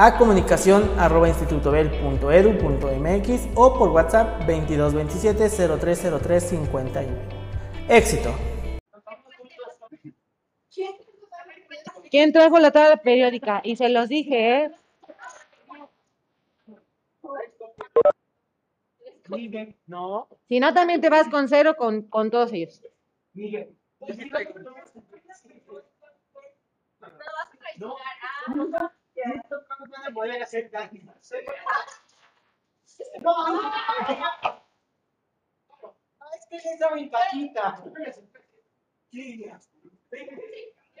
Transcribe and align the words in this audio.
a 0.00 0.16
comunicación 0.16 0.88
arroba 0.96 1.28
institutobel.edu.mx 1.28 3.48
o 3.56 3.76
por 3.76 3.88
WhatsApp 3.88 4.46
2227 4.46 5.50
0303 5.50 6.50
51. 6.50 7.16
Éxito. 7.88 8.32
¿Quién 12.08 12.32
trajo 12.32 12.60
la 12.60 12.70
tabla 12.70 12.98
periódica? 12.98 13.60
Y 13.64 13.74
se 13.74 13.88
los 13.88 14.08
dije, 14.08 14.66
¿eh? 14.66 14.70
No. 19.88 20.28
Si 20.48 20.60
no, 20.60 20.72
también 20.72 21.00
te 21.00 21.10
vas 21.10 21.28
con 21.28 21.48
cero 21.48 21.74
con, 21.76 22.02
con 22.02 22.30
todos 22.30 22.52
ellos. 22.52 22.80
Miguel. 23.34 23.74
No. 27.78 27.96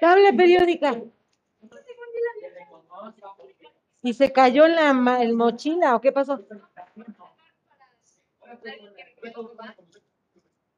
Tabla 0.00 0.32
periódica. 0.36 1.02
¿Y 4.02 4.14
se 4.14 4.32
cayó 4.32 4.68
la 4.68 4.90
el 5.20 5.34
mochila 5.34 5.96
o 5.96 6.00
qué 6.00 6.12
pasó? 6.12 6.44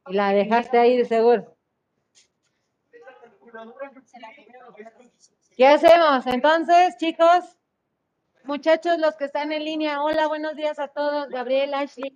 La 0.06 0.32
dejaste 0.32 0.78
ahí 0.78 0.96
de 0.96 1.04
seguro. 1.04 1.56
¿Qué 5.60 5.66
hacemos? 5.66 6.26
Entonces, 6.26 6.96
chicos, 6.96 7.58
muchachos, 8.44 8.98
los 8.98 9.14
que 9.16 9.26
están 9.26 9.52
en 9.52 9.62
línea, 9.62 10.02
hola, 10.02 10.26
buenos 10.26 10.56
días 10.56 10.78
a 10.78 10.88
todos, 10.88 11.28
Gabriel, 11.28 11.74
Ashley. 11.74 12.14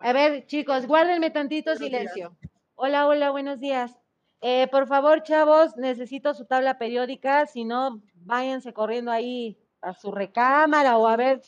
A 0.00 0.12
ver, 0.12 0.44
chicos, 0.44 0.86
guárdenme 0.86 1.30
tantito 1.30 1.74
silencio. 1.76 2.36
Hola, 2.74 3.06
hola, 3.06 3.30
buenos 3.30 3.58
días. 3.58 3.98
Eh, 4.42 4.68
por 4.70 4.86
favor, 4.86 5.22
chavos, 5.22 5.78
necesito 5.78 6.34
su 6.34 6.44
tabla 6.44 6.76
periódica, 6.76 7.46
si 7.46 7.64
no, 7.64 8.02
váyanse 8.16 8.74
corriendo 8.74 9.10
ahí 9.12 9.58
a 9.80 9.94
su 9.94 10.12
recámara 10.12 10.98
o 10.98 11.08
a 11.08 11.16
ver 11.16 11.40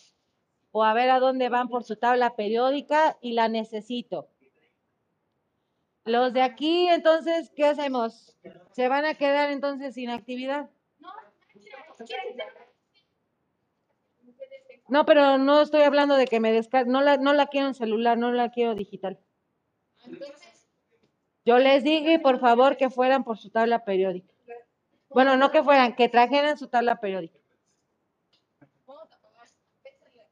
o 0.70 0.84
a 0.84 0.94
ver 0.94 1.10
a 1.10 1.20
dónde 1.20 1.50
van 1.50 1.68
por 1.68 1.84
su 1.84 1.96
tabla 1.96 2.34
periódica 2.34 3.18
y 3.20 3.32
la 3.32 3.50
necesito. 3.50 4.30
Los 6.06 6.32
de 6.32 6.40
aquí, 6.40 6.88
entonces, 6.88 7.52
¿qué 7.54 7.66
hacemos? 7.66 8.38
¿Se 8.70 8.88
van 8.88 9.04
a 9.04 9.12
quedar 9.12 9.50
entonces 9.50 9.92
sin 9.92 10.08
actividad? 10.08 10.70
No, 14.88 15.04
pero 15.04 15.38
no 15.38 15.60
estoy 15.60 15.82
hablando 15.82 16.16
de 16.16 16.26
que 16.26 16.40
me 16.40 16.52
descargue, 16.52 16.90
no 16.90 17.02
la, 17.02 17.18
no 17.18 17.32
la 17.34 17.48
quiero 17.48 17.68
en 17.68 17.74
celular, 17.74 18.16
no 18.16 18.32
la 18.32 18.50
quiero 18.50 18.74
digital. 18.74 19.18
Yo 21.44 21.58
les 21.58 21.84
dije, 21.84 22.18
por 22.18 22.40
favor, 22.40 22.76
que 22.76 22.90
fueran 22.90 23.24
por 23.24 23.38
su 23.38 23.50
tabla 23.50 23.84
periódica. 23.84 24.32
Bueno, 25.08 25.36
no 25.36 25.50
que 25.50 25.62
fueran, 25.62 25.94
que 25.94 26.08
trajeran 26.08 26.58
su 26.58 26.68
tabla 26.68 27.00
periódica. 27.00 27.38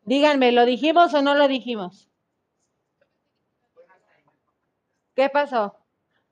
Díganme, 0.02 0.52
¿lo 0.52 0.66
dijimos 0.66 1.14
o 1.14 1.22
no 1.22 1.34
lo 1.34 1.48
dijimos? 1.48 2.08
¿Qué 5.14 5.30
pasó? 5.30 5.74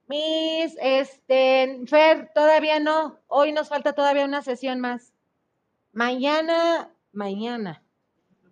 Miss, 0.07 0.77
este, 0.81 1.81
Fer, 1.87 2.31
todavía 2.35 2.79
no. 2.79 3.19
Hoy 3.27 3.53
nos 3.53 3.71
falta 3.71 3.95
todavía 3.95 4.27
una 4.27 4.43
sesión 4.43 4.81
más. 4.81 5.14
Mañana, 5.95 6.91
mañana, 7.13 7.81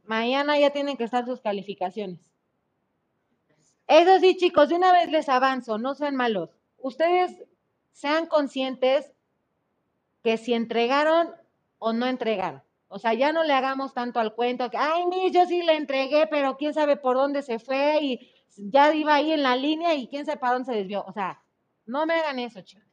mañana 0.05 0.61
ya 0.61 0.71
tienen 0.71 0.97
que 0.97 1.03
estar 1.03 1.27
sus 1.27 1.41
calificaciones. 1.41 2.21
Eso 3.89 4.21
sí, 4.21 4.37
chicos, 4.37 4.69
de 4.69 4.77
una 4.77 4.93
vez 4.93 5.11
les 5.11 5.29
avanzo, 5.29 5.77
no 5.77 5.97
sean 5.97 6.15
malos. 6.15 6.51
Ustedes 6.79 7.45
sean 7.91 8.27
conscientes 8.27 9.13
que 10.23 10.37
si 10.37 10.55
entregaron 10.55 11.35
o 11.79 11.93
no 11.93 12.07
entregaron. 12.07 12.63
O 12.87 13.01
sea, 13.01 13.13
ya 13.13 13.33
no 13.33 13.43
le 13.43 13.55
hagamos 13.55 13.93
tanto 13.93 14.21
al 14.21 14.37
cuento 14.37 14.71
que, 14.71 14.77
ay, 14.77 15.05
Miss, 15.07 15.33
yo 15.33 15.45
sí 15.47 15.63
le 15.65 15.75
entregué, 15.77 16.29
pero 16.29 16.57
quién 16.57 16.73
sabe 16.73 16.97
por 16.97 17.17
dónde 17.17 17.43
se 17.43 17.59
fue 17.59 17.99
y 18.03 18.33
ya 18.57 18.95
iba 18.95 19.17
ahí 19.17 19.33
en 19.33 19.43
la 19.43 19.57
línea 19.57 19.95
y 19.95 20.07
quién 20.07 20.27
sabe 20.27 20.39
para 20.39 20.53
dónde 20.53 20.73
se 20.73 20.79
desvió. 20.79 21.05
O 21.09 21.13
sea, 21.13 21.43
no 21.87 22.07
me 22.07 22.15
hagan 22.15 22.39
eso, 22.39 22.61
chicos. 22.61 22.92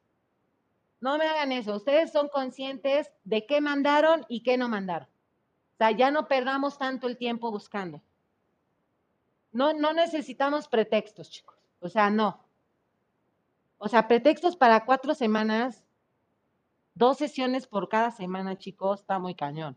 No 1.00 1.16
me 1.16 1.26
hagan 1.26 1.52
eso. 1.52 1.74
Ustedes 1.74 2.12
son 2.12 2.28
conscientes 2.28 3.10
de 3.24 3.46
qué 3.46 3.60
mandaron 3.60 4.26
y 4.28 4.42
qué 4.42 4.56
no 4.56 4.68
mandaron. 4.68 5.08
O 5.08 5.76
sea, 5.78 5.90
ya 5.92 6.10
no 6.10 6.28
perdamos 6.28 6.78
tanto 6.78 7.06
el 7.06 7.16
tiempo 7.16 7.50
buscando. 7.50 8.02
No, 9.52 9.72
no 9.72 9.92
necesitamos 9.92 10.68
pretextos, 10.68 11.30
chicos. 11.30 11.56
O 11.80 11.88
sea, 11.88 12.10
no. 12.10 12.44
O 13.78 13.88
sea, 13.88 14.06
pretextos 14.06 14.56
para 14.56 14.84
cuatro 14.84 15.14
semanas, 15.14 15.82
dos 16.94 17.16
sesiones 17.16 17.66
por 17.66 17.88
cada 17.88 18.10
semana, 18.10 18.58
chicos, 18.58 19.00
está 19.00 19.18
muy 19.18 19.34
cañón. 19.34 19.76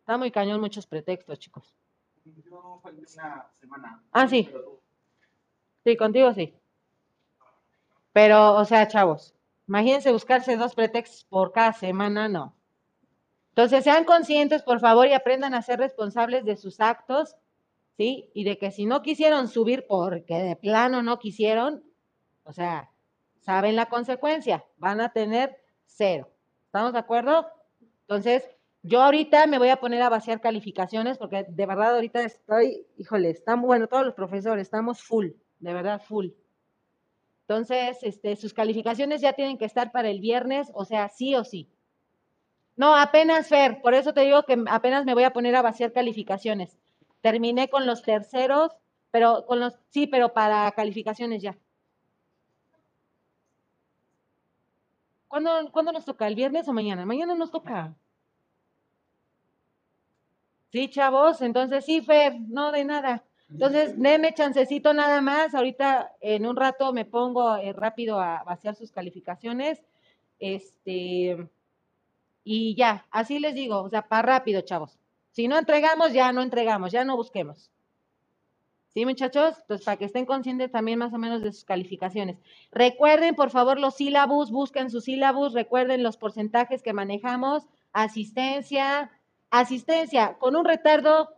Está 0.00 0.18
muy 0.18 0.32
cañón 0.32 0.60
muchos 0.60 0.86
pretextos, 0.86 1.38
chicos. 1.38 1.76
Yo 2.24 2.80
falté 2.82 3.02
una 3.14 3.46
semana. 3.60 4.02
Ah, 4.10 4.26
sí. 4.26 4.50
Sí, 5.84 5.96
contigo 5.96 6.34
sí. 6.34 6.52
Pero, 8.12 8.54
o 8.54 8.64
sea, 8.64 8.88
chavos, 8.88 9.34
imagínense 9.66 10.12
buscarse 10.12 10.56
dos 10.56 10.74
pretextos 10.74 11.24
por 11.24 11.52
cada 11.52 11.72
semana, 11.72 12.28
no. 12.28 12.54
Entonces, 13.50 13.84
sean 13.84 14.04
conscientes, 14.04 14.62
por 14.62 14.80
favor, 14.80 15.06
y 15.08 15.12
aprendan 15.12 15.54
a 15.54 15.62
ser 15.62 15.80
responsables 15.80 16.44
de 16.44 16.56
sus 16.56 16.80
actos, 16.80 17.36
¿sí? 17.96 18.30
Y 18.34 18.44
de 18.44 18.56
que 18.56 18.70
si 18.70 18.86
no 18.86 19.02
quisieron 19.02 19.48
subir 19.48 19.86
porque 19.88 20.34
de 20.34 20.56
plano 20.56 21.02
no 21.02 21.18
quisieron, 21.18 21.82
o 22.44 22.52
sea, 22.52 22.90
saben 23.40 23.76
la 23.76 23.86
consecuencia, 23.86 24.64
van 24.76 25.00
a 25.00 25.12
tener 25.12 25.56
cero. 25.86 26.30
¿Estamos 26.66 26.92
de 26.92 27.00
acuerdo? 27.00 27.46
Entonces, 28.02 28.48
yo 28.82 29.02
ahorita 29.02 29.46
me 29.46 29.58
voy 29.58 29.70
a 29.70 29.80
poner 29.80 30.02
a 30.02 30.08
vaciar 30.08 30.40
calificaciones 30.40 31.18
porque 31.18 31.44
de 31.48 31.66
verdad 31.66 31.94
ahorita 31.94 32.22
estoy, 32.22 32.86
híjole, 32.96 33.30
estamos, 33.30 33.66
bueno, 33.66 33.88
todos 33.88 34.06
los 34.06 34.14
profesores, 34.14 34.62
estamos 34.62 35.02
full, 35.02 35.30
de 35.58 35.74
verdad 35.74 36.00
full. 36.00 36.28
Entonces, 37.48 37.96
este, 38.02 38.36
sus 38.36 38.52
calificaciones 38.52 39.22
ya 39.22 39.32
tienen 39.32 39.56
que 39.56 39.64
estar 39.64 39.90
para 39.90 40.10
el 40.10 40.20
viernes, 40.20 40.70
o 40.74 40.84
sea, 40.84 41.08
sí 41.08 41.34
o 41.34 41.44
sí. 41.44 41.66
No, 42.76 42.94
apenas, 42.94 43.48
Fer, 43.48 43.80
por 43.80 43.94
eso 43.94 44.12
te 44.12 44.20
digo 44.20 44.42
que 44.42 44.62
apenas 44.68 45.06
me 45.06 45.14
voy 45.14 45.24
a 45.24 45.32
poner 45.32 45.56
a 45.56 45.62
vaciar 45.62 45.92
calificaciones. 45.94 46.76
Terminé 47.22 47.70
con 47.70 47.86
los 47.86 48.02
terceros, 48.02 48.72
pero 49.10 49.46
con 49.46 49.60
los, 49.60 49.78
sí, 49.88 50.06
pero 50.06 50.34
para 50.34 50.70
calificaciones 50.72 51.40
ya. 51.40 51.56
¿Cuándo, 55.26 55.50
¿Cuándo 55.72 55.92
nos 55.92 56.04
toca? 56.04 56.26
¿El 56.26 56.34
viernes 56.34 56.68
o 56.68 56.74
mañana? 56.74 57.06
Mañana 57.06 57.34
nos 57.34 57.50
toca. 57.50 57.96
Sí, 60.70 60.88
chavos, 60.90 61.40
entonces 61.40 61.82
sí, 61.86 62.02
Fer, 62.02 62.38
no 62.46 62.72
de 62.72 62.84
nada. 62.84 63.24
Entonces, 63.50 63.98
denme 63.98 64.34
chancecito 64.34 64.92
nada 64.92 65.20
más. 65.20 65.54
Ahorita 65.54 66.12
en 66.20 66.46
un 66.46 66.56
rato 66.56 66.92
me 66.92 67.04
pongo 67.04 67.56
eh, 67.56 67.72
rápido 67.72 68.20
a 68.20 68.42
vaciar 68.44 68.74
sus 68.74 68.92
calificaciones. 68.92 69.82
Este, 70.38 71.48
y 72.44 72.74
ya, 72.74 73.06
así 73.10 73.38
les 73.38 73.54
digo, 73.54 73.82
o 73.82 73.88
sea, 73.88 74.08
para 74.08 74.22
rápido, 74.22 74.60
chavos. 74.62 74.98
Si 75.30 75.48
no 75.48 75.58
entregamos, 75.58 76.12
ya 76.12 76.32
no 76.32 76.42
entregamos, 76.42 76.92
ya 76.92 77.04
no 77.04 77.16
busquemos. 77.16 77.70
¿Sí, 78.88 79.04
muchachos? 79.04 79.54
Pues 79.66 79.82
para 79.82 79.96
que 79.96 80.06
estén 80.06 80.26
conscientes 80.26 80.72
también 80.72 80.98
más 80.98 81.12
o 81.12 81.18
menos 81.18 81.42
de 81.42 81.52
sus 81.52 81.64
calificaciones. 81.64 82.38
Recuerden, 82.72 83.34
por 83.34 83.50
favor, 83.50 83.78
los 83.78 83.96
sílabus, 83.96 84.50
busquen 84.50 84.90
sus 84.90 85.04
sílabus, 85.04 85.52
recuerden 85.52 86.02
los 86.02 86.16
porcentajes 86.16 86.82
que 86.82 86.92
manejamos, 86.92 87.66
asistencia, 87.92 89.10
asistencia, 89.50 90.36
con 90.38 90.56
un 90.56 90.64
retardo, 90.64 91.28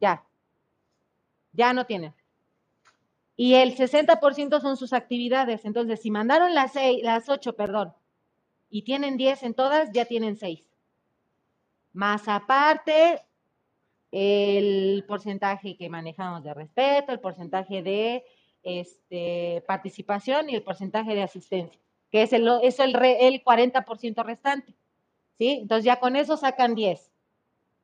ya, 0.00 0.24
ya 1.58 1.74
no 1.74 1.84
tienen. 1.84 2.14
Y 3.36 3.54
el 3.54 3.76
60% 3.76 4.60
son 4.60 4.76
sus 4.76 4.92
actividades. 4.92 5.64
Entonces, 5.64 6.00
si 6.00 6.10
mandaron 6.10 6.54
las, 6.54 6.72
seis, 6.72 7.02
las 7.02 7.28
8, 7.28 7.54
perdón, 7.54 7.92
y 8.70 8.82
tienen 8.82 9.16
10 9.16 9.42
en 9.42 9.54
todas, 9.54 9.90
ya 9.92 10.04
tienen 10.04 10.36
6. 10.36 10.64
Más 11.92 12.28
aparte, 12.28 13.22
el 14.12 15.04
porcentaje 15.06 15.76
que 15.76 15.88
manejamos 15.88 16.44
de 16.44 16.54
respeto, 16.54 17.12
el 17.12 17.20
porcentaje 17.20 17.82
de 17.82 18.24
este, 18.62 19.62
participación 19.66 20.50
y 20.50 20.54
el 20.54 20.62
porcentaje 20.62 21.14
de 21.14 21.22
asistencia, 21.22 21.80
que 22.10 22.22
es 22.22 22.32
el, 22.32 22.48
es 22.62 22.78
el, 22.78 22.94
el 22.96 23.42
40% 23.42 24.24
restante. 24.24 24.74
¿sí? 25.38 25.58
Entonces 25.62 25.84
ya 25.84 25.98
con 25.98 26.14
eso 26.16 26.36
sacan 26.36 26.74
10. 26.74 27.10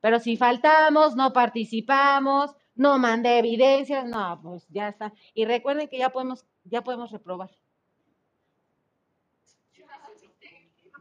Pero 0.01 0.19
si 0.19 0.37
faltamos, 0.37 1.15
no 1.15 1.33
participamos, 1.33 2.55
no 2.75 2.97
mandé 2.99 3.39
evidencias, 3.39 4.05
no, 4.05 4.39
pues 4.41 4.67
ya 4.69 4.89
está. 4.89 5.13
Y 5.33 5.45
recuerden 5.45 5.87
que 5.87 5.97
ya 5.97 6.09
podemos, 6.09 6.45
ya 6.65 6.83
podemos 6.83 7.11
reprobar. 7.11 7.49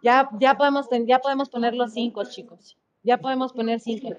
Ya, 0.03 0.29
ya 0.39 0.55
podemos, 0.57 0.89
ya 1.07 1.19
podemos 1.19 1.49
poner 1.49 1.75
los 1.75 1.93
cinco, 1.95 2.25
chicos. 2.25 2.77
Ya 3.03 3.19
podemos 3.19 3.53
poner 3.53 3.81
cinco. 3.81 4.11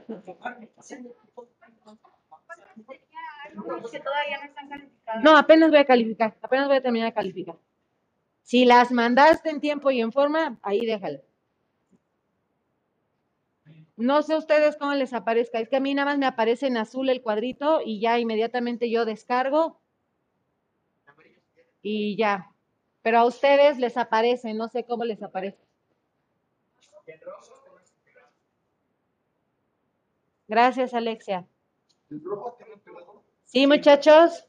No, 5.24 5.38
apenas 5.38 5.70
voy 5.70 5.80
a 5.80 5.86
calificar, 5.86 6.36
apenas 6.42 6.68
voy 6.68 6.78
a 6.78 6.82
terminar 6.82 7.10
de 7.10 7.14
calificar. 7.14 7.56
Si 8.42 8.66
las 8.66 8.92
mandaste 8.92 9.50
en 9.50 9.62
tiempo 9.62 9.92
y 9.92 10.02
en 10.02 10.12
forma, 10.12 10.60
ahí 10.62 10.86
déjalo. 10.86 11.22
No 13.98 14.22
sé 14.24 14.36
ustedes 14.36 14.76
cómo 14.78 14.94
les 14.94 15.14
aparezca, 15.14 15.60
es 15.60 15.70
que 15.70 15.78
a 15.78 15.80
mí 15.80 15.94
nada 15.94 16.12
más 16.12 16.18
me 16.18 16.26
aparece 16.26 16.68
en 16.68 16.78
azul 16.78 17.10
el 17.10 17.22
cuadrito 17.22 17.80
y 17.84 18.02
ya 18.02 18.20
inmediatamente 18.20 18.90
yo 18.90 19.06
descargo 19.06 19.80
y 21.82 22.18
ya. 22.18 22.52
Pero 23.02 23.20
a 23.20 23.26
ustedes 23.26 23.78
les 23.78 23.96
aparece, 23.96 24.54
no 24.54 24.68
sé 24.68 24.84
cómo 24.84 25.06
les 25.06 25.22
aparece. 25.24 25.60
Gracias, 30.48 30.94
Alexia. 30.94 31.48
Sí, 33.46 33.68
muchachos. 33.68 34.46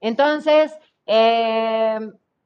Entonces, 0.00 0.72
eh, 1.06 1.98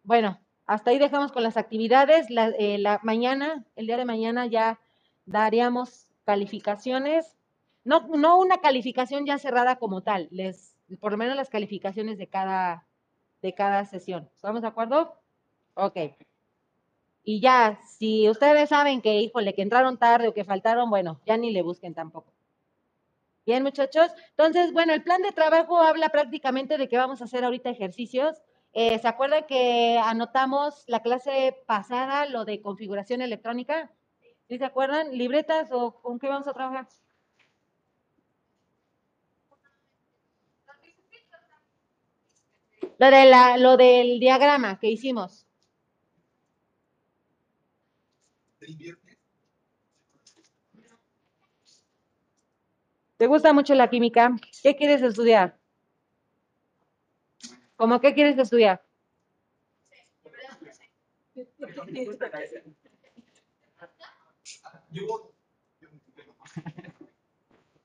bueno, 0.05 0.41
hasta 0.67 0.91
ahí 0.91 0.99
dejamos 0.99 1.33
con 1.33 1.43
las 1.43 1.57
actividades. 1.57 2.31
La, 2.31 2.49
eh, 2.51 2.79
la, 2.79 3.01
mañana, 3.03 3.65
el 3.77 3.87
día 3.87 3.97
de 3.97 4.05
mañana 4.05 4.47
ya 4.47 4.81
daríamos 5.29 6.09
calificaciones. 6.25 7.37
No, 7.85 8.07
no 8.09 8.39
una 8.39 8.59
calificación 8.59 9.25
ya 9.27 9.39
cerrada 9.39 9.77
como 9.77 10.03
tal, 10.03 10.29
les, 10.31 10.77
por 11.01 11.13
lo 11.13 11.19
menos 11.19 11.37
las 11.37 11.49
calificaciones 11.49 12.19
de 12.19 12.27
cada, 12.27 12.87
de 13.43 13.55
cada 13.55 13.85
sesión. 13.85 14.29
¿Estamos 14.35 14.63
de 14.63 14.69
acuerdo? 14.69 15.15
Ok. 15.75 15.97
Y 17.25 17.41
ya, 17.41 17.79
si 17.87 18.29
ustedes 18.29 18.71
saben 18.71 19.03
que, 19.03 19.21
híjole, 19.21 19.55
que 19.55 19.63
entraron 19.63 19.99
tarde 19.99 20.29
o 20.29 20.35
que 20.35 20.45
faltaron, 20.45 20.91
bueno, 20.91 21.21
ya 21.27 21.37
ni 21.37 21.51
le 21.51 21.63
busquen 21.63 21.95
tampoco. 21.95 22.33
Bien, 23.45 23.63
muchachos. 23.63 24.11
Entonces, 24.31 24.73
bueno, 24.73 24.93
el 24.93 25.03
plan 25.03 25.23
de 25.23 25.33
trabajo 25.33 25.79
habla 25.79 26.11
prácticamente 26.11 26.77
de 26.79 26.89
que 26.89 26.99
vamos 26.99 27.21
a 27.21 27.25
hacer 27.25 27.45
ahorita 27.45 27.71
ejercicios. 27.71 28.43
Eh, 28.73 28.99
¿Se 28.99 29.09
acuerdan 29.09 29.45
que 29.47 29.99
anotamos 30.03 30.85
la 30.87 31.01
clase 31.01 31.57
pasada, 31.67 32.27
lo 32.27 32.45
de 32.45 32.61
configuración 32.61 33.23
electrónica? 33.23 33.91
¿Sí 34.49 34.57
se 34.57 34.65
acuerdan? 34.65 35.17
¿Libretas 35.17 35.69
o 35.73 36.01
con 36.01 36.19
qué 36.19 36.27
vamos 36.27 36.49
a 36.49 36.55
trabajar? 36.55 36.89
Lo, 42.99 43.11
de 43.11 43.27
la, 43.27 43.59
lo 43.59 43.77
del 43.77 44.19
diagrama 44.19 44.81
que 44.81 44.91
hicimos. 44.91 45.47
viernes. 48.61 49.19
¿Te 53.17 53.27
gusta 53.27 53.53
mucho 53.53 53.75
la 53.75 53.91
química? 53.91 54.35
¿Qué 54.63 54.77
quieres 54.77 55.03
estudiar? 55.03 55.59
¿Cómo 57.77 58.01
qué 58.01 58.15
quieres 58.15 58.39
estudiar? 58.39 58.83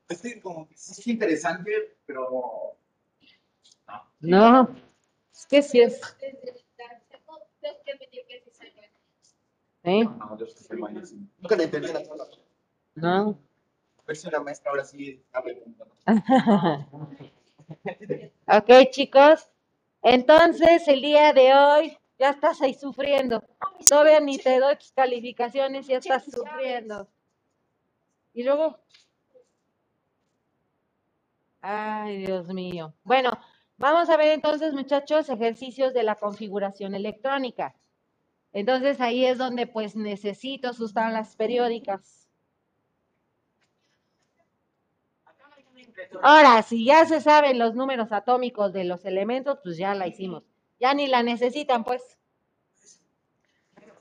Es 0.10 0.42
como 0.42 0.68
es 0.72 1.08
interesante, 1.08 1.98
pero 2.06 2.76
no. 4.20 4.76
Es 5.34 5.46
que 5.48 5.62
sí 5.62 5.82
es. 5.82 6.00
¿Eh? 9.86 10.06
No, 10.06 10.38
yo 10.38 10.46
soy 10.48 10.78
malísimo. 10.78 11.28
Nunca 11.40 11.58
le 11.58 11.66
entendí 11.66 11.92
la 11.92 12.06
sola. 12.06 12.24
No. 12.96 13.38
A 13.98 14.04
ver 14.08 14.16
si 14.16 14.30
la 14.30 14.40
maestra 14.40 14.72
ahora 14.72 14.86
sí 14.86 15.22
está 15.26 15.44
preguntando. 15.44 15.94
ok, 18.48 18.90
chicos. 18.92 19.52
Entonces, 20.02 20.88
el 20.88 21.02
día 21.02 21.34
de 21.34 21.54
hoy 21.54 21.98
ya 22.19 22.30
estás 22.31 22.62
ahí 22.62 22.74
sufriendo. 22.74 23.44
Todavía 23.88 24.19
ni 24.19 24.38
te 24.38 24.60
doy 24.60 24.77
calificaciones 24.95 25.88
ya 25.88 25.98
estás 25.98 26.25
sufriendo. 26.25 27.07
Y 28.33 28.44
luego. 28.44 28.80
Ay, 31.62 32.25
Dios 32.25 32.48
mío. 32.48 32.94
Bueno, 33.04 33.31
vamos 33.77 34.10
a 34.10 34.18
ver 34.18 34.31
entonces, 34.31 34.74
muchachos, 34.74 35.30
ejercicios 35.30 35.94
de 35.94 36.04
la 36.04 36.15
configuración 36.15 36.94
electrónica. 36.95 37.75
Entonces 38.54 39.01
ahí 39.01 39.25
es 39.25 39.38
donde 39.38 39.65
pues 39.65 39.95
necesito 39.95 40.74
sus 40.74 40.94
tablas 40.94 41.36
periódicas. 41.36 42.30
Ahora, 46.21 46.62
si 46.62 46.86
ya 46.86 47.06
se 47.06 47.21
saben 47.21 47.57
los 47.57 47.75
números 47.75 48.12
atómicos 48.12 48.71
de 48.74 48.83
los 48.83 49.06
elementos, 49.06 49.60
pues 49.63 49.77
ya 49.77 49.95
la 49.95 50.07
hicimos. 50.07 50.44
Ya 50.84 50.94
ni 50.94 51.08
la 51.08 51.24
necesitan, 51.24 51.86
pues. 51.86 52.20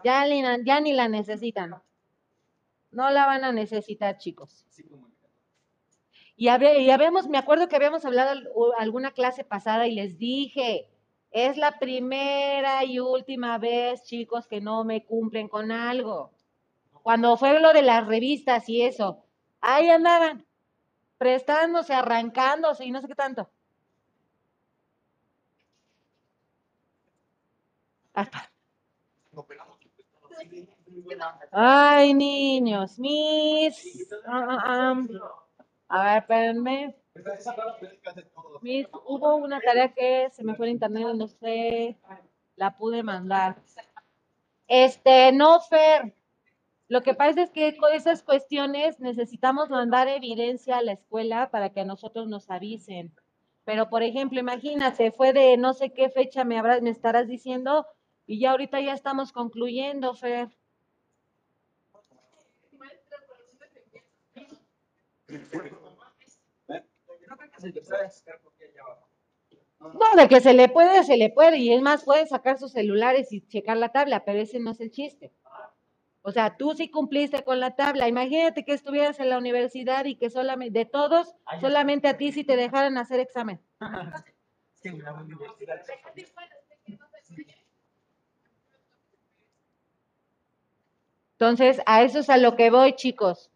Ya 0.03 0.27
ni, 0.27 0.43
ya 0.65 0.81
la 0.81 1.07
necesitan. 1.07 1.81
No 2.91 3.11
la 3.11 3.25
van 3.25 3.45
a 3.45 3.53
necesitar, 3.53 4.19
chicos. 4.19 4.67
Y, 6.35 6.47
y 6.47 6.91
habíamos, 6.91 7.29
me 7.29 7.39
acuerdo 7.39 7.69
que 7.69 7.77
habíamos 7.77 8.05
hablado 8.05 8.33
alguna 8.79 9.13
clase 9.13 9.45
pasada 9.45 9.87
y 9.87 9.95
les 9.95 10.19
dije, 10.19 10.89
es 11.31 11.57
la 11.57 11.79
primera 11.79 12.85
y 12.85 12.99
última 12.99 13.59
vez, 13.59 14.03
chicos, 14.03 14.49
que 14.49 14.61
no 14.61 14.83
me 14.83 15.05
cumplen 15.05 15.47
con 15.49 15.71
algo. 15.71 16.33
Cuando 17.05 17.37
fue 17.37 17.61
lo 17.61 17.73
de 17.73 17.83
las 17.83 18.09
revistas 18.09 18.69
y 18.69 18.83
eso, 18.83 19.25
ahí 19.61 19.89
andaban, 19.89 20.45
prestándose, 21.17 21.95
arrancándose 21.95 22.85
y 22.85 22.91
no 22.91 23.01
sé 23.01 23.07
qué 23.07 23.15
tanto. 23.15 23.49
Ay, 31.51 32.15
niños, 32.15 32.99
mis. 32.99 34.13
Ah, 34.27 34.59
ah. 34.65 35.03
A 35.89 36.05
ver, 36.05 36.19
espérenme 36.23 37.03
hubo 39.07 39.37
una 39.37 39.61
tarea 39.61 39.93
que 39.93 40.31
se 40.31 40.45
me 40.45 40.55
fue 40.55 40.67
el 40.67 40.73
internet, 40.73 41.07
no 41.15 41.29
sé, 41.29 41.97
la 42.57 42.77
pude 42.77 43.03
mandar. 43.03 43.57
Este, 44.67 45.33
no, 45.33 45.61
Fer. 45.61 46.15
Lo 46.89 47.03
que 47.03 47.15
pasa 47.15 47.43
es 47.43 47.51
que 47.51 47.77
con 47.77 47.93
esas 47.93 48.23
cuestiones 48.23 49.01
necesitamos 49.01 49.71
mandar 49.71 50.09
evidencia 50.09 50.77
a 50.77 50.83
la 50.83 50.93
escuela 50.93 51.51
para 51.51 51.71
que 51.71 51.81
a 51.81 51.85
nosotros 51.85 52.29
nos 52.29 52.51
avisen. 52.51 53.15
Pero, 53.65 53.89
por 53.89 54.03
ejemplo, 54.03 54.41
imagínate, 54.41 55.11
fue 55.11 55.33
de 55.33 55.57
no 55.57 55.73
sé 55.73 55.93
qué 55.93 56.11
fecha 56.11 56.45
me, 56.45 56.59
habrás, 56.59 56.83
me 56.83 56.91
estarás 56.91 57.29
diciendo 57.29 57.87
y 58.27 58.41
ya 58.41 58.53
ahorita 58.53 58.81
ya 58.81 58.95
estamos 58.95 59.33
concluyendo, 59.33 60.15
Fer. 60.15 60.49
No, 69.81 70.17
de 70.17 70.29
que 70.29 70.41
se 70.41 70.55
le 70.55 70.69
puede, 70.69 71.03
se 71.05 71.17
le 71.17 71.31
puede. 71.31 71.59
Y 71.59 71.73
es 71.73 71.83
más, 71.83 72.05
pueden 72.05 72.27
sacar 72.29 72.59
sus 72.59 72.73
celulares 72.73 73.33
y 73.33 73.47
checar 73.47 73.77
la 73.77 73.91
tabla, 73.91 74.25
pero 74.25 74.39
ese 74.39 74.61
no 74.61 74.71
es 74.71 74.81
el 74.81 74.91
chiste. 74.91 75.33
O 76.23 76.31
sea, 76.31 76.57
tú 76.57 76.73
sí 76.75 76.89
cumpliste 76.89 77.43
con 77.43 77.59
la 77.59 77.75
tabla. 77.75 78.07
Imagínate 78.07 78.65
que 78.65 78.75
estuvieras 78.75 79.19
en 79.19 79.29
la 79.29 79.39
universidad 79.39 80.05
y 80.05 80.15
que 80.15 80.31
solamente, 80.31 80.79
de 80.79 80.85
todos, 80.85 81.35
solamente 81.61 82.07
a 82.07 82.17
ti 82.17 82.31
si 82.31 82.45
te 82.45 82.55
dejaran 82.57 82.97
hacer 82.97 83.19
examen. 83.19 83.61
Entonces, 91.43 91.83
a 91.87 92.05
eso 92.05 92.21
es 92.21 92.31
a 92.31 92.37
lo 92.37 92.55
que 92.55 92.71
voy, 92.71 92.93
chicos. 92.93 93.51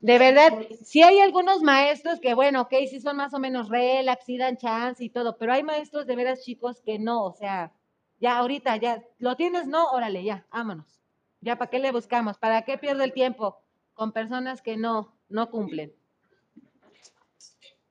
De 0.00 0.18
verdad, 0.18 0.52
sí 0.84 1.02
hay 1.02 1.18
algunos 1.20 1.62
maestros 1.62 2.20
que, 2.20 2.34
bueno, 2.34 2.60
ok, 2.60 2.74
sí 2.90 3.00
son 3.00 3.16
más 3.16 3.32
o 3.32 3.38
menos 3.38 3.70
relax, 3.70 4.26
sí 4.26 4.36
dan 4.36 4.58
chance 4.58 5.02
y 5.02 5.08
todo, 5.08 5.38
pero 5.38 5.54
hay 5.54 5.62
maestros 5.62 6.06
de 6.06 6.14
veras 6.14 6.42
chicos 6.42 6.82
que 6.82 6.98
no, 6.98 7.24
o 7.24 7.32
sea, 7.32 7.72
ya 8.18 8.36
ahorita, 8.36 8.76
ya, 8.76 9.02
¿lo 9.18 9.34
tienes? 9.36 9.66
No, 9.66 9.90
órale, 9.92 10.24
ya, 10.24 10.44
vámonos. 10.52 11.00
Ya, 11.40 11.56
¿para 11.56 11.70
qué 11.70 11.78
le 11.78 11.90
buscamos? 11.90 12.36
¿Para 12.36 12.66
qué 12.66 12.76
pierde 12.76 13.04
el 13.04 13.14
tiempo 13.14 13.62
con 13.94 14.12
personas 14.12 14.60
que 14.60 14.76
no, 14.76 15.16
no 15.30 15.50
cumplen? 15.50 15.90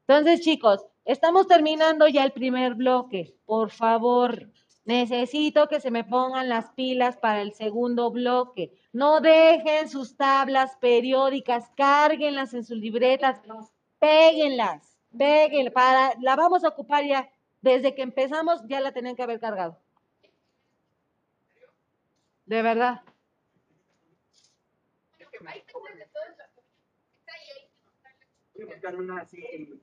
Entonces, 0.08 0.42
chicos, 0.42 0.86
estamos 1.04 1.48
terminando 1.48 2.08
ya 2.08 2.24
el 2.24 2.32
primer 2.32 2.76
bloque. 2.76 3.36
Por 3.48 3.72
favor, 3.72 4.52
necesito 4.90 5.68
que 5.68 5.80
se 5.80 5.92
me 5.92 6.04
pongan 6.04 6.50
las 6.50 6.72
pilas 6.72 7.16
para 7.16 7.42
el 7.44 7.54
segundo 7.54 8.10
bloque. 8.10 8.74
No 8.92 9.22
dejen 9.22 9.88
sus 9.88 10.18
tablas 10.18 10.76
periódicas, 10.78 11.70
cárguenlas 11.78 12.56
en 12.56 12.66
sus 12.66 12.80
libretas, 12.80 13.40
péguenlas, 14.00 14.98
péguenlas. 15.16 15.74
Para, 15.74 16.16
la 16.20 16.36
vamos 16.36 16.64
a 16.64 16.70
ocupar 16.70 17.06
ya. 17.06 17.30
Desde 17.62 17.94
que 17.94 18.02
empezamos 18.02 18.64
ya 18.68 18.80
la 18.80 18.92
tenían 18.92 19.16
que 19.16 19.22
haber 19.22 19.40
cargado. 19.40 19.80
De 22.48 22.64
verdad. 22.64 23.04
Voy 28.56 28.64
a 28.64 28.66
buscar 28.66 28.96
una 28.96 29.22
así 29.22 29.80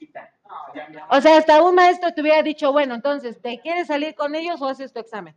chiquita. 0.00 0.34
Ya, 0.74 0.90
ya. 0.90 1.06
O 1.10 1.20
sea, 1.20 1.36
hasta 1.36 1.62
un 1.62 1.74
maestro 1.74 2.12
te 2.12 2.20
hubiera 2.20 2.42
dicho, 2.42 2.72
bueno, 2.72 2.94
entonces, 2.94 3.40
¿te 3.40 3.60
quieres 3.60 3.86
salir 3.86 4.14
con 4.14 4.34
ellos 4.34 4.60
o 4.60 4.66
haces 4.66 4.92
tu 4.92 5.00
examen? 5.00 5.36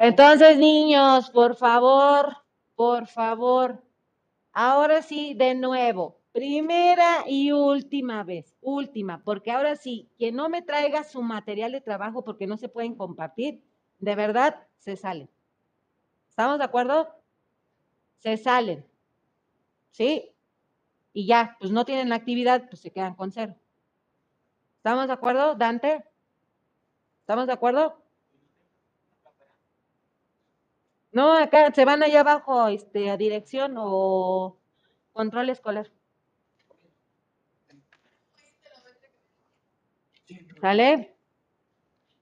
Entonces, 0.00 0.58
niños, 0.58 1.30
por 1.30 1.56
favor, 1.56 2.36
por 2.74 3.06
favor, 3.06 3.82
ahora 4.52 5.00
sí, 5.00 5.34
de 5.34 5.54
nuevo, 5.54 6.20
primera 6.32 7.24
y 7.26 7.52
última 7.52 8.24
vez, 8.24 8.54
última, 8.60 9.22
porque 9.24 9.52
ahora 9.52 9.76
sí, 9.76 10.10
quien 10.18 10.36
no 10.36 10.48
me 10.48 10.60
traiga 10.60 11.04
su 11.04 11.22
material 11.22 11.72
de 11.72 11.80
trabajo 11.80 12.24
porque 12.24 12.46
no 12.46 12.58
se 12.58 12.68
pueden 12.68 12.94
compartir, 12.94 13.62
de 13.98 14.14
verdad, 14.14 14.66
se 14.76 14.96
salen. 14.96 15.30
¿Estamos 16.36 16.58
de 16.58 16.64
acuerdo? 16.64 17.08
Se 18.18 18.36
salen. 18.36 18.86
¿Sí? 19.90 20.34
Y 21.14 21.26
ya, 21.26 21.56
pues 21.58 21.72
no 21.72 21.86
tienen 21.86 22.12
actividad, 22.12 22.68
pues 22.68 22.82
se 22.82 22.92
quedan 22.92 23.14
con 23.14 23.32
cero. 23.32 23.56
¿Estamos 24.76 25.06
de 25.06 25.14
acuerdo, 25.14 25.54
Dante? 25.54 26.04
¿Estamos 27.20 27.46
de 27.46 27.54
acuerdo? 27.54 28.02
No, 31.10 31.32
acá 31.38 31.72
se 31.72 31.86
van 31.86 32.02
allá 32.02 32.20
abajo 32.20 32.68
este, 32.68 33.08
a 33.08 33.16
dirección 33.16 33.76
o 33.78 34.58
control 35.14 35.48
escolar. 35.48 35.90
¿Sale? 40.60 41.16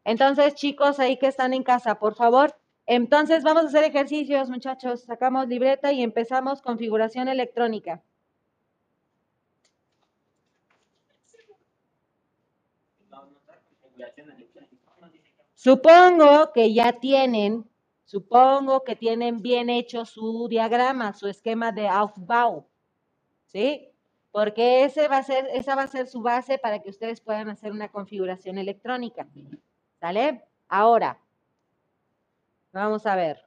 Entonces, 0.05 0.55
chicos, 0.55 1.01
ahí 1.01 1.19
que 1.19 1.27
están 1.27 1.53
en 1.53 1.65
casa, 1.65 1.99
por 1.99 2.15
favor. 2.15 2.57
Entonces, 2.87 3.43
vamos 3.43 3.65
a 3.65 3.69
hacer 3.69 3.85
ejercicios, 3.85 4.51
muchachos. 4.51 5.03
Sacamos 5.03 5.49
libreta 5.49 5.93
y 5.93 6.03
empezamos 6.03 6.61
configuración 6.61 7.29
electrónica. 7.29 8.03
Supongo 15.55 16.53
que 16.53 16.75
ya 16.75 17.01
tienen, 17.01 17.65
supongo 18.05 18.85
que 18.85 18.97
tienen 18.97 19.41
bien 19.41 19.71
hecho 19.71 20.05
su 20.05 20.47
diagrama, 20.47 21.15
su 21.15 21.27
esquema 21.27 21.73
de 21.73 21.89
Aufbau, 21.89 22.67
¿sí? 23.47 23.89
Porque 24.31 24.85
ese 24.85 25.09
va 25.09 25.17
a 25.19 25.23
ser, 25.23 25.47
esa 25.55 25.75
va 25.75 25.85
a 25.85 25.89
ser 25.89 26.07
su 26.07 26.21
base 26.21 26.59
para 26.59 26.83
que 26.83 26.91
ustedes 26.91 27.23
puedan 27.23 27.49
hacer 27.49 27.73
una 27.73 27.89
configuración 27.89 28.59
electrónica, 28.59 29.27
¿sale? 30.01 30.45
Ahora, 30.69 31.24
vamos 32.75 33.07
a 33.07 33.17
ver. 33.17 33.39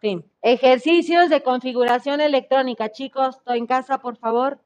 Sí. 0.00 0.22
Ejercicios 0.42 1.30
de 1.30 1.42
configuración 1.42 2.20
electrónica. 2.20 2.92
Chicos, 2.92 3.36
estoy 3.38 3.58
en 3.58 3.66
casa, 3.66 3.98
por 4.00 4.16
favor. 4.16 4.60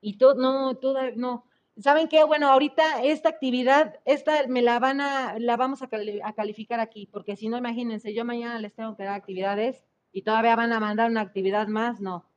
Y 0.00 0.16
tú, 0.18 0.34
no, 0.36 0.76
tú, 0.76 0.94
no. 1.16 1.44
¿Saben 1.78 2.08
qué? 2.08 2.24
Bueno, 2.24 2.48
ahorita 2.48 3.02
esta 3.02 3.28
actividad, 3.28 4.00
esta 4.04 4.46
me 4.48 4.62
la 4.62 4.78
van 4.78 5.00
a, 5.00 5.38
la 5.38 5.56
vamos 5.56 5.82
a, 5.82 5.88
cali- 5.88 6.20
a 6.22 6.32
calificar 6.34 6.80
aquí, 6.80 7.06
porque 7.06 7.36
si 7.36 7.48
no, 7.48 7.56
imagínense, 7.56 8.12
yo 8.14 8.24
mañana 8.24 8.58
les 8.58 8.74
tengo 8.74 8.96
que 8.96 9.04
dar 9.04 9.14
actividades 9.14 9.84
y 10.12 10.22
todavía 10.22 10.56
van 10.56 10.72
a 10.72 10.80
mandar 10.80 11.10
una 11.10 11.20
actividad 11.20 11.68
más, 11.68 12.00
no. 12.00 12.27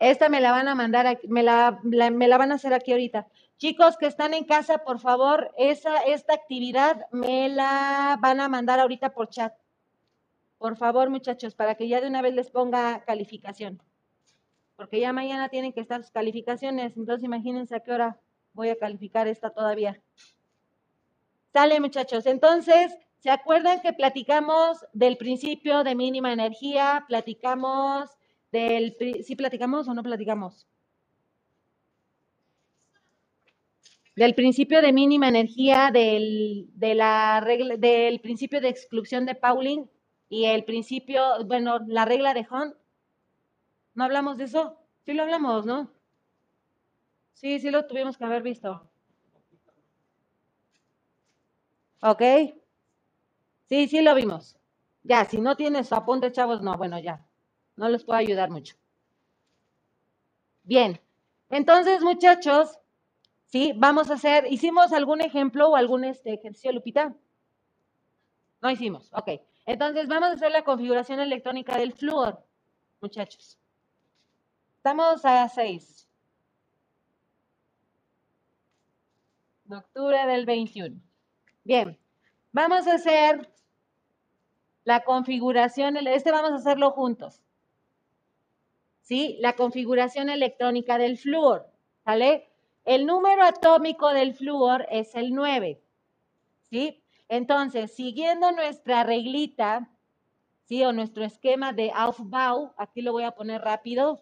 Esta 0.00 0.28
me 0.28 0.40
la 0.40 0.52
van 0.52 0.68
a 0.68 0.74
mandar, 0.74 1.06
aquí- 1.06 1.28
me 1.28 1.42
la, 1.42 1.80
la- 1.84 2.10
me 2.10 2.28
la 2.28 2.38
van 2.38 2.52
a 2.52 2.56
hacer 2.56 2.72
aquí 2.72 2.92
ahorita. 2.92 3.26
Chicos 3.56 3.96
que 3.96 4.06
están 4.06 4.34
en 4.34 4.44
casa, 4.44 4.78
por 4.78 5.00
favor, 5.00 5.52
esa, 5.58 5.98
esta 6.02 6.34
actividad 6.34 7.06
me 7.10 7.48
la 7.48 8.16
van 8.20 8.40
a 8.40 8.48
mandar 8.48 8.78
ahorita 8.78 9.12
por 9.12 9.28
chat. 9.28 9.52
Por 10.58 10.76
favor, 10.76 11.10
muchachos, 11.10 11.54
para 11.54 11.74
que 11.74 11.88
ya 11.88 12.00
de 12.00 12.06
una 12.08 12.22
vez 12.22 12.34
les 12.34 12.50
ponga 12.50 13.02
calificación. 13.04 13.82
Porque 14.76 15.00
ya 15.00 15.12
mañana 15.12 15.48
tienen 15.48 15.72
que 15.72 15.80
estar 15.80 16.00
sus 16.02 16.12
calificaciones. 16.12 16.96
Entonces, 16.96 17.24
imagínense 17.24 17.74
a 17.74 17.80
qué 17.80 17.92
hora 17.92 18.20
voy 18.52 18.68
a 18.68 18.76
calificar 18.76 19.26
esta 19.26 19.50
todavía. 19.50 20.00
Sale, 21.52 21.80
muchachos. 21.80 22.26
Entonces, 22.26 22.96
¿se 23.18 23.30
acuerdan 23.30 23.80
que 23.80 23.92
platicamos 23.92 24.84
del 24.92 25.16
principio 25.16 25.82
de 25.82 25.96
mínima 25.96 26.32
energía? 26.32 27.04
Platicamos 27.08 28.17
del... 28.52 28.96
¿Sí 29.24 29.36
platicamos 29.36 29.88
o 29.88 29.94
no 29.94 30.02
platicamos? 30.02 30.66
Del 34.16 34.34
principio 34.34 34.82
de 34.82 34.92
mínima 34.92 35.28
energía, 35.28 35.90
del, 35.92 36.68
de 36.74 36.94
la 36.94 37.40
regla, 37.40 37.76
del 37.76 38.20
principio 38.20 38.60
de 38.60 38.68
exclusión 38.68 39.24
de 39.26 39.34
Pauling 39.34 39.88
y 40.28 40.46
el 40.46 40.64
principio, 40.64 41.22
bueno, 41.46 41.78
la 41.86 42.04
regla 42.04 42.34
de 42.34 42.46
Hunt. 42.50 42.74
¿No 43.94 44.04
hablamos 44.04 44.38
de 44.38 44.44
eso? 44.44 44.78
Sí 45.04 45.12
lo 45.12 45.22
hablamos, 45.22 45.66
¿no? 45.66 45.92
Sí, 47.32 47.58
sí 47.58 47.70
lo 47.70 47.86
tuvimos 47.86 48.18
que 48.18 48.24
haber 48.24 48.42
visto. 48.42 48.90
¿Ok? 52.02 52.22
Sí, 53.68 53.86
sí 53.86 54.02
lo 54.02 54.16
vimos. 54.16 54.56
Ya, 55.04 55.24
si 55.24 55.38
no 55.40 55.54
tienes 55.56 55.92
apunte, 55.92 56.32
chavos, 56.32 56.60
no, 56.60 56.76
bueno, 56.76 56.98
ya. 56.98 57.27
No 57.78 57.88
les 57.88 58.02
puedo 58.02 58.18
ayudar 58.18 58.50
mucho. 58.50 58.74
Bien. 60.64 61.00
Entonces, 61.48 62.02
muchachos, 62.02 62.76
sí, 63.46 63.72
vamos 63.76 64.10
a 64.10 64.14
hacer, 64.14 64.52
¿hicimos 64.52 64.92
algún 64.92 65.20
ejemplo 65.20 65.68
o 65.70 65.76
algún 65.76 66.02
este, 66.02 66.34
ejercicio, 66.34 66.72
Lupita? 66.72 67.14
No 68.60 68.68
hicimos, 68.68 69.10
ok. 69.12 69.40
Entonces, 69.64 70.08
vamos 70.08 70.30
a 70.30 70.32
hacer 70.32 70.50
la 70.50 70.64
configuración 70.64 71.20
electrónica 71.20 71.78
del 71.78 71.92
flúor, 71.92 72.44
muchachos. 73.00 73.56
Estamos 74.76 75.24
a 75.24 75.48
6. 75.48 76.08
de 79.66 79.76
octubre 79.76 80.26
del 80.26 80.46
21. 80.46 80.98
Bien, 81.62 81.96
vamos 82.50 82.88
a 82.88 82.94
hacer 82.94 83.52
la 84.82 85.04
configuración, 85.04 85.96
este 86.08 86.32
vamos 86.32 86.52
a 86.52 86.56
hacerlo 86.56 86.90
juntos. 86.90 87.42
¿Sí? 89.08 89.38
La 89.40 89.54
configuración 89.54 90.28
electrónica 90.28 90.98
del 90.98 91.16
flúor, 91.16 91.66
¿sale? 92.04 92.50
El 92.84 93.06
número 93.06 93.42
atómico 93.42 94.10
del 94.10 94.34
flúor 94.34 94.86
es 94.90 95.14
el 95.14 95.30
9, 95.30 95.80
¿sí? 96.68 97.02
Entonces, 97.30 97.94
siguiendo 97.94 98.52
nuestra 98.52 99.04
reglita, 99.04 99.88
¿sí? 100.64 100.84
O 100.84 100.92
nuestro 100.92 101.24
esquema 101.24 101.72
de 101.72 101.90
Aufbau, 101.94 102.74
aquí 102.76 103.00
lo 103.00 103.12
voy 103.12 103.22
a 103.24 103.30
poner 103.30 103.62
rápido. 103.62 104.20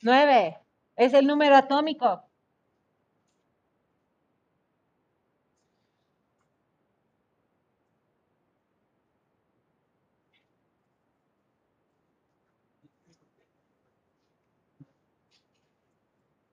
Nueve, 0.00 0.60
es 0.94 1.12
el 1.12 1.26
número 1.26 1.56
atómico. 1.56 2.22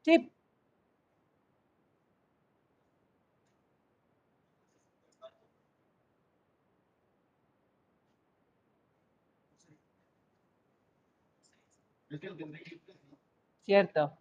Sí. 0.10 0.32
Cierto. 13.66 14.18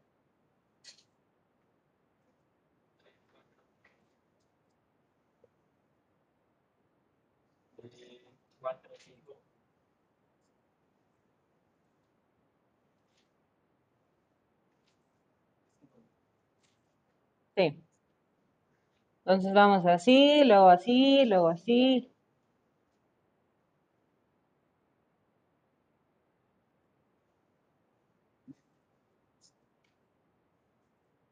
4, 8.60 8.94
5. 8.98 9.36
Entonces 19.24 19.52
vamos 19.52 19.84
así, 19.86 20.44
luego 20.44 20.68
así, 20.70 21.24
luego 21.26 21.48
así. 21.48 22.10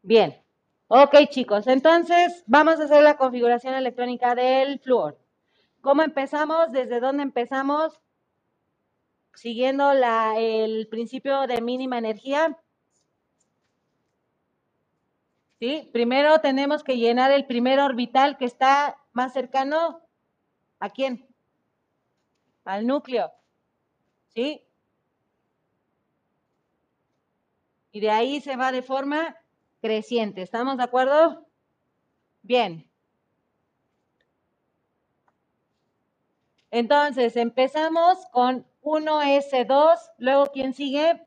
Bien. 0.02 0.37
Ok, 0.88 1.16
chicos. 1.30 1.66
Entonces 1.66 2.45
vamos 2.47 2.78
a 2.80 2.85
hacer 2.85 3.02
la 3.02 3.16
configuración 3.16 3.75
electrónica 3.75 4.35
del 4.35 4.78
flúor. 4.80 5.18
¿Cómo 5.80 6.02
empezamos? 6.02 6.73
¿Desde 6.73 7.00
dónde 7.00 7.23
empezamos? 7.25 8.00
Siguiendo 9.35 9.95
la, 9.95 10.38
el 10.38 10.87
principio 10.88 11.47
de 11.47 11.61
mínima 11.61 11.99
energía. 11.99 12.56
¿Sí? 15.59 15.89
Primero 15.93 16.39
tenemos 16.41 16.85
que 16.85 16.97
llenar 16.99 17.31
el 17.31 17.47
primer 17.47 17.81
orbital 17.81 18.37
que 18.37 18.45
está 18.45 18.99
más 19.13 19.33
cercano. 19.33 20.01
¿A 20.79 20.91
quién? 20.91 21.27
Al 22.65 22.87
núcleo. 22.87 23.33
¿Sí? 24.35 24.63
Y 27.93 28.01
de 28.01 28.11
ahí 28.11 28.41
se 28.43 28.57
va 28.57 28.73
de 28.73 28.83
forma 28.83 29.37
creciente. 29.81 30.43
¿Estamos 30.43 30.77
de 30.77 30.83
acuerdo? 30.83 31.47
Bien. 32.43 32.91
Entonces, 36.71 37.37
empezamos 37.37 38.19
con 38.33 38.67
1S2, 38.83 39.99
luego 40.19 40.47
¿quién 40.53 40.75
sigue? 40.75 41.25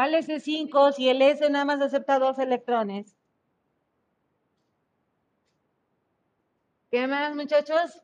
¿Cuál 0.00 0.14
es 0.14 0.30
el 0.30 0.40
5 0.40 0.92
si 0.92 1.10
el 1.10 1.20
S 1.20 1.50
nada 1.50 1.66
más 1.66 1.82
acepta 1.82 2.18
dos 2.18 2.38
electrones? 2.38 3.14
¿Qué 6.90 7.06
más, 7.06 7.36
muchachos? 7.36 8.02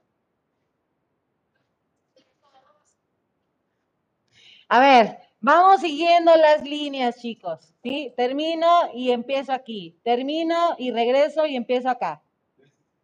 A 4.69 4.79
ver, 4.79 5.17
vamos 5.41 5.81
siguiendo 5.81 6.37
las 6.37 6.62
líneas, 6.65 7.19
chicos. 7.19 7.73
Termino 8.15 8.91
y 8.93 9.12
empiezo 9.12 9.55
aquí. 9.55 9.99
Termino 10.05 10.75
y 10.76 10.91
regreso 10.91 11.47
y 11.47 11.57
empiezo 11.57 11.88
acá. 11.88 12.23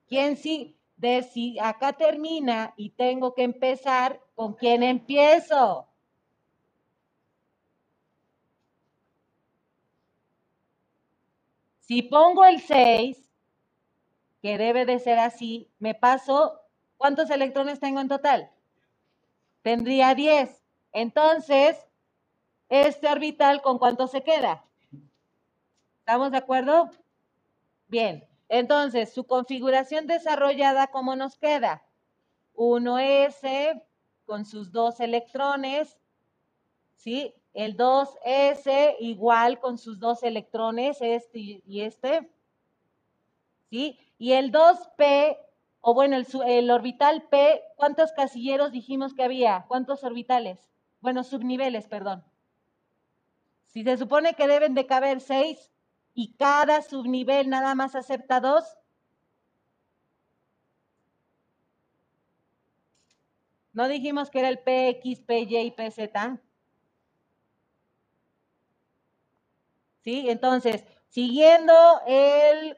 ¿Quién 0.06 0.36
sí? 0.36 0.76
De 0.98 1.22
si 1.22 1.58
acá 1.58 1.94
termina 1.94 2.74
y 2.76 2.90
tengo 2.90 3.32
que 3.32 3.44
empezar, 3.44 4.20
¿con 4.34 4.52
quién 4.52 4.82
empiezo? 4.82 5.88
Si 11.92 12.00
pongo 12.00 12.42
el 12.46 12.58
6, 12.58 13.28
que 14.40 14.56
debe 14.56 14.86
de 14.86 14.98
ser 14.98 15.18
así, 15.18 15.70
me 15.78 15.94
paso, 15.94 16.58
¿cuántos 16.96 17.28
electrones 17.28 17.80
tengo 17.80 18.00
en 18.00 18.08
total? 18.08 18.50
Tendría 19.60 20.14
10. 20.14 20.64
Entonces, 20.92 21.76
este 22.70 23.08
orbital, 23.08 23.60
¿con 23.60 23.76
cuánto 23.76 24.06
se 24.06 24.22
queda? 24.22 24.64
¿Estamos 25.98 26.30
de 26.30 26.38
acuerdo? 26.38 26.88
Bien, 27.88 28.26
entonces, 28.48 29.12
su 29.12 29.26
configuración 29.26 30.06
desarrollada, 30.06 30.86
¿cómo 30.86 31.14
nos 31.14 31.36
queda? 31.36 31.82
1s 32.54 33.82
con 34.24 34.46
sus 34.46 34.72
dos 34.72 34.98
electrones, 34.98 36.00
¿sí? 36.94 37.34
El 37.54 37.76
2s 37.76 38.96
igual 39.00 39.60
con 39.60 39.78
sus 39.78 39.98
dos 39.98 40.22
electrones, 40.22 40.98
este 41.00 41.62
y 41.66 41.80
este, 41.82 42.30
¿sí? 43.68 43.98
Y 44.18 44.32
el 44.32 44.52
2p, 44.52 45.36
o 45.80 45.94
bueno, 45.94 46.16
el, 46.16 46.26
el 46.46 46.70
orbital 46.70 47.28
p, 47.28 47.62
¿cuántos 47.76 48.12
casilleros 48.12 48.72
dijimos 48.72 49.14
que 49.14 49.24
había? 49.24 49.66
¿Cuántos 49.68 50.02
orbitales? 50.04 50.70
Bueno, 51.00 51.24
subniveles, 51.24 51.88
perdón. 51.88 52.24
Si 53.66 53.82
se 53.82 53.96
supone 53.96 54.34
que 54.34 54.46
deben 54.46 54.74
de 54.74 54.86
caber 54.86 55.20
seis 55.20 55.72
y 56.14 56.34
cada 56.34 56.82
subnivel 56.82 57.48
nada 57.48 57.74
más 57.74 57.94
acepta 57.94 58.40
dos, 58.40 58.64
¿no 63.72 63.88
dijimos 63.88 64.30
que 64.30 64.38
era 64.40 64.48
el 64.48 64.58
PX, 64.58 65.20
PY 65.20 65.58
y 65.58 65.70
PZ? 65.70 66.38
¿Sí? 70.02 70.28
Entonces, 70.28 70.84
siguiendo 71.08 71.74
el, 72.06 72.76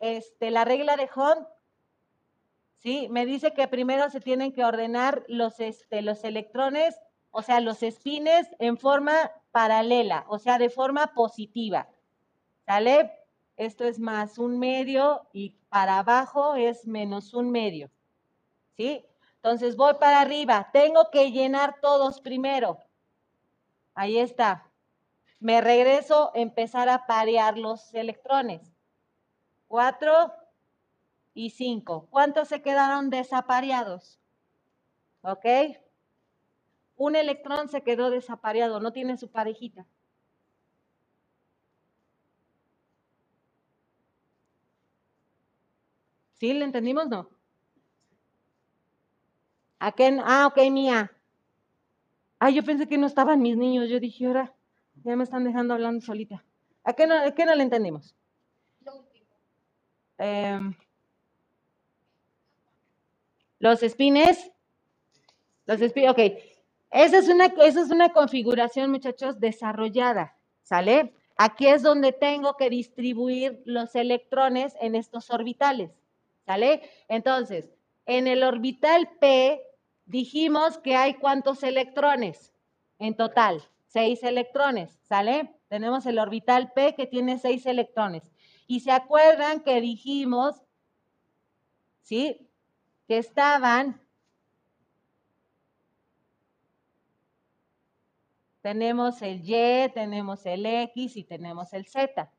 este, 0.00 0.50
la 0.50 0.64
regla 0.64 0.96
de 0.96 1.08
Hunt, 1.14 1.46
¿sí? 2.76 3.08
Me 3.10 3.26
dice 3.26 3.54
que 3.54 3.68
primero 3.68 4.10
se 4.10 4.20
tienen 4.20 4.52
que 4.52 4.64
ordenar 4.64 5.24
los, 5.28 5.60
este, 5.60 6.02
los 6.02 6.24
electrones 6.24 6.94
o 7.30 7.42
sea, 7.42 7.60
los 7.60 7.82
espines 7.82 8.48
en 8.58 8.76
forma 8.76 9.30
paralela, 9.50 10.24
o 10.28 10.38
sea, 10.38 10.58
de 10.58 10.70
forma 10.70 11.08
positiva. 11.14 11.88
¿Sale? 12.66 13.12
Esto 13.56 13.84
es 13.84 13.98
más 13.98 14.38
un 14.38 14.58
medio 14.58 15.28
y 15.32 15.50
para 15.68 15.98
abajo 15.98 16.54
es 16.54 16.86
menos 16.86 17.34
un 17.34 17.50
medio. 17.50 17.90
¿Sí? 18.76 19.04
Entonces 19.36 19.76
voy 19.76 19.94
para 19.94 20.20
arriba. 20.20 20.68
Tengo 20.72 21.10
que 21.10 21.30
llenar 21.30 21.80
todos 21.80 22.20
primero. 22.20 22.78
Ahí 23.94 24.18
está. 24.18 24.67
Me 25.40 25.60
regreso, 25.60 26.32
empezar 26.34 26.88
a 26.88 27.06
parear 27.06 27.58
los 27.58 27.94
electrones. 27.94 28.72
Cuatro 29.68 30.32
y 31.34 31.50
cinco. 31.50 32.08
¿Cuántos 32.10 32.48
se 32.48 32.62
quedaron 32.62 33.10
desapareados? 33.10 34.18
¿Ok? 35.22 35.46
un 36.98 37.16
electrón 37.16 37.68
se 37.68 37.82
quedó 37.82 38.10
desapareado, 38.10 38.80
no 38.80 38.92
tiene 38.92 39.16
su 39.16 39.30
parejita. 39.30 39.86
¿Sí? 46.34 46.52
¿Le 46.52 46.64
entendimos? 46.64 47.08
No. 47.08 47.28
¿A 49.80 49.92
qué? 49.92 50.18
Ah, 50.24 50.46
ok, 50.46 50.58
mía. 50.70 51.12
Ah, 52.40 52.50
yo 52.50 52.64
pensé 52.64 52.88
que 52.88 52.98
no 52.98 53.06
estaban 53.06 53.40
mis 53.42 53.56
niños. 53.56 53.88
Yo 53.88 54.00
dije, 54.00 54.26
ahora 54.26 54.54
ya 55.04 55.16
me 55.16 55.24
están 55.24 55.44
dejando 55.44 55.74
hablando 55.74 56.00
solita. 56.00 56.44
¿A 56.84 56.92
qué 56.92 57.06
no, 57.06 57.16
qué 57.34 57.44
no 57.44 57.54
le 57.54 57.62
entendimos? 57.62 58.14
Em, 60.18 60.74
los 63.58 63.82
espines. 63.82 64.50
Los 65.66 65.80
espines, 65.80 66.10
ok. 66.10 66.18
Esa 66.90 67.18
es 67.18 67.28
una, 67.28 67.46
esa 67.46 67.82
es 67.82 67.90
una 67.90 68.12
configuración, 68.12 68.90
muchachos, 68.90 69.38
desarrollada, 69.38 70.36
¿sale? 70.62 71.12
Aquí 71.36 71.66
es 71.66 71.82
donde 71.82 72.12
tengo 72.12 72.56
que 72.56 72.70
distribuir 72.70 73.62
los 73.64 73.94
electrones 73.94 74.74
en 74.80 74.94
estos 74.94 75.30
orbitales, 75.30 75.90
¿sale? 76.46 76.82
Entonces, 77.08 77.70
en 78.06 78.26
el 78.26 78.42
orbital 78.42 79.10
P 79.20 79.62
dijimos 80.06 80.78
que 80.78 80.96
hay 80.96 81.14
cuántos 81.14 81.62
electrones 81.62 82.54
en 82.98 83.14
total, 83.14 83.62
seis 83.88 84.22
electrones, 84.22 84.98
¿sale? 85.02 85.54
Tenemos 85.68 86.06
el 86.06 86.18
orbital 86.18 86.72
P 86.72 86.94
que 86.94 87.06
tiene 87.06 87.38
seis 87.38 87.66
electrones. 87.66 88.22
Y 88.66 88.80
se 88.80 88.90
acuerdan 88.90 89.60
que 89.60 89.80
dijimos, 89.80 90.62
¿sí? 92.02 92.48
Que 93.06 93.18
estaban 93.18 94.00
Tenemos 98.68 99.22
el 99.22 99.40
Y, 99.44 99.88
tenemos 99.94 100.44
el 100.44 100.66
X 100.66 101.16
y 101.16 101.24
tenemos 101.24 101.72
el 101.72 101.86
Z. 101.86 102.30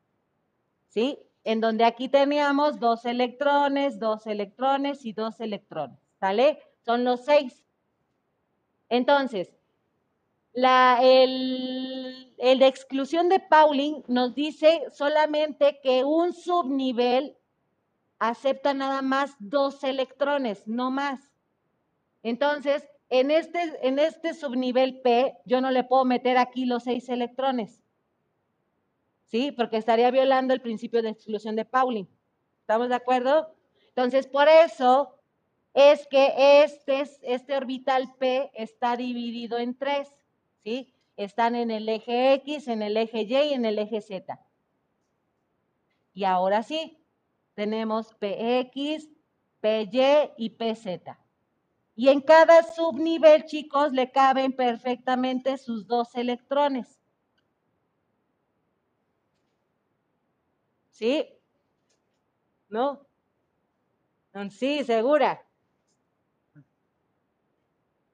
¿Sí? 0.86 1.18
En 1.42 1.60
donde 1.60 1.84
aquí 1.84 2.08
teníamos 2.08 2.78
dos 2.78 3.04
electrones, 3.04 3.98
dos 3.98 4.28
electrones 4.28 5.04
y 5.04 5.12
dos 5.12 5.40
electrones. 5.40 5.98
¿Sale? 6.20 6.60
Son 6.84 7.02
los 7.02 7.24
seis. 7.24 7.64
Entonces, 8.88 9.52
la, 10.52 10.98
el, 11.02 12.34
de 12.38 12.66
exclusión 12.66 13.28
de 13.28 13.40
Pauling 13.40 14.02
nos 14.08 14.34
dice 14.34 14.82
solamente 14.92 15.80
que 15.82 16.04
un 16.04 16.32
subnivel 16.32 17.36
acepta 18.18 18.74
nada 18.74 19.02
más 19.02 19.34
dos 19.38 19.82
electrones, 19.84 20.66
no 20.66 20.90
más. 20.90 21.20
Entonces, 22.22 22.86
en 23.08 23.30
este, 23.30 23.60
en 23.86 23.98
este 23.98 24.34
subnivel 24.34 25.00
P, 25.00 25.36
yo 25.44 25.60
no 25.60 25.70
le 25.70 25.84
puedo 25.84 26.04
meter 26.04 26.36
aquí 26.36 26.64
los 26.64 26.84
seis 26.84 27.08
electrones. 27.08 27.80
¿Sí? 29.26 29.52
Porque 29.52 29.76
estaría 29.76 30.10
violando 30.10 30.52
el 30.52 30.60
principio 30.60 31.02
de 31.02 31.10
exclusión 31.10 31.54
de 31.56 31.64
Pauling. 31.64 32.08
¿Estamos 32.60 32.88
de 32.88 32.96
acuerdo? 32.96 33.54
Entonces, 33.88 34.26
por 34.26 34.48
eso 34.48 35.14
es 35.72 36.06
que 36.08 36.64
este, 36.64 37.04
este 37.22 37.56
orbital 37.56 38.12
P 38.18 38.50
está 38.54 38.96
dividido 38.96 39.58
en 39.58 39.76
tres, 39.76 40.12
¿sí? 40.62 40.92
Están 41.16 41.54
en 41.54 41.70
el 41.70 41.88
eje 41.88 42.34
X, 42.34 42.68
en 42.68 42.82
el 42.82 42.96
eje 42.96 43.22
Y 43.22 43.34
y 43.34 43.52
en 43.54 43.64
el 43.64 43.78
eje 43.78 44.00
Z. 44.00 44.40
Y 46.14 46.24
ahora 46.24 46.62
sí, 46.62 46.98
tenemos 47.54 48.14
PX, 48.14 49.08
PY 49.60 50.30
y 50.38 50.50
PZ. 50.50 51.16
Y 51.94 52.08
en 52.08 52.20
cada 52.22 52.62
subnivel, 52.62 53.44
chicos, 53.44 53.92
le 53.92 54.10
caben 54.10 54.52
perfectamente 54.54 55.58
sus 55.58 55.86
dos 55.86 56.14
electrones. 56.14 56.98
¿Sí? 60.90 61.28
¿No? 62.68 63.06
Sí, 64.50 64.84
segura. 64.84 65.44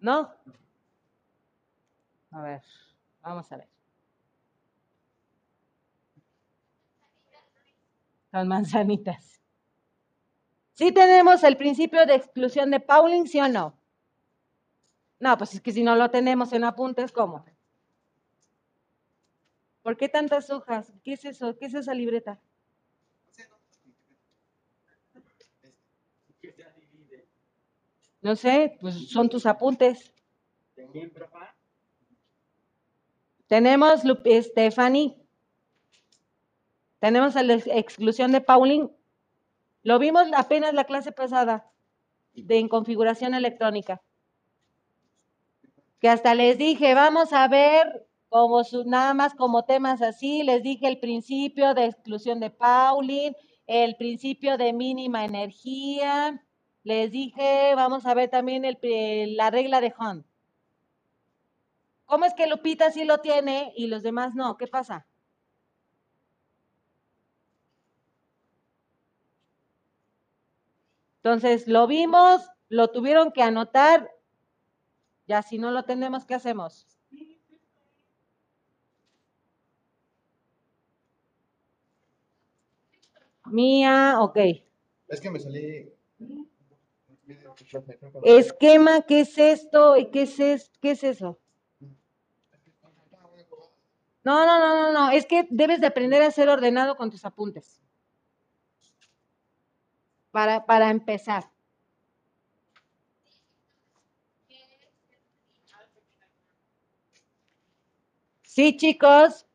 ¿No? 0.00 0.32
A 2.37 2.42
ver, 2.42 2.62
vamos 3.22 3.51
a 3.51 3.57
ver. 3.57 3.68
Son 8.31 8.46
manzanitas. 8.46 9.40
¿Sí 10.75 10.92
tenemos 10.92 11.42
el 11.44 11.57
principio 11.57 12.05
de 12.05 12.16
exclusión 12.16 12.70
de 12.70 12.81
Pauling, 12.81 13.27
sí 13.27 13.40
o 13.40 13.49
no? 13.49 13.79
No, 15.18 15.38
pues 15.38 15.55
es 15.55 15.62
que 15.62 15.72
si 15.72 15.83
no 15.83 15.96
lo 15.96 16.11
tenemos 16.11 16.53
en 16.53 16.64
apuntes, 16.64 17.11
¿cómo? 17.11 17.46
¿Por 19.83 19.96
qué 19.96 20.11
tantas 20.11 20.51
hojas? 20.51 20.92
¿Qué 21.03 21.14
es 21.14 21.25
eso? 21.25 21.57
¿Qué 21.57 21.64
es 21.64 21.75
esa 21.75 21.94
libreta? 21.94 22.38
No 28.20 28.37
sé, 28.37 28.77
pues 28.79 29.09
son 29.09 29.31
tus 29.31 29.46
apuntes. 29.46 30.12
Tenemos, 33.46 34.02
Stephanie. 34.42 35.16
Tenemos 36.98 37.35
la 37.35 37.54
exclusión 37.54 38.32
de 38.32 38.40
Pauling. 38.40 38.90
Lo 39.82 39.98
vimos 39.98 40.26
apenas 40.35 40.74
la 40.74 40.85
clase 40.85 41.12
pasada 41.12 41.70
de 42.32 42.68
configuración 42.68 43.35
electrónica. 43.35 44.02
Que 46.00 46.09
hasta 46.09 46.35
les 46.35 46.59
dije, 46.59 46.94
vamos 46.94 47.32
a 47.32 47.48
ver 47.48 48.06
nada 48.85 49.14
más 49.14 49.35
como 49.35 49.64
temas 49.64 50.02
así, 50.02 50.42
les 50.42 50.62
dije 50.62 50.88
el 50.88 50.98
principio 50.98 51.74
de 51.74 51.87
exclusión 51.87 52.40
de 52.40 52.50
Pauling, 52.50 53.35
el 53.66 53.96
principio 53.96 54.59
de 54.59 54.72
mínima 54.72 55.24
energía, 55.24 56.42
les 56.82 57.11
dije, 57.11 57.74
vamos 57.74 58.04
a 58.06 58.14
ver 58.14 58.28
también 58.28 58.62
la 59.37 59.50
regla 59.50 59.80
de 59.80 59.94
Hunt. 59.98 60.26
¿Cómo 62.06 62.24
es 62.24 62.34
que 62.34 62.46
Lupita 62.46 62.90
sí 62.92 63.04
lo 63.04 63.18
tiene 63.18 63.72
y 63.76 63.88
los 63.88 64.02
demás 64.02 64.34
no? 64.34 64.56
¿Qué 64.56 64.68
pasa? 64.68 65.06
Entonces, 71.16 71.66
lo 71.66 71.88
vimos, 71.88 72.48
lo 72.68 72.88
tuvieron 72.88 73.32
que 73.32 73.42
anotar. 73.42 74.08
Ya 75.26 75.42
si 75.42 75.58
no 75.58 75.72
lo 75.72 75.84
tenemos, 75.84 76.24
¿qué 76.24 76.34
hacemos? 76.34 76.86
Mía, 83.46 84.18
ok. 84.20 84.38
Es 85.08 85.20
que 85.20 85.30
me 85.30 85.40
salí. 85.40 85.92
Esquema, 88.22 89.02
¿qué 89.02 89.20
es 89.20 89.36
esto? 89.36 89.96
¿Qué 90.12 90.22
es, 90.22 90.70
¿Qué 90.80 90.90
es 90.92 91.02
eso? 91.02 91.40
No, 94.26 94.44
no, 94.44 94.58
no, 94.58 94.74
no, 94.74 94.92
no. 94.92 95.10
Es 95.12 95.24
que 95.24 95.46
debes 95.50 95.80
de 95.80 95.86
aprender 95.86 96.20
a 96.20 96.32
ser 96.32 96.48
ordenado 96.48 96.96
con 96.96 97.12
tus 97.12 97.24
apuntes. 97.24 97.80
Para, 100.32 100.66
para 100.66 100.90
empezar. 100.90 101.48
Sí, 108.42 108.76
chicos. 108.76 109.46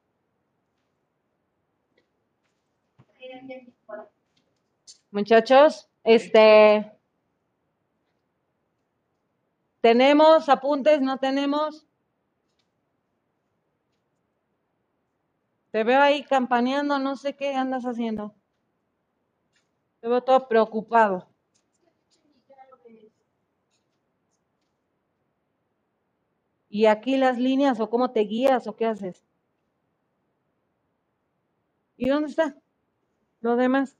Muchachos, 5.12 5.90
este, 6.06 6.90
¿tenemos 9.82 10.48
apuntes? 10.48 11.02
¿No 11.02 11.18
tenemos? 11.18 11.91
Te 15.72 15.86
veo 15.86 16.02
ahí 16.02 16.24
campaneando, 16.24 17.00
no 17.00 17.16
sé 17.16 17.36
qué 17.36 17.56
andas 17.56 17.84
haciendo. 17.86 18.36
Te 20.02 20.08
veo 20.10 20.22
todo 20.24 20.48
preocupado. 20.48 21.28
¿Y 26.70 26.86
aquí 26.86 27.18
las 27.18 27.38
líneas 27.38 27.80
o 27.80 27.90
cómo 27.90 28.12
te 28.12 28.22
guías 28.22 28.66
o 28.66 28.76
qué 28.76 28.86
haces? 28.88 29.24
¿Y 31.98 32.10
dónde 32.10 32.30
está 32.30 32.56
lo 33.42 33.56
demás? 33.58 33.98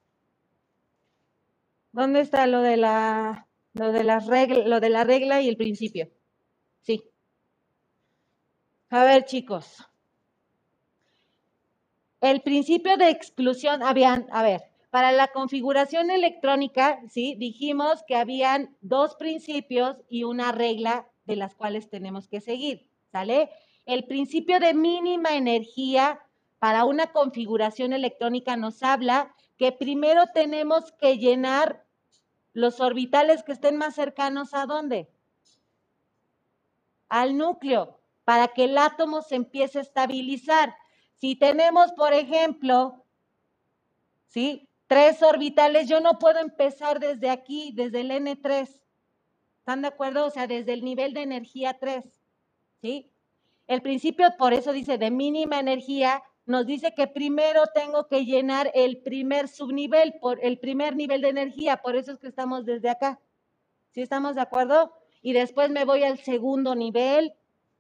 ¿Dónde 1.94 2.22
está 2.22 2.48
lo 2.48 2.62
de 2.62 2.78
la 2.78 3.48
lo 3.74 3.92
de 3.92 4.04
las 4.04 4.28
reglas, 4.28 4.66
lo 4.66 4.80
de 4.80 4.90
la 4.90 5.04
regla 5.04 5.42
y 5.42 5.50
el 5.50 5.58
principio? 5.58 6.10
Sí. 6.82 7.04
A 8.92 9.04
ver, 9.06 9.26
chicos. 9.26 9.68
El 12.22 12.42
principio 12.42 12.98
de 12.98 13.10
exclusión, 13.10 13.82
habían, 13.84 14.28
a 14.32 14.44
ver, 14.44 14.62
para 14.92 15.12
la 15.12 15.30
configuración 15.30 16.12
electrónica, 16.12 17.00
sí, 17.10 17.36
dijimos 17.38 18.04
que 18.08 18.16
habían 18.16 18.78
dos 18.82 19.16
principios 19.16 19.98
y 20.08 20.24
una 20.24 20.52
regla 20.52 21.08
de 21.26 21.36
las 21.36 21.56
cuales 21.56 21.90
tenemos 21.90 22.28
que 22.28 22.40
seguir, 22.40 22.88
¿sale? 23.12 23.50
El 23.86 24.06
principio 24.06 24.60
de 24.60 24.74
mínima 24.74 25.36
energía 25.36 26.20
para 26.60 26.86
una 26.86 27.12
configuración 27.12 27.92
electrónica 27.92 28.56
nos 28.56 28.84
habla 28.84 29.34
que 29.58 29.72
primero 29.72 30.26
tenemos 30.34 30.92
que 30.92 31.18
llenar 31.18 31.86
los 32.54 32.80
orbitales 32.80 33.44
que 33.44 33.54
estén 33.54 33.78
más 33.78 33.96
cercanos 33.96 34.54
a 34.54 34.66
dónde? 34.66 35.10
Al 37.10 37.38
núcleo, 37.38 38.00
para 38.26 38.50
que 38.50 38.66
el 38.66 38.78
átomo 38.78 39.22
se 39.22 39.36
empiece 39.36 39.80
a 39.80 39.82
estabilizar. 39.82 40.76
Si 41.22 41.36
tenemos, 41.36 41.92
por 41.92 42.16
ejemplo, 42.16 43.06
¿sí? 44.26 44.68
Tres 44.88 45.22
orbitales, 45.22 45.88
yo 45.88 46.00
no 46.00 46.18
puedo 46.18 46.40
empezar 46.40 47.00
desde 47.00 47.30
aquí, 47.30 47.72
desde 47.76 48.02
el 48.02 48.10
N3. 48.10 48.82
¿Están 49.60 49.84
de 49.84 49.90
acuerdo? 49.90 50.26
O 50.26 50.32
sea, 50.32 50.48
desde 50.48 50.74
el 50.74 50.84
nivel 50.84 51.14
de 51.14 51.22
energía 51.22 51.78
3. 51.80 52.04
¿Sí? 52.82 53.12
El 53.68 53.84
principio, 53.84 54.34
por 54.40 54.54
eso 54.54 54.74
dice, 54.74 54.98
de 54.98 55.12
mínima 55.12 55.60
energía, 55.60 56.24
nos 56.48 56.66
dice 56.66 56.96
que 56.96 57.06
primero 57.06 57.68
tengo 57.68 58.08
que 58.08 58.26
llenar 58.26 58.72
el 58.74 58.98
primer 58.98 59.48
subnivel, 59.48 60.16
por 60.20 60.44
el 60.44 60.58
primer 60.58 60.96
nivel 60.96 61.22
de 61.22 61.30
energía, 61.30 61.78
por 61.78 61.96
eso 61.96 62.14
es 62.14 62.18
que 62.18 62.28
estamos 62.30 62.66
desde 62.66 62.90
acá. 62.90 63.20
¿Sí 63.92 64.02
estamos 64.02 64.34
de 64.34 64.42
acuerdo? 64.42 64.92
Y 65.22 65.34
después 65.34 65.70
me 65.70 65.86
voy 65.86 66.04
al 66.04 66.18
segundo 66.18 66.74
nivel, 66.74 67.36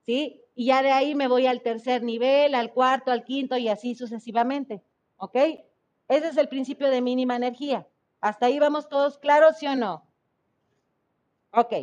¿sí? 0.06 0.42
Y 0.56 0.68
ya 0.68 0.84
de 0.84 0.92
ahí 0.92 1.16
me 1.16 1.28
voy 1.28 1.48
al 1.48 1.62
tercer 1.62 2.04
nivel, 2.04 2.56
al 2.56 2.74
cuarto, 2.74 3.12
al 3.12 3.24
quinto 3.24 3.58
y 3.58 3.68
así 3.68 3.96
sucesivamente. 3.96 4.84
¿Ok? 5.18 5.36
Ese 6.08 6.28
es 6.28 6.38
el 6.38 6.50
principio 6.50 6.90
de 6.90 7.02
mínima 7.02 7.36
energía. 7.36 7.88
¿Hasta 8.20 8.48
ahí 8.48 8.60
vamos 8.60 8.90
todos 8.90 9.18
claros, 9.18 9.58
sí 9.58 9.68
o 9.68 9.76
no? 9.76 10.06
Ok. 11.54 11.74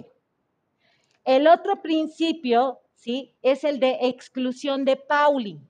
El 1.24 1.46
otro 1.46 1.82
principio, 1.82 2.80
¿sí? 2.94 3.34
Es 3.42 3.64
el 3.64 3.80
de 3.80 3.98
exclusión 4.02 4.84
de 4.84 4.96
Pauling. 4.96 5.60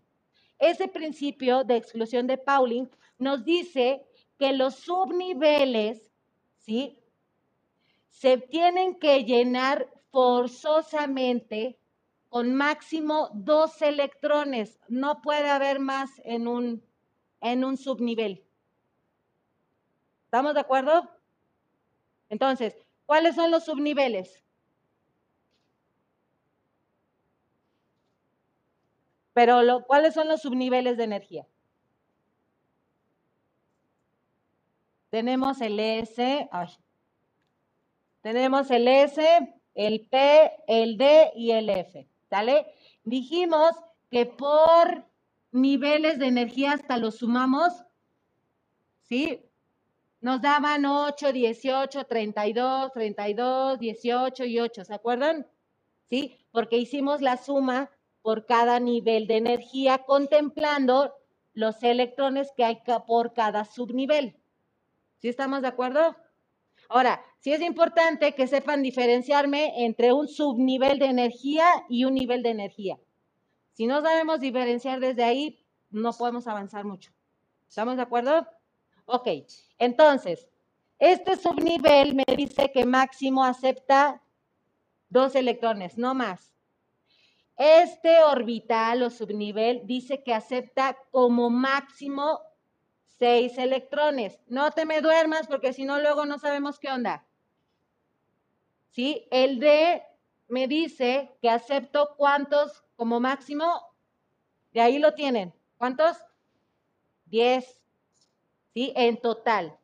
Ese 0.59 0.89
principio 0.89 1.65
de 1.65 1.77
exclusión 1.77 2.27
de 2.27 2.37
Pauling 2.37 2.89
nos 3.19 3.45
dice 3.45 4.05
que 4.39 4.53
los 4.53 4.75
subniveles, 4.75 6.13
¿sí? 6.59 6.99
Se 8.11 8.39
tienen 8.39 8.99
que 8.99 9.25
llenar 9.25 9.89
forzosamente 10.11 11.79
con 12.29 12.55
máximo 12.55 13.31
dos 13.35 13.81
electrones. 13.83 14.79
No 14.89 15.23
puede 15.23 15.49
haber 15.51 15.81
más 15.81 16.11
en 16.25 16.47
un, 16.49 16.83
en 17.41 17.65
un 17.65 17.77
subnivel. 17.77 18.45
¿Estamos 20.25 20.55
de 20.55 20.61
acuerdo? 20.61 21.09
Entonces, 22.29 22.77
¿cuáles 23.07 23.35
son 23.35 23.51
los 23.51 23.65
subniveles? 23.65 24.45
Pero 29.33 29.85
¿cuáles 29.87 30.15
son 30.15 30.29
los 30.29 30.43
subniveles 30.43 30.97
de 30.97 31.05
energía? 31.05 31.47
tenemos 35.11 35.61
el 35.61 35.81
S, 35.81 36.49
ay, 36.51 36.69
tenemos 38.21 38.71
el 38.71 38.89
S, 38.89 39.55
el 39.75 40.07
P, 40.07 40.53
el 40.67 40.97
D 40.99 41.33
y 41.35 41.53
el 41.53 41.71
F, 41.71 42.07
¿sale? 42.29 42.67
Dijimos 43.05 43.73
que 44.11 44.27
por 44.27 45.05
niveles 45.53 46.19
de 46.19 46.27
energía 46.27 46.73
hasta 46.73 46.97
los 46.97 47.17
sumamos, 47.17 47.73
¿sí? 49.03 49.45
Nos 50.21 50.43
daban 50.43 50.85
8, 50.85 51.33
18, 51.33 52.05
32, 52.05 52.93
32, 52.93 53.79
18 53.79 54.45
y 54.45 54.61
8, 54.61 54.85
¿se 54.85 54.95
acuerdan? 54.95 55.47
¿Sí? 56.05 56.37
Porque 56.51 56.77
hicimos 56.77 57.21
la 57.21 57.37
suma 57.37 57.91
por 58.23 58.47
cada 58.47 58.81
nivel 58.81 59.27
de 59.27 59.37
energía 59.37 59.99
contemplando 59.99 61.15
los 61.55 61.83
electrones 61.83 62.53
que 62.57 62.65
hay 62.65 62.83
por 63.07 63.33
cada 63.33 63.65
subnivel. 63.65 64.37
¿Sí 65.19 65.29
estamos 65.29 65.63
de 65.63 65.69
acuerdo? 65.69 66.17
Ahora, 66.89 67.23
sí 67.39 67.53
es 67.53 67.61
importante 67.61 68.35
que 68.35 68.47
sepan 68.47 68.83
diferenciarme 68.83 69.85
entre 69.85 70.13
un 70.13 70.29
subnivel 70.29 70.99
de 70.99 71.07
energía 71.07 71.67
y 71.89 72.05
un 72.05 72.15
nivel 72.15 72.43
de 72.43 72.51
energía. 72.51 72.99
Si 73.73 73.87
no 73.87 74.03
sabemos 74.03 74.41
diferenciar 74.41 75.01
desde 75.01 75.25
ahí, 75.25 75.65
no 75.91 76.13
podemos 76.13 76.47
avanzar 76.47 76.85
mucho. 76.85 77.13
¿Estamos 77.69 77.97
de 77.97 78.03
acuerdo? 78.03 78.47
Ok, 79.07 79.29
entonces, 79.79 80.49
este 80.99 81.37
subnivel 81.37 82.15
me 82.15 82.25
dice 82.37 82.73
que 82.73 82.85
máximo 82.85 83.45
acepta 83.45 84.21
dos 85.09 85.35
electrones, 85.35 85.97
no 85.97 86.15
más. 86.15 86.53
Este 87.57 88.23
orbital 88.23 89.03
o 89.03 89.11
subnivel 89.11 89.83
dice 89.85 90.23
que 90.23 90.35
acepta 90.35 90.97
como 91.11 91.51
máximo 91.51 92.41
seis 93.07 93.59
electrones. 93.59 94.39
No 94.47 94.71
te 94.71 94.87
me 94.87 95.01
duermas 95.01 95.47
porque 95.47 95.73
si 95.73 95.85
no 95.85 96.01
luego 96.01 96.25
no 96.25 96.39
sabemos 96.39 96.79
qué 96.79 96.89
onda. 96.91 97.28
¿Sí? 98.91 99.27
El 99.31 99.61
D 99.61 100.03
me 100.49 100.67
dice 100.67 101.37
que 101.41 101.51
acepto 101.51 102.15
cuántos 102.17 102.85
como 102.97 103.21
máximo. 103.21 103.95
De 104.73 104.81
ahí 104.81 104.99
lo 104.99 105.15
tienen. 105.15 105.55
¿Cuántos? 105.77 106.17
Diez. 107.27 107.81
¿Sí? 108.75 108.93
En 108.97 109.21
total. 109.21 109.79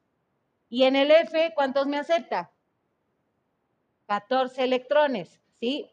Y 0.68 0.84
en 0.84 0.96
el 0.96 1.10
F, 1.10 1.52
¿cuántos 1.54 1.86
me 1.86 1.98
acepta? 1.98 2.50
14 4.06 4.64
electrones. 4.64 5.40
¿Sí? 5.60 5.90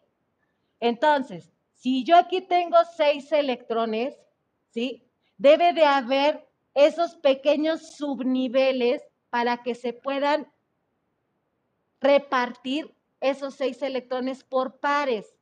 Entonces, 0.80 1.52
si 1.76 2.04
yo 2.04 2.18
aquí 2.18 2.42
tengo 2.42 2.78
seis 2.96 3.32
electrones, 3.32 4.16
¿sí? 4.70 5.04
Debe 5.38 5.74
de 5.74 5.86
haber 5.86 6.48
esos 6.74 7.16
pequeños 7.16 7.96
subniveles 7.96 9.02
para 9.30 9.64
que 9.64 9.76
se 9.76 9.94
puedan 9.94 10.52
repartir 12.00 12.94
esos 13.22 13.56
seis 13.56 13.82
electrones 13.82 14.44
por 14.44 14.80
pares 14.80 15.38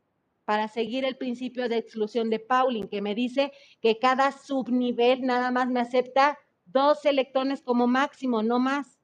para 0.46 0.68
seguir 0.68 1.06
el 1.06 1.18
principio 1.18 1.68
de 1.70 1.78
exclusión 1.78 2.30
de 2.30 2.40
Pauling, 2.40 2.88
que 2.88 3.02
me 3.02 3.16
dice 3.16 3.52
que 3.82 3.98
cada 3.98 4.32
subnivel 4.32 5.22
nada 5.22 5.52
más 5.52 5.68
me 5.70 5.80
acepta 5.80 6.38
dos 6.66 7.06
electrones 7.06 7.62
como 7.62 7.88
máximo, 7.88 8.44
no 8.44 8.60
más. 8.60 9.00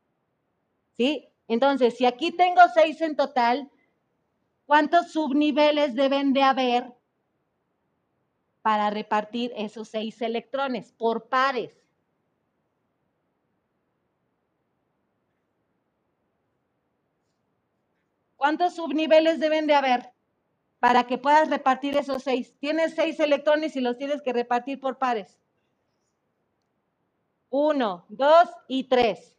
¿Sí? 0.94 1.28
Entonces, 1.48 1.98
si 1.98 2.06
aquí 2.06 2.32
tengo 2.32 2.62
seis 2.74 3.02
en 3.02 3.16
total, 3.16 3.70
¿cuántos 4.66 5.12
subniveles 5.12 5.96
deben 5.96 6.34
de 6.34 6.44
haber 6.44 6.96
para 8.66 8.90
repartir 8.90 9.54
esos 9.56 9.90
seis 9.90 10.20
electrones 10.24 10.92
por 10.92 11.30
pares. 11.30 11.85
¿Cuántos 18.45 18.75
subniveles 18.75 19.39
deben 19.39 19.65
de 19.65 19.73
haber 19.73 20.13
para 20.77 21.08
que 21.08 21.17
puedas 21.17 21.49
repartir 21.49 21.97
esos 21.97 22.21
seis? 22.21 22.53
Tienes 22.60 22.93
seis 22.93 23.19
electrones 23.19 23.75
y 23.75 23.81
los 23.81 23.97
tienes 23.97 24.21
que 24.21 24.34
repartir 24.34 24.79
por 24.79 24.99
pares. 24.99 25.39
Uno, 27.49 28.05
dos 28.08 28.47
y 28.67 28.84
tres. 28.84 29.36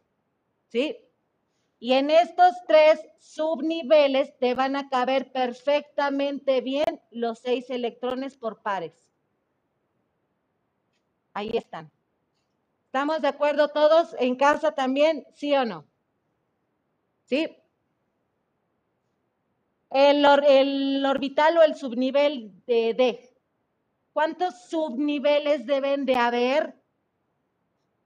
¿Sí? 0.67 0.97
Y 1.79 1.93
en 1.93 2.11
estos 2.11 2.53
tres 2.67 2.99
subniveles 3.17 4.37
te 4.39 4.55
van 4.55 4.75
a 4.75 4.89
caber 4.89 5.31
perfectamente 5.31 6.59
bien 6.59 7.01
los 7.09 7.39
seis 7.39 7.69
electrones 7.69 8.35
por 8.35 8.61
pares. 8.61 9.07
Ahí 11.31 11.51
están. 11.53 11.89
¿Estamos 12.87 13.21
de 13.21 13.29
acuerdo 13.29 13.69
todos 13.69 14.17
en 14.19 14.35
casa 14.35 14.73
también? 14.73 15.25
¿Sí 15.33 15.55
o 15.55 15.63
no? 15.63 15.85
¿Sí? 17.23 17.55
El, 19.89 20.25
el 20.47 21.05
orbital 21.05 21.57
o 21.57 21.63
el 21.63 21.75
subnivel 21.75 22.51
de 22.65 22.93
D. 22.93 23.37
¿Cuántos 24.13 24.69
subniveles 24.69 25.65
deben 25.65 26.05
de 26.05 26.15
haber? 26.15 26.75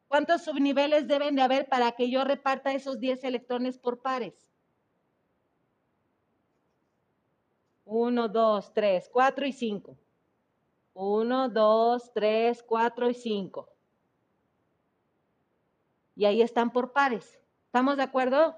¿Cuántos 0.08 0.44
subniveles 0.44 1.08
deben 1.08 1.36
de 1.36 1.42
haber 1.42 1.68
para 1.70 1.94
que 1.94 2.10
yo 2.10 2.24
reparta 2.24 2.74
esos 2.74 3.00
10 3.00 3.24
electrones 3.24 3.78
por 3.78 4.02
pares? 4.02 4.34
Uno, 7.86 8.28
dos, 8.28 8.74
tres, 8.74 9.10
cuatro 9.12 9.46
y 9.46 9.54
cinco. 9.54 9.98
1, 10.94 11.50
2, 11.50 12.14
3, 12.14 12.64
4 12.64 13.10
y 13.10 13.14
5. 13.14 13.70
Y 16.16 16.26
ahí 16.26 16.42
están 16.42 16.72
por 16.72 16.92
pares. 16.92 17.40
¿Estamos 17.66 17.98
de 17.98 18.04
acuerdo? 18.04 18.58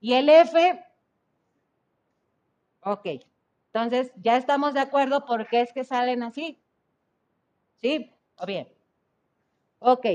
Y 0.00 0.14
el 0.14 0.28
F, 0.28 0.84
ok. 2.82 3.06
Entonces, 3.72 4.12
ya 4.16 4.36
estamos 4.36 4.74
de 4.74 4.80
acuerdo 4.80 5.24
por 5.24 5.48
qué 5.48 5.62
es 5.62 5.72
que 5.72 5.84
salen 5.84 6.22
así. 6.22 6.58
¿Sí? 7.80 8.10
¿O 8.36 8.46
bien? 8.46 8.68
Ok. 9.80 10.06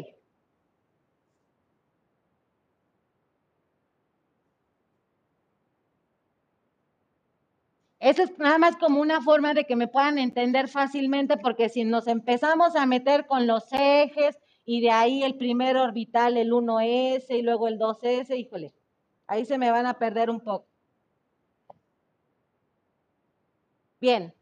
Eso 7.99 8.23
es 8.23 8.37
nada 8.37 8.57
más 8.59 8.75
como 8.77 9.01
una 9.01 9.21
forma 9.21 9.53
de 9.53 9.65
que 9.65 9.75
me 9.75 9.87
puedan 9.87 10.17
entender 10.19 10.67
fácilmente, 10.67 11.37
porque 11.37 11.67
si 11.69 11.83
nos 11.83 12.07
empezamos 12.07 12.75
a 12.75 12.85
meter 12.85 13.25
con 13.25 13.47
los 13.47 13.65
ejes 13.71 14.37
y 14.65 14.81
de 14.81 14.91
ahí 14.91 15.23
el 15.23 15.35
primer 15.35 15.77
orbital, 15.77 16.37
el 16.37 16.51
1S 16.53 17.29
y 17.35 17.41
luego 17.41 17.67
el 17.67 17.79
2S, 17.79 18.37
híjole, 18.37 18.73
ahí 19.27 19.45
se 19.45 19.57
me 19.57 19.71
van 19.71 19.87
a 19.87 19.97
perder 19.97 20.29
un 20.29 20.41
poco. 20.41 20.67
Bien, 23.99 24.33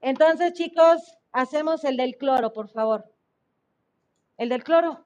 entonces 0.00 0.52
chicos, 0.52 1.16
hacemos 1.32 1.84
el 1.84 1.96
del 1.96 2.16
cloro, 2.16 2.52
por 2.52 2.68
favor. 2.68 3.12
El 4.36 4.48
del 4.48 4.62
cloro. 4.62 5.04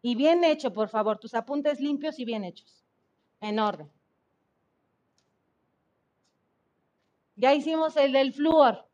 Y 0.00 0.14
bien 0.14 0.44
hecho, 0.44 0.72
por 0.72 0.88
favor, 0.88 1.18
tus 1.18 1.34
apuntes 1.34 1.80
limpios 1.80 2.18
y 2.18 2.24
bien 2.24 2.44
hechos, 2.44 2.84
en 3.40 3.58
orden. 3.58 3.90
Ya 7.34 7.52
hicimos 7.52 7.96
el 7.96 8.12
del 8.12 8.32
flúor. 8.32 8.86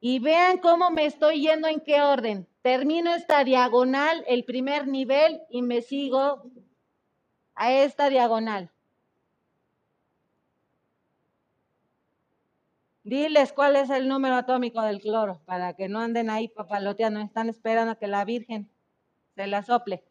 Y 0.00 0.18
vean 0.18 0.58
cómo 0.58 0.90
me 0.90 1.06
estoy 1.06 1.40
yendo 1.42 1.68
en 1.68 1.80
qué 1.80 2.02
orden. 2.02 2.46
Termino 2.62 3.14
esta 3.14 3.44
diagonal, 3.44 4.24
el 4.26 4.44
primer 4.44 4.86
nivel, 4.86 5.40
y 5.48 5.62
me 5.62 5.80
sigo 5.80 6.42
a 7.54 7.72
esta 7.72 8.10
diagonal. 8.10 8.70
Diles 13.10 13.52
cuál 13.52 13.74
es 13.74 13.90
el 13.90 14.06
número 14.06 14.36
atómico 14.36 14.80
del 14.82 15.00
cloro, 15.00 15.40
para 15.44 15.74
que 15.74 15.88
no 15.88 15.98
anden 15.98 16.30
ahí 16.30 16.46
papaloteando, 16.46 17.18
están 17.18 17.48
esperando 17.48 17.90
a 17.90 17.96
que 17.96 18.06
la 18.06 18.24
Virgen 18.24 18.70
se 19.34 19.48
la 19.48 19.64
sople. 19.64 20.04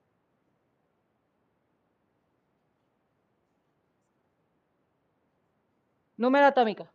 Número 6.17 6.45
atómico. 6.47 6.89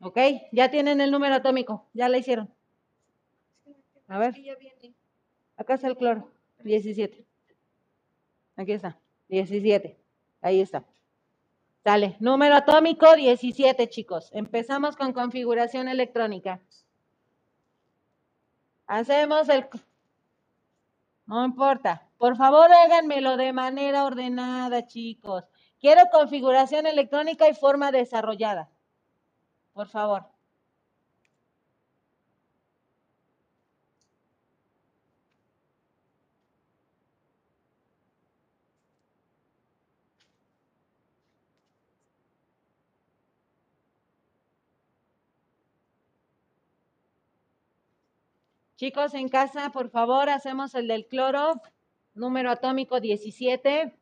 ¿Ok? 0.00 0.18
Ya 0.50 0.68
tienen 0.72 1.00
el 1.00 1.12
número 1.12 1.36
atómico. 1.36 1.86
Ya 1.92 2.08
la 2.08 2.18
hicieron. 2.18 2.52
A 4.08 4.18
ver. 4.18 4.34
Acá 5.56 5.74
está 5.74 5.86
el 5.86 5.96
cloro. 5.96 6.28
17. 6.64 7.24
Aquí 8.56 8.72
está. 8.72 8.98
17. 9.28 9.96
Ahí 10.40 10.60
está. 10.60 10.84
Sale. 11.84 12.16
Número 12.18 12.54
atómico 12.54 13.14
17, 13.14 13.90
chicos. 13.90 14.30
Empezamos 14.32 14.96
con 14.96 15.12
configuración 15.12 15.86
electrónica. 15.86 16.62
Hacemos 18.86 19.50
el... 19.50 19.68
No 21.26 21.44
importa. 21.44 22.08
Por 22.16 22.38
favor, 22.38 22.72
háganmelo 22.72 23.36
de 23.36 23.52
manera 23.52 24.06
ordenada, 24.06 24.86
chicos. 24.86 25.44
Quiero 25.78 26.04
configuración 26.10 26.86
electrónica 26.86 27.50
y 27.50 27.54
forma 27.54 27.92
desarrollada. 27.92 28.70
Por 29.74 29.88
favor. 29.88 30.33
Chicos 48.76 49.14
en 49.14 49.28
casa, 49.28 49.70
por 49.70 49.90
favor, 49.90 50.28
hacemos 50.30 50.76
el 50.76 50.86
del 50.86 51.08
cloro, 51.08 51.60
número 52.14 52.50
atómico 52.52 53.00
17. 53.00 53.98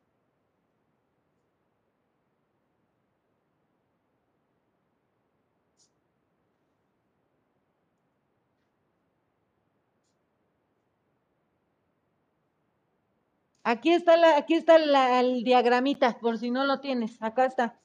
Aquí 13.63 13.91
está 13.91 14.15
la, 14.15 14.37
aquí 14.37 14.53
está 14.53 14.77
la- 14.77 15.19
el 15.19 15.43
diagramita, 15.43 16.17
por 16.19 16.37
si 16.37 16.49
no 16.51 16.63
lo 16.65 16.79
tienes. 16.79 17.21
Acá 17.21 17.45
está. 17.45 17.79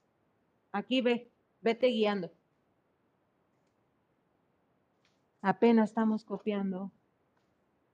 Aquí 0.73 1.03
ve, 1.03 1.33
vete 1.61 1.89
guiando. 1.89 2.31
Apenas 5.43 5.91
estamos 5.91 6.25
copiando 6.25 6.93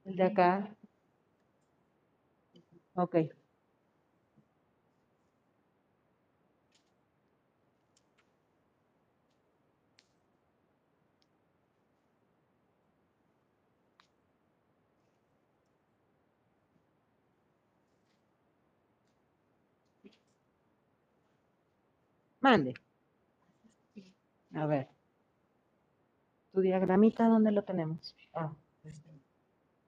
el 0.05 0.17
de 0.17 0.23
acá. 0.25 0.77
Ok. 2.95 3.17
Mande. 22.41 22.75
A 24.55 24.67
ver. 24.67 24.94
¿Tu 26.55 26.61
diagramita 26.61 27.27
dónde 27.29 27.51
lo 27.51 27.65
tenemos? 27.65 28.15
Ah, 28.33 28.53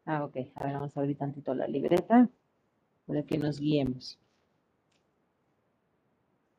ah, 0.04 0.24
ok. 0.24 0.36
A 0.56 0.64
ver, 0.64 0.72
vamos 0.74 0.96
a 0.96 1.00
abrir 1.00 1.16
tantito 1.16 1.54
la 1.54 1.68
libreta 1.68 2.28
para 3.06 3.22
que 3.22 3.38
nos 3.38 3.60
guiemos. 3.60 4.18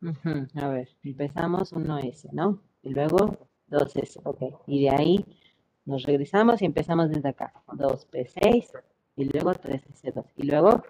Ujú, 0.01 0.47
A 0.55 0.67
ver, 0.69 0.87
empezamos 1.03 1.73
1S, 1.73 2.29
¿no? 2.31 2.61
Y 2.83 2.91
luego 2.91 3.37
2S, 3.69 4.21
ok. 4.23 4.61
Y 4.65 4.83
de 4.83 4.91
ahí 4.91 5.25
nos 5.83 6.03
regresamos 6.03 6.61
y 6.61 6.65
empezamos 6.65 7.09
desde 7.09 7.27
acá. 7.27 7.51
2P6 7.67 8.71
y 9.17 9.25
luego 9.25 9.51
3S2. 9.55 10.25
Y 10.37 10.43
luego, 10.43 10.83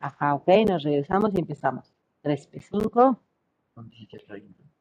ajá, 0.00 0.34
ok, 0.34 0.48
nos 0.68 0.82
regresamos 0.82 1.34
y 1.34 1.40
empezamos. 1.40 1.94
3P5. 2.22 3.18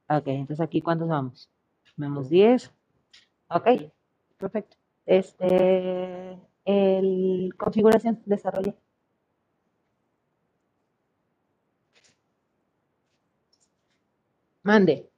Ok, 0.09 0.27
entonces 0.27 0.59
aquí 0.59 0.81
¿cuántos 0.81 1.07
vamos? 1.07 1.49
Vemos 1.97 2.29
10. 2.29 2.71
Ok, 3.49 3.67
perfecto. 4.37 4.77
Este, 5.05 6.39
el 6.65 7.53
configuración, 7.57 8.21
desarrollo. 8.25 8.75
Mande. 14.63 15.09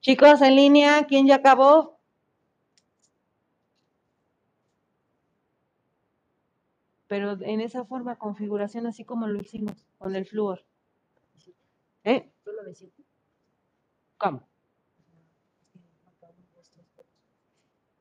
Chicos, 0.00 0.40
en 0.42 0.56
línea, 0.56 1.06
¿quién 1.06 1.26
ya 1.26 1.36
acabó? 1.36 1.98
Pero 7.08 7.32
en 7.42 7.60
esa 7.60 7.84
forma, 7.84 8.16
configuración, 8.16 8.86
así 8.86 9.04
como 9.04 9.26
lo 9.28 9.40
hicimos 9.40 9.86
con 9.98 10.16
el 10.16 10.26
flúor. 10.26 10.64
¿Eh? 12.04 12.30
¿Cómo? 14.18 14.55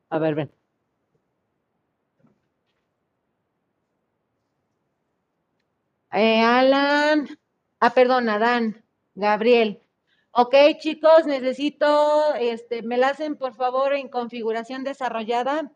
A 0.09 0.19
ver, 0.19 0.35
ven. 0.35 0.51
Eh, 6.11 6.41
Alan, 6.41 7.27
ah, 7.79 7.93
perdón, 7.93 8.29
Adán, 8.29 8.83
Gabriel. 9.15 9.81
Ok, 10.31 10.55
chicos, 10.79 11.25
necesito, 11.25 12.33
este, 12.35 12.81
me 12.83 12.97
la 12.97 13.09
hacen 13.09 13.35
por 13.37 13.53
favor 13.53 13.93
en 13.93 14.09
configuración 14.09 14.83
desarrollada. 14.83 15.71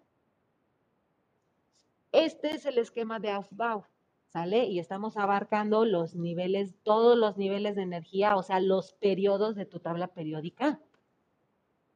Este 2.12 2.52
es 2.56 2.66
el 2.66 2.78
esquema 2.78 3.20
de 3.20 3.32
Aufbau, 3.32 3.86
¿sale? 4.28 4.66
Y 4.66 4.80
estamos 4.80 5.18
abarcando 5.18 5.86
los 5.86 6.16
niveles, 6.16 6.76
todos 6.84 7.18
los 7.18 7.38
niveles 7.38 7.76
de 7.76 7.84
energía, 7.84 8.36
o 8.36 8.44
sea, 8.44 8.60
los 8.60 8.94
periodos 8.94 9.56
de 9.56 9.66
tu 9.66 9.80
tabla 9.80 10.08
periódica. 10.08 10.80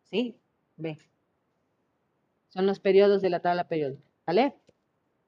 ¿Sí? 0.04 0.38
Ve. 0.78 0.98
Son 2.54 2.68
los 2.68 2.80
periodos 2.80 3.24
de 3.24 3.32
la 3.32 3.40
tabla 3.40 3.68
periódica, 3.68 4.08
¿vale? 4.28 4.56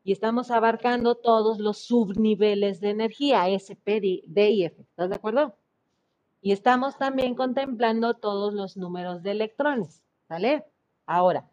Y 0.04 0.12
estamos 0.12 0.52
abarcando 0.52 1.16
todos 1.16 1.58
los 1.58 1.80
subniveles 1.80 2.80
de 2.82 2.92
energía, 2.92 3.50
S, 3.50 3.76
P, 3.76 4.00
D, 4.28 4.50
y 4.52 4.64
F. 4.66 4.80
¿Estás 4.84 5.10
de 5.10 5.16
acuerdo? 5.16 5.58
Y 6.40 6.52
estamos 6.52 7.00
también 7.00 7.34
contemplando 7.34 8.14
todos 8.14 8.54
los 8.54 8.78
números 8.78 9.24
de 9.24 9.32
electrones, 9.32 10.04
¿vale? 10.30 10.66
Ahora, 11.08 11.50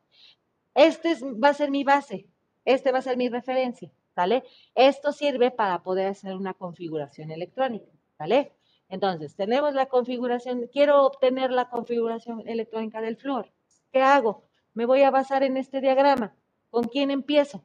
este 0.75 1.13
es- 1.13 1.25
va 1.25 1.49
a 1.49 1.55
ser 1.55 1.71
mi 1.71 1.85
base, 1.85 2.29
este 2.67 2.93
va 2.93 2.99
a 2.99 3.03
ser 3.03 3.17
mi 3.17 3.31
referencia, 3.31 3.91
¿vale? 4.15 4.45
Esto 4.75 5.13
sirve 5.13 5.51
para 5.51 5.83
poder 5.83 6.09
hacer 6.09 6.37
una 6.37 6.53
configuración 6.53 7.31
electrónica, 7.31 7.91
¿vale? 8.19 8.53
Entonces, 8.91 9.35
tenemos 9.37 9.73
la 9.73 9.87
configuración, 9.87 10.69
quiero 10.71 11.07
obtener 11.07 11.51
la 11.51 11.71
configuración 11.71 12.47
electrónica 12.47 13.01
del 13.01 13.17
flúor. 13.17 13.51
¿Qué 13.91 14.03
hago? 14.03 14.45
Me 14.75 14.87
voy 14.87 15.03
a 15.03 15.11
basar 15.11 15.43
en 15.43 15.57
este 15.57 15.81
diagrama. 15.81 16.35
¿Con 16.71 16.85
quién 16.85 17.11
empiezo? 17.11 17.63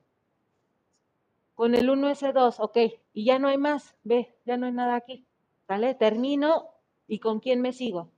Con 1.56 1.74
el 1.74 1.90
1S2, 1.90 2.56
ok. 2.60 2.78
Y 3.14 3.26
ya 3.26 3.40
no 3.40 3.48
hay 3.48 3.58
más, 3.58 3.96
ve, 4.04 4.36
ya 4.46 4.58
no 4.58 4.66
hay 4.66 4.74
nada 4.74 4.96
aquí, 4.96 5.26
¿vale? 5.68 5.96
Termino 5.96 6.70
y 7.08 7.20
¿con 7.20 7.40
quién 7.40 7.62
me 7.62 7.74
sigo? 7.74 8.12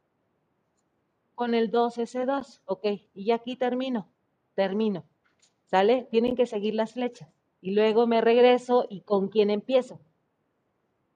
Con 1.36 1.54
el 1.54 1.72
2S2, 1.72 2.62
ok. 2.66 2.86
Y 3.14 3.26
ya 3.26 3.36
aquí 3.36 3.56
termino, 3.56 4.10
termino, 4.56 5.06
¿sale? 5.66 6.08
Tienen 6.12 6.36
que 6.36 6.48
seguir 6.48 6.74
las 6.74 6.94
flechas. 6.94 7.30
Y 7.62 7.72
luego 7.72 8.08
me 8.08 8.22
regreso 8.22 8.88
y 8.90 9.02
¿con 9.02 9.30
quién 9.30 9.50
empiezo? 9.52 10.00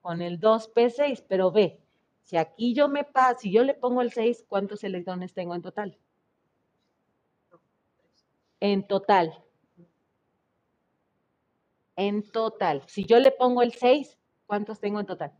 Con 0.00 0.22
el 0.22 0.40
2P6, 0.40 1.24
pero 1.28 1.50
ve, 1.50 1.80
si 2.22 2.36
aquí 2.36 2.72
yo 2.72 2.88
me 2.88 3.04
paso, 3.04 3.40
si 3.40 3.52
yo 3.52 3.64
le 3.64 3.74
pongo 3.74 4.00
el 4.00 4.12
6, 4.12 4.44
¿cuántos 4.48 4.84
electrones 4.84 5.34
tengo 5.34 5.54
en 5.54 5.62
total? 5.62 5.98
En 8.64 8.82
total. 8.86 9.44
En 11.96 12.22
total. 12.22 12.82
Si 12.86 13.04
yo 13.04 13.18
le 13.18 13.30
pongo 13.30 13.60
el 13.60 13.74
6, 13.74 14.18
¿cuántos 14.46 14.80
tengo 14.80 15.00
en 15.00 15.04
total? 15.04 15.32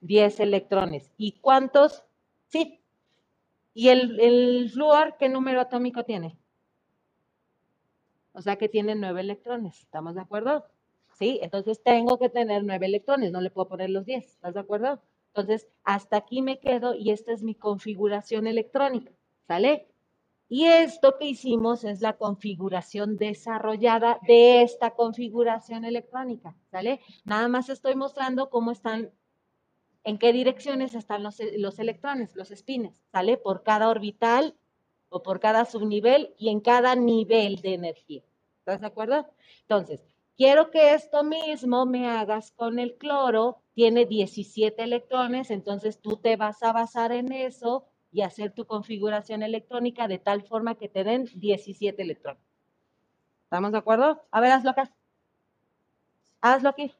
10 0.00 0.40
electrones. 0.40 1.12
¿Y 1.18 1.32
cuántos? 1.32 2.02
Sí. 2.46 2.80
¿Y 3.74 3.90
el, 3.90 4.18
el 4.18 4.70
flúor 4.70 5.16
qué 5.18 5.28
número 5.28 5.60
atómico 5.60 6.02
tiene? 6.02 6.38
O 8.32 8.40
sea 8.40 8.56
que 8.56 8.70
tiene 8.70 8.94
9 8.94 9.20
electrones. 9.20 9.82
¿Estamos 9.82 10.14
de 10.14 10.22
acuerdo? 10.22 10.64
Sí, 11.18 11.40
entonces 11.42 11.82
tengo 11.82 12.18
que 12.18 12.30
tener 12.30 12.64
9 12.64 12.86
electrones, 12.86 13.32
no 13.32 13.42
le 13.42 13.50
puedo 13.50 13.68
poner 13.68 13.90
los 13.90 14.06
10. 14.06 14.24
¿Estás 14.24 14.54
de 14.54 14.60
acuerdo? 14.60 15.02
Entonces, 15.34 15.68
hasta 15.84 16.16
aquí 16.16 16.40
me 16.40 16.58
quedo 16.58 16.94
y 16.94 17.10
esta 17.10 17.32
es 17.32 17.42
mi 17.42 17.54
configuración 17.54 18.46
electrónica. 18.46 19.12
¿Sale? 19.46 19.88
Y 20.48 20.64
esto 20.64 21.18
que 21.18 21.26
hicimos 21.26 21.84
es 21.84 22.00
la 22.00 22.16
configuración 22.16 23.18
desarrollada 23.18 24.18
de 24.26 24.62
esta 24.62 24.92
configuración 24.92 25.84
electrónica, 25.84 26.56
¿sale? 26.70 27.00
Nada 27.24 27.48
más 27.48 27.68
estoy 27.68 27.94
mostrando 27.94 28.48
cómo 28.48 28.70
están, 28.72 29.10
en 30.04 30.18
qué 30.18 30.32
direcciones 30.32 30.94
están 30.94 31.22
los, 31.22 31.38
los 31.56 31.78
electrones, 31.78 32.34
los 32.34 32.48
spines, 32.48 33.04
¿sale? 33.12 33.36
Por 33.36 33.62
cada 33.62 33.90
orbital 33.90 34.56
o 35.10 35.22
por 35.22 35.38
cada 35.38 35.66
subnivel 35.66 36.34
y 36.38 36.48
en 36.48 36.60
cada 36.60 36.94
nivel 36.94 37.56
de 37.56 37.74
energía. 37.74 38.22
¿Estás 38.60 38.80
de 38.80 38.86
acuerdo? 38.86 39.26
Entonces, 39.62 40.00
quiero 40.34 40.70
que 40.70 40.94
esto 40.94 41.24
mismo 41.24 41.84
me 41.84 42.08
hagas 42.08 42.52
con 42.52 42.78
el 42.78 42.96
cloro, 42.96 43.58
tiene 43.74 44.06
17 44.06 44.82
electrones, 44.82 45.50
entonces 45.50 46.00
tú 46.00 46.16
te 46.16 46.36
vas 46.36 46.62
a 46.62 46.72
basar 46.72 47.12
en 47.12 47.32
eso 47.32 47.84
y 48.10 48.22
hacer 48.22 48.52
tu 48.52 48.66
configuración 48.66 49.42
electrónica 49.42 50.08
de 50.08 50.18
tal 50.18 50.42
forma 50.42 50.76
que 50.76 50.88
te 50.88 51.04
den 51.04 51.26
17 51.34 52.02
electrones. 52.02 52.42
¿Estamos 53.44 53.72
de 53.72 53.78
acuerdo? 53.78 54.22
A 54.30 54.40
ver, 54.40 54.52
hazlo 54.52 54.70
acá. 54.70 54.92
Hazlo 56.40 56.68
aquí. 56.70 56.94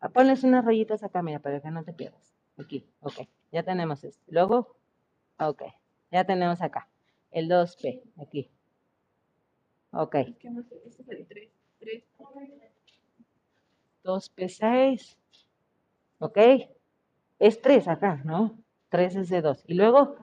Ah, 0.00 0.08
Ponles 0.08 0.44
unas 0.44 0.64
rayitas 0.64 1.02
acá, 1.02 1.22
mira, 1.22 1.38
para 1.40 1.60
que 1.60 1.70
no 1.70 1.84
te 1.84 1.92
pierdas. 1.92 2.34
Aquí, 2.56 2.86
ok. 3.00 3.28
Ya 3.52 3.62
tenemos 3.62 4.02
esto. 4.04 4.22
Luego, 4.28 4.76
ok. 5.38 5.62
Ya 6.10 6.24
tenemos 6.24 6.62
acá. 6.62 6.88
El 7.30 7.48
2P, 7.48 8.02
aquí. 8.22 8.50
Ok. 9.92 10.16
2P6. 14.04 15.16
¿Ok? 16.18 16.38
Es 17.38 17.60
3 17.60 17.88
acá, 17.88 18.20
¿no? 18.24 18.58
3 18.90 19.16
es 19.16 19.28
de 19.30 19.40
2. 19.40 19.64
Y 19.66 19.74
luego 19.74 20.16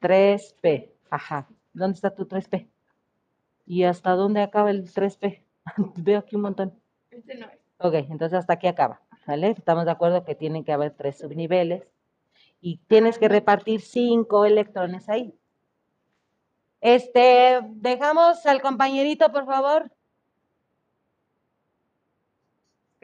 3P. 0.00 0.90
Ajá. 1.10 1.48
¿Dónde 1.72 1.94
está 1.96 2.14
tu 2.14 2.26
3P? 2.26 2.68
¿Y 3.66 3.84
hasta 3.84 4.12
dónde 4.12 4.42
acaba 4.42 4.70
el 4.70 4.84
3P? 4.84 5.42
Veo 5.96 6.18
aquí 6.18 6.36
un 6.36 6.42
montón. 6.42 6.80
Este 7.10 7.36
no 7.36 7.46
es. 7.46 7.58
Ok, 7.78 7.94
entonces 7.94 8.38
hasta 8.38 8.54
aquí 8.54 8.66
acaba. 8.66 9.00
¿Vale? 9.26 9.50
Estamos 9.50 9.86
de 9.86 9.90
acuerdo 9.90 10.24
que 10.24 10.34
tienen 10.34 10.64
que 10.64 10.72
haber 10.72 10.92
tres 10.92 11.18
subniveles 11.18 11.88
y 12.60 12.78
tienes 12.86 13.18
que 13.18 13.28
repartir 13.28 13.80
cinco 13.80 14.44
electrones 14.44 15.08
ahí. 15.08 15.34
Este, 16.80 17.60
dejamos 17.76 18.44
al 18.44 18.60
compañerito, 18.60 19.32
por 19.32 19.46
favor. 19.46 19.90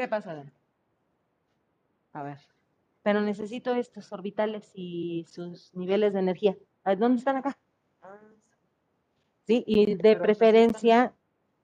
¿Qué 0.01 0.09
pasa? 0.09 0.35
Dan? 0.35 0.51
A 2.15 2.23
ver. 2.23 2.39
Pero 3.03 3.21
necesito 3.21 3.75
estos 3.75 4.11
orbitales 4.15 4.73
y 4.75 5.27
sus 5.29 5.75
niveles 5.75 6.15
de 6.15 6.21
energía. 6.21 6.57
¿Dónde 6.97 7.19
están 7.19 7.37
acá? 7.37 7.59
Sí, 9.47 9.63
y 9.67 9.97
de 9.97 10.17
preferencia, 10.17 11.13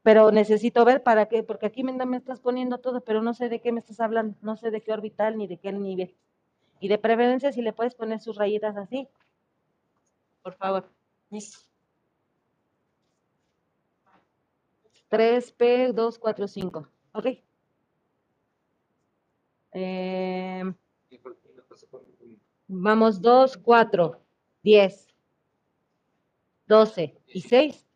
pero 0.02 0.32
necesito 0.32 0.84
ver 0.84 1.02
para 1.02 1.30
qué, 1.30 1.44
porque 1.44 1.64
aquí 1.64 1.82
me, 1.82 1.92
me 2.04 2.18
estás 2.18 2.40
poniendo 2.40 2.76
todo, 2.76 3.00
pero 3.00 3.22
no 3.22 3.32
sé 3.32 3.48
de 3.48 3.62
qué 3.62 3.72
me 3.72 3.80
estás 3.80 4.00
hablando, 4.00 4.36
no 4.42 4.58
sé 4.58 4.70
de 4.70 4.82
qué 4.82 4.92
orbital 4.92 5.38
ni 5.38 5.46
de 5.46 5.56
qué 5.56 5.72
nivel. 5.72 6.14
Y 6.78 6.88
de 6.88 6.98
preferencia, 6.98 7.52
si 7.52 7.62
le 7.62 7.72
puedes 7.72 7.94
poner 7.94 8.20
sus 8.20 8.36
rayitas 8.36 8.76
así, 8.76 9.08
por 10.42 10.52
favor. 10.56 10.90
3P245, 15.08 16.86
¿ok? 17.12 17.45
Eh, 19.78 20.64
vamos, 22.66 23.20
2, 23.20 23.58
4, 23.58 24.22
10, 24.62 25.14
12 26.66 27.20
y 27.26 27.40
6. 27.42 27.86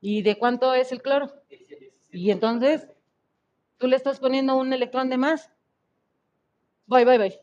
¿Y 0.00 0.22
de 0.22 0.38
cuánto 0.38 0.72
es 0.72 0.92
el 0.92 1.02
cloro? 1.02 1.32
Y 2.12 2.30
entonces, 2.30 2.86
tú 3.78 3.88
le 3.88 3.96
estás 3.96 4.20
poniendo 4.20 4.56
un 4.56 4.72
electrón 4.72 5.10
de 5.10 5.16
más. 5.16 5.50
Voy, 6.86 7.04
voy, 7.04 7.18
voy. 7.18 7.34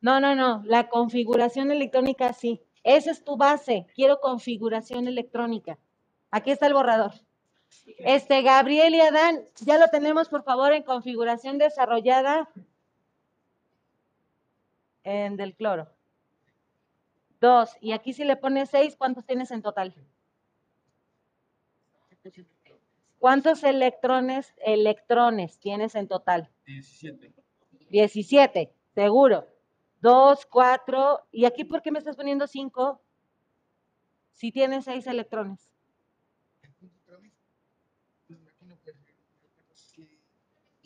No, 0.00 0.20
no, 0.20 0.36
no. 0.36 0.62
La 0.66 0.88
configuración 0.88 1.72
electrónica 1.72 2.32
sí. 2.32 2.62
Esa 2.84 3.10
es 3.10 3.24
tu 3.24 3.36
base. 3.36 3.88
Quiero 3.96 4.20
configuración 4.20 5.08
electrónica. 5.08 5.80
Aquí 6.30 6.52
está 6.52 6.68
el 6.68 6.74
borrador. 6.74 7.10
Este, 7.98 8.42
Gabriel 8.42 8.94
y 8.94 9.00
Adán, 9.00 9.44
ya 9.64 9.78
lo 9.78 9.88
tenemos, 9.88 10.28
por 10.28 10.42
favor, 10.42 10.72
en 10.72 10.82
configuración 10.82 11.58
desarrollada 11.58 12.48
en 15.04 15.36
del 15.36 15.54
cloro. 15.54 15.88
Dos. 17.40 17.76
Y 17.80 17.92
aquí 17.92 18.12
si 18.12 18.24
le 18.24 18.36
pones 18.36 18.70
seis, 18.70 18.96
¿cuántos 18.96 19.24
tienes 19.24 19.50
en 19.50 19.62
total? 19.62 19.94
¿Cuántos 23.18 23.62
electrones, 23.62 24.52
electrones 24.58 25.58
tienes 25.58 25.94
en 25.94 26.08
total? 26.08 26.50
17. 26.66 27.32
17, 27.90 28.72
seguro. 28.94 29.46
2, 30.00 30.46
4. 30.46 31.26
¿Y 31.32 31.44
aquí 31.44 31.64
por 31.64 31.82
qué 31.82 31.90
me 31.90 31.98
estás 31.98 32.16
poniendo 32.16 32.46
5? 32.46 33.00
Si 34.32 34.52
tienes 34.52 34.84
6 34.84 35.06
electrones. 35.06 35.65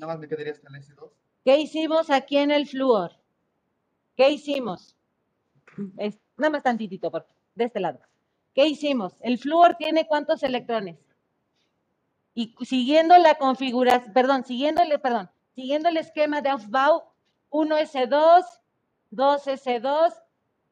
Nada 0.01 0.15
más 0.15 0.21
me 0.21 0.29
quedaría 0.29 0.53
hasta 0.55 0.67
el 0.69 0.75
S2. 0.77 1.11
¿Qué 1.45 1.59
hicimos 1.61 2.09
aquí 2.09 2.39
en 2.39 2.51
el 2.51 2.67
flúor? 2.67 3.13
¿Qué 4.17 4.31
hicimos? 4.31 4.97
Es- 5.99 6.19
nada 6.39 6.51
más 6.53 6.63
tantitito, 6.63 7.11
por, 7.11 7.27
de 7.55 7.65
este 7.65 7.81
lado. 7.81 8.01
¿Qué 8.55 8.67
hicimos? 8.67 9.15
El 9.21 9.37
flúor 9.39 9.77
tiene 9.77 10.07
cuántos 10.07 10.43
electrones? 10.43 10.99
Y 12.35 12.55
siguiendo 12.65 13.17
la 13.19 13.35
configuración, 13.35 14.15
perdón, 14.15 14.45
siguiendo 14.45 14.81
el, 14.83 14.99
perdón, 15.01 15.31
siguiendo 15.55 15.91
el 15.91 15.99
esquema 15.99 16.41
de 16.41 16.49
Aufbau, 16.49 17.03
1S2, 17.51 18.45
2S2, 19.13 20.15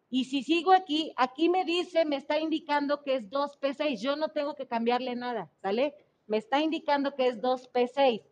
y 0.08 0.24
si 0.24 0.42
sigo 0.42 0.72
aquí, 0.72 1.12
aquí 1.16 1.50
me 1.50 1.66
dice, 1.66 2.06
me 2.06 2.16
está 2.16 2.38
indicando 2.38 3.02
que 3.02 3.16
es 3.16 3.28
2P6, 3.28 4.00
yo 4.00 4.16
no 4.16 4.28
tengo 4.30 4.54
que 4.54 4.66
cambiarle 4.66 5.16
nada, 5.16 5.50
¿sale? 5.60 5.94
Me 6.26 6.38
está 6.38 6.60
indicando 6.60 7.14
que 7.14 7.28
es 7.28 7.40
2P6. 7.42 8.22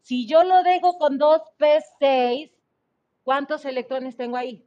Si 0.00 0.26
yo 0.26 0.42
lo 0.42 0.62
dejo 0.62 0.98
con 0.98 1.18
2P6, 1.18 2.50
¿cuántos 3.22 3.64
electrones 3.64 4.16
tengo 4.16 4.36
ahí? 4.36 4.64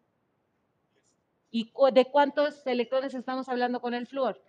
¿Y 1.50 1.72
de 1.94 2.06
cuántos 2.06 2.66
electrones 2.66 3.14
estamos 3.14 3.50
hablando 3.50 3.82
con 3.82 3.94
el 3.94 4.08
flúor? 4.08 4.42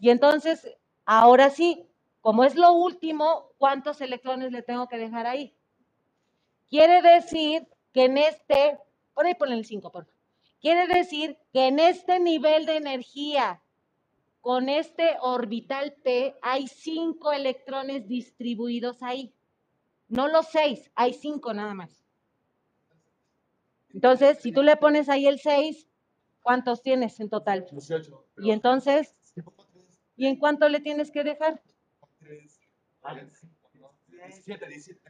Y 0.00 0.10
entonces, 0.10 0.68
ahora 1.04 1.50
sí, 1.50 1.88
como 2.20 2.44
es 2.44 2.54
lo 2.54 2.72
último, 2.72 3.50
¿cuántos 3.58 4.00
electrones 4.00 4.52
le 4.52 4.62
tengo 4.62 4.88
que 4.88 4.98
dejar 4.98 5.26
ahí? 5.26 5.54
Quiere 6.68 7.02
decir 7.02 7.66
que 7.92 8.04
en 8.04 8.18
este, 8.18 8.78
por 9.14 9.26
ahí 9.26 9.34
ponle 9.34 9.56
el 9.56 9.64
5, 9.64 9.90
por 9.90 10.04
favor. 10.04 10.18
Quiere 10.60 10.86
decir 10.86 11.38
que 11.52 11.68
en 11.68 11.78
este 11.78 12.18
nivel 12.20 12.66
de 12.66 12.76
energía, 12.76 13.62
con 14.40 14.68
este 14.68 15.16
orbital 15.20 15.94
P, 16.02 16.36
hay 16.42 16.66
5 16.68 17.32
electrones 17.32 18.06
distribuidos 18.08 19.02
ahí. 19.02 19.34
No 20.08 20.28
los 20.28 20.46
6, 20.48 20.90
hay 20.94 21.12
5 21.12 21.52
nada 21.52 21.74
más. 21.74 21.90
Entonces, 23.92 24.38
si 24.40 24.52
tú 24.52 24.62
le 24.62 24.76
pones 24.76 25.08
ahí 25.08 25.26
el 25.26 25.38
6, 25.38 25.86
¿cuántos 26.42 26.82
tienes 26.82 27.18
en 27.20 27.28
total? 27.28 27.66
18. 27.70 28.24
Y 28.38 28.50
entonces, 28.52 29.14
¿y 30.16 30.26
en 30.26 30.36
cuánto 30.36 30.68
le 30.68 30.80
tienes 30.80 31.10
que 31.10 31.24
dejar? 31.24 31.60
17, 34.06 34.66
17. 34.68 35.00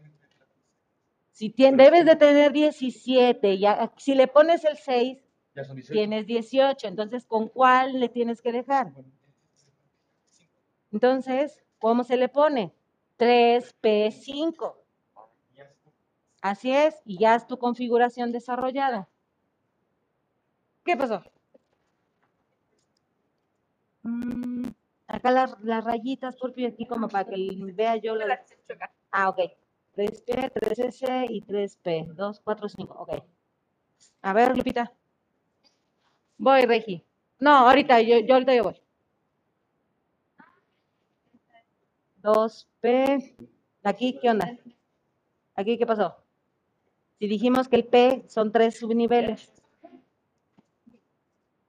Si 1.32 1.50
tien- 1.50 1.76
debes 1.76 2.04
de 2.04 2.16
tener 2.16 2.52
17, 2.52 3.54
y 3.54 3.64
a- 3.66 3.92
si 3.96 4.14
le 4.14 4.26
pones 4.26 4.64
el 4.64 4.76
6, 4.76 5.18
Ya 5.54 5.64
son 5.64 5.76
18. 5.76 5.92
tienes 5.92 6.26
18. 6.26 6.88
Entonces, 6.88 7.24
¿con 7.26 7.48
cuál 7.48 8.00
le 8.00 8.08
tienes 8.08 8.42
que 8.42 8.52
dejar? 8.52 8.92
Entonces, 10.92 11.62
¿cómo 11.78 12.04
se 12.04 12.16
le 12.16 12.28
pone? 12.28 12.72
3P5. 13.18 14.74
Así 16.40 16.72
es, 16.72 16.94
y 17.04 17.18
ya 17.18 17.34
es 17.34 17.46
tu 17.46 17.58
configuración 17.58 18.32
desarrollada. 18.32 19.08
¿Qué 20.84 20.96
pasó? 20.96 21.22
Mm, 24.02 24.68
acá 25.06 25.30
las, 25.30 25.60
las 25.60 25.84
rayitas, 25.84 26.36
por 26.36 26.50
aquí 26.50 26.86
como 26.86 27.08
para 27.08 27.24
que 27.24 27.34
vea 27.74 27.96
yo 27.96 28.14
la... 28.14 28.40
Ah, 29.10 29.28
ok. 29.30 29.40
3P, 29.96 30.52
3S 30.52 31.26
y 31.28 31.42
3P. 31.42 32.06
2, 32.14 32.40
4, 32.40 32.68
5. 32.68 32.94
Ok. 32.94 33.24
A 34.22 34.32
ver, 34.32 34.56
Lupita. 34.56 34.92
Voy, 36.38 36.66
Regi. 36.66 37.04
No, 37.40 37.50
ahorita, 37.50 38.00
yo, 38.00 38.18
yo 38.20 38.34
ahorita 38.34 38.54
yo 38.54 38.64
voy. 38.64 38.80
2P. 42.28 43.34
Aquí, 43.82 44.18
¿qué 44.20 44.30
onda? 44.30 44.56
Aquí, 45.54 45.78
¿qué 45.78 45.86
pasó? 45.86 46.16
Si 47.18 47.26
dijimos 47.26 47.68
que 47.68 47.76
el 47.76 47.84
P 47.84 48.24
son 48.28 48.52
tres 48.52 48.78
subniveles. 48.78 49.50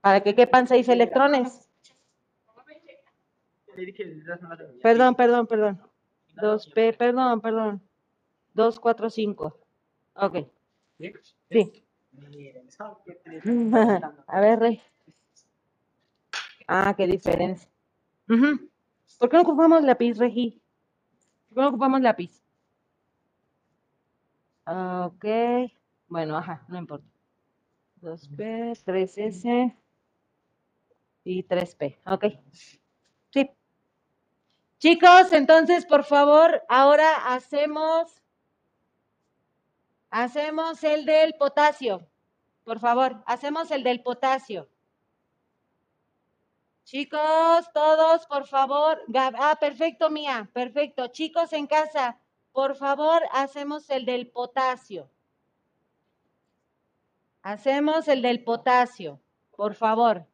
Para 0.01 0.21
que 0.21 0.35
quepan 0.35 0.67
seis 0.67 0.87
electrones. 0.89 1.69
Perdón, 4.81 5.15
perdón, 5.15 5.47
perdón. 5.47 5.81
2P, 6.35 6.97
perdón, 6.97 7.41
perdón. 7.41 7.81
2, 8.53 8.79
4, 8.79 9.09
5. 9.09 9.57
Ok. 10.15 10.37
Sí. 11.49 11.83
A 14.27 14.41
ver, 14.41 14.59
Rey. 14.59 14.81
Ah, 16.67 16.93
qué 16.95 17.07
diferencia. 17.07 17.69
Ujú. 18.27 18.68
¿Por 19.19 19.29
qué 19.29 19.35
no 19.35 19.43
ocupamos 19.43 19.83
lápiz, 19.83 20.17
Regi? 20.17 20.61
¿Por 21.49 21.55
qué 21.55 21.61
no 21.61 21.67
ocupamos 21.69 22.01
lápiz? 22.01 22.41
Ok. 24.65 25.25
Bueno, 26.07 26.37
ajá, 26.37 26.65
no 26.69 26.77
importa. 26.77 27.05
2P, 28.01 28.81
3S 28.85 29.75
y 31.25 31.43
3P. 31.43 31.97
Ok. 32.05 32.25
Sí. 33.31 33.51
Chicos, 34.77 35.33
entonces, 35.33 35.85
por 35.85 36.05
favor, 36.05 36.63
ahora 36.69 37.33
hacemos, 37.33 38.23
hacemos 40.11 40.81
el 40.85 41.05
del 41.05 41.33
potasio. 41.33 42.07
Por 42.63 42.79
favor, 42.79 43.21
hacemos 43.25 43.69
el 43.71 43.83
del 43.83 44.01
potasio. 44.01 44.69
Chicos, 46.91 47.71
todos, 47.71 48.25
por 48.25 48.47
favor. 48.47 48.99
Ah, 49.15 49.55
perfecto, 49.59 50.09
Mía. 50.09 50.49
Perfecto. 50.53 51.07
Chicos 51.09 51.53
en 51.53 51.67
casa, 51.67 52.19
Por 52.51 52.75
favor, 52.75 53.21
hacemos 53.31 53.91
el 53.91 54.05
del 54.05 54.31
potasio. 54.31 55.07
Hacemos 57.43 58.07
el 58.07 58.23
del 58.23 58.43
potasio, 58.43 59.19
por 59.55 59.75
favor. 59.75 60.25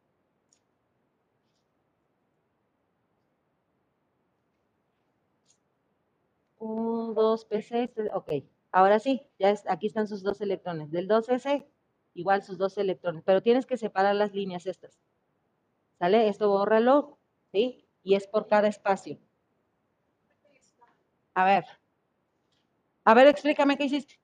Un, 6.58 7.14
dos, 7.14 7.46
P6, 7.48 8.10
ok. 8.14 8.30
Ahora 8.72 8.98
sí, 8.98 9.22
ya 9.38 9.50
es, 9.50 9.64
aquí 9.68 9.86
están 9.88 10.06
sus 10.08 10.22
dos 10.22 10.40
electrones. 10.40 10.90
Del 10.90 11.08
2S, 11.08 11.66
igual 12.14 12.42
sus 12.42 12.58
dos 12.58 12.76
electrones, 12.78 13.22
pero 13.24 13.42
tienes 13.42 13.66
que 13.66 13.76
separar 13.76 14.14
las 14.14 14.32
líneas 14.34 14.66
estas. 14.66 14.98
¿Sale? 15.98 16.28
Esto 16.28 16.48
bórralo, 16.48 17.18
¿sí? 17.52 17.86
Y 18.02 18.14
es 18.14 18.26
por 18.26 18.46
cada 18.48 18.68
espacio. 18.68 19.18
A 21.34 21.44
ver. 21.44 21.64
A 23.04 23.14
ver, 23.14 23.26
explícame 23.28 23.76
qué 23.76 23.84
hiciste. 23.84 24.18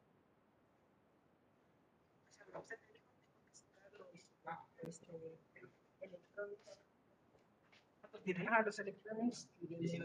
Ah, 8.49 8.63
los 8.65 8.79
electrones 8.79 9.51
y 9.61 9.99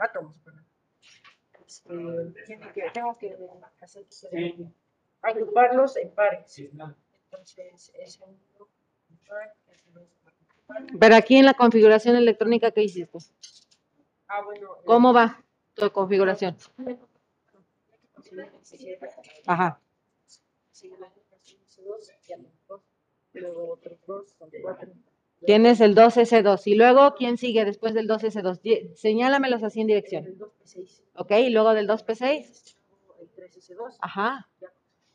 átomos. 0.00 0.36
tiene 2.46 2.72
que, 2.72 2.90
tengo 2.92 3.16
que 3.16 3.36
hacer 3.80 4.06
agruparlos 5.22 5.96
en 5.96 6.10
pares. 6.14 6.58
Entonces, 6.58 7.92
es 7.94 8.20
un 8.20 8.38
par, 9.28 9.54
es 9.68 9.86
un. 9.86 10.08
Pero 10.98 11.14
aquí 11.16 11.36
en 11.36 11.46
la 11.46 11.54
configuración 11.54 12.16
electrónica, 12.16 12.70
¿qué 12.70 12.82
hiciste? 12.84 13.18
Ah, 14.28 14.42
bueno. 14.44 14.76
eh, 14.76 14.82
¿Cómo 14.84 15.12
va 15.12 15.42
tu 15.74 15.90
configuración? 15.90 16.56
Ajá. 19.46 19.80
Tienes 25.46 25.80
el 25.80 25.94
2S2. 25.94 26.66
Y 26.66 26.74
luego, 26.74 27.14
¿quién 27.14 27.38
sigue 27.38 27.64
después 27.64 27.94
del 27.94 28.06
2S2? 28.08 28.60
Di- 28.60 28.94
Señálamelos 28.94 29.62
así 29.62 29.80
en 29.80 29.86
dirección. 29.86 30.26
El 30.26 30.38
2P6. 30.38 31.02
¿Ok? 31.14 31.30
Y 31.32 31.50
luego 31.50 31.72
del 31.72 31.88
2P6. 31.88 32.74
El 33.20 33.30
3S2. 33.34 33.96
Ajá. 34.00 34.48
ya 34.60 34.68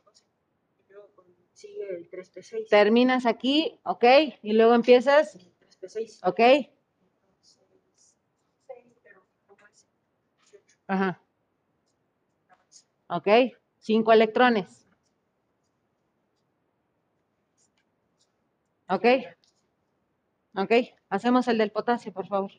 con 0.03 0.14
eso 0.14 0.24
Y 0.89 0.91
luego 0.93 1.10
con- 1.16 1.26
sigue 1.66 1.95
el 1.95 2.09
3P6. 2.09 2.70
Terminas 2.70 3.26
aquí, 3.26 3.80
¿ok? 3.84 4.03
Y 4.41 4.53
luego 4.53 4.74
empiezas, 4.74 5.36
El 5.36 5.51
3P6. 5.59 6.20
¿ok? 6.24 6.39
Entonces, 6.39 8.16
seis, 8.68 8.93
pero 9.03 9.24
¿cómo 9.47 9.66
es? 9.68 9.88
18. 10.51 10.78
Ajá. 10.88 11.22
¿Ok? 13.07 13.28
Cinco 13.80 14.11
electrones. 14.13 14.86
¿Ok? 18.88 19.05
¿Ok? 20.55 20.72
Hacemos 21.09 21.47
el 21.47 21.57
del 21.57 21.72
potasio, 21.72 22.13
por 22.13 22.28
favor. 22.28 22.51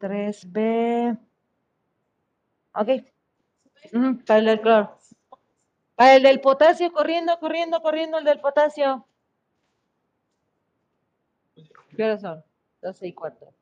3B. 0.00 1.18
Ok. 2.74 2.88
Para 4.26 4.52
el 4.52 4.60
cloro. 4.60 4.98
Para 5.96 6.16
el 6.16 6.22
del 6.22 6.40
potasio, 6.40 6.92
corriendo, 6.92 7.38
corriendo, 7.40 7.80
corriendo, 7.82 8.18
el 8.18 8.24
del 8.24 8.40
potasio. 8.40 9.06
¿Qué 11.96 12.04
horas 12.04 12.20
son? 12.20 12.44
12 12.82 13.06
y 13.06 13.12
4. 13.12 13.52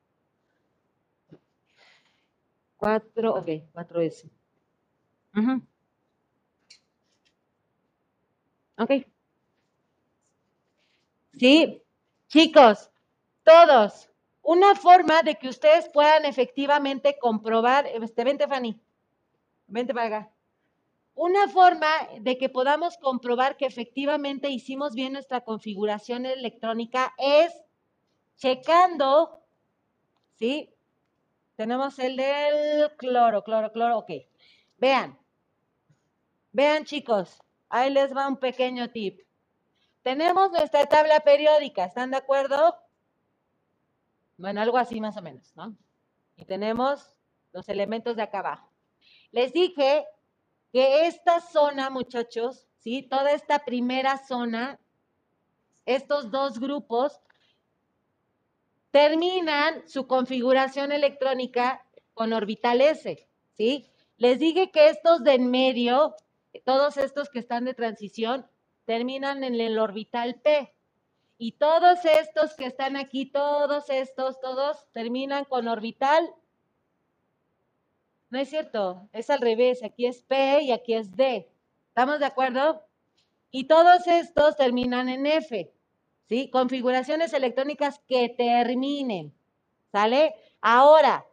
4, 2.77 3.33
ok, 3.33 3.47
4S. 3.73 4.29
Ujú. 5.35 5.61
Ok. 8.77 9.03
Sí, 11.39 11.81
chicos, 12.27 12.89
todos. 13.43 14.09
Una 14.41 14.75
forma 14.75 15.23
de 15.23 15.35
que 15.35 15.49
ustedes 15.49 15.89
puedan 15.89 16.25
efectivamente 16.25 17.17
comprobar, 17.19 17.87
este, 17.87 18.23
vente 18.23 18.47
Fanny, 18.47 18.79
vente 19.67 19.93
para 19.93 20.07
acá. 20.07 20.31
Una 21.15 21.47
forma 21.47 21.87
de 22.21 22.37
que 22.37 22.49
podamos 22.49 22.97
comprobar 22.97 23.55
que 23.55 23.65
efectivamente 23.65 24.49
hicimos 24.49 24.95
bien 24.95 25.13
nuestra 25.13 25.41
configuración 25.41 26.25
electrónica 26.25 27.13
es 27.17 27.53
checando, 28.35 29.43
¿sí? 30.39 30.73
Tenemos 31.55 31.99
el 31.99 32.17
del 32.17 32.95
cloro, 32.97 33.43
cloro, 33.43 33.71
cloro, 33.71 33.99
ok. 33.99 34.11
Vean, 34.77 35.19
vean 36.51 36.83
chicos, 36.83 37.41
ahí 37.69 37.91
les 37.91 38.15
va 38.15 38.27
un 38.27 38.37
pequeño 38.37 38.89
tip. 38.89 39.21
Tenemos 40.01 40.51
nuestra 40.51 40.87
tabla 40.87 41.19
periódica, 41.19 41.85
¿están 41.85 42.09
de 42.09 42.17
acuerdo? 42.17 42.75
Bueno, 44.37 44.61
algo 44.61 44.79
así 44.79 44.99
más 44.99 45.15
o 45.15 45.21
menos, 45.21 45.55
¿no? 45.55 45.77
Y 46.35 46.45
tenemos 46.45 47.19
los 47.51 47.69
elementos 47.69 48.15
de 48.15 48.23
acá 48.23 48.39
abajo. 48.39 48.69
Les 49.31 49.53
dije 49.53 50.05
que 50.73 51.05
esta 51.05 51.39
zona, 51.39 51.91
muchachos, 51.91 52.67
¿sí? 52.79 53.03
Toda 53.03 53.31
esta 53.31 53.59
primera 53.59 54.17
zona, 54.17 54.79
estos 55.85 56.31
dos 56.31 56.59
grupos, 56.59 57.21
terminan 58.89 59.87
su 59.87 60.07
configuración 60.07 60.91
electrónica 60.91 61.85
con 62.15 62.33
orbital 62.33 62.81
S, 62.81 63.27
¿sí? 63.55 63.87
Les 64.17 64.39
dije 64.39 64.71
que 64.71 64.89
estos 64.89 65.23
de 65.23 65.35
en 65.35 65.51
medio, 65.51 66.15
todos 66.65 66.97
estos 66.97 67.29
que 67.29 67.39
están 67.39 67.65
de 67.65 67.75
transición, 67.75 68.47
terminan 68.85 69.43
en 69.43 69.59
el 69.59 69.77
orbital 69.77 70.41
P. 70.41 70.73
Y 71.37 71.53
todos 71.53 72.03
estos 72.03 72.55
que 72.55 72.65
están 72.65 72.97
aquí, 72.97 73.27
todos 73.27 73.91
estos, 73.91 74.39
todos 74.39 74.87
terminan 74.91 75.45
con 75.45 75.67
orbital. 75.67 76.33
No 78.33 78.39
es 78.39 78.49
cierto, 78.49 79.07
es 79.13 79.29
al 79.29 79.41
revés, 79.41 79.83
aquí 79.83 80.07
es 80.07 80.23
P 80.23 80.63
y 80.63 80.71
aquí 80.71 80.95
es 80.95 81.15
D. 81.15 81.47
¿Estamos 81.89 82.17
de 82.17 82.25
acuerdo? 82.25 82.81
Y 83.51 83.65
todos 83.65 84.07
estos 84.07 84.57
terminan 84.57 85.07
en 85.07 85.27
F. 85.27 85.71
¿sí? 86.29 86.49
Configuraciones 86.49 87.31
electrónicas 87.33 87.99
que 88.07 88.29
terminen, 88.29 89.35
¿sale? 89.91 90.33
Ahora, 90.61 91.27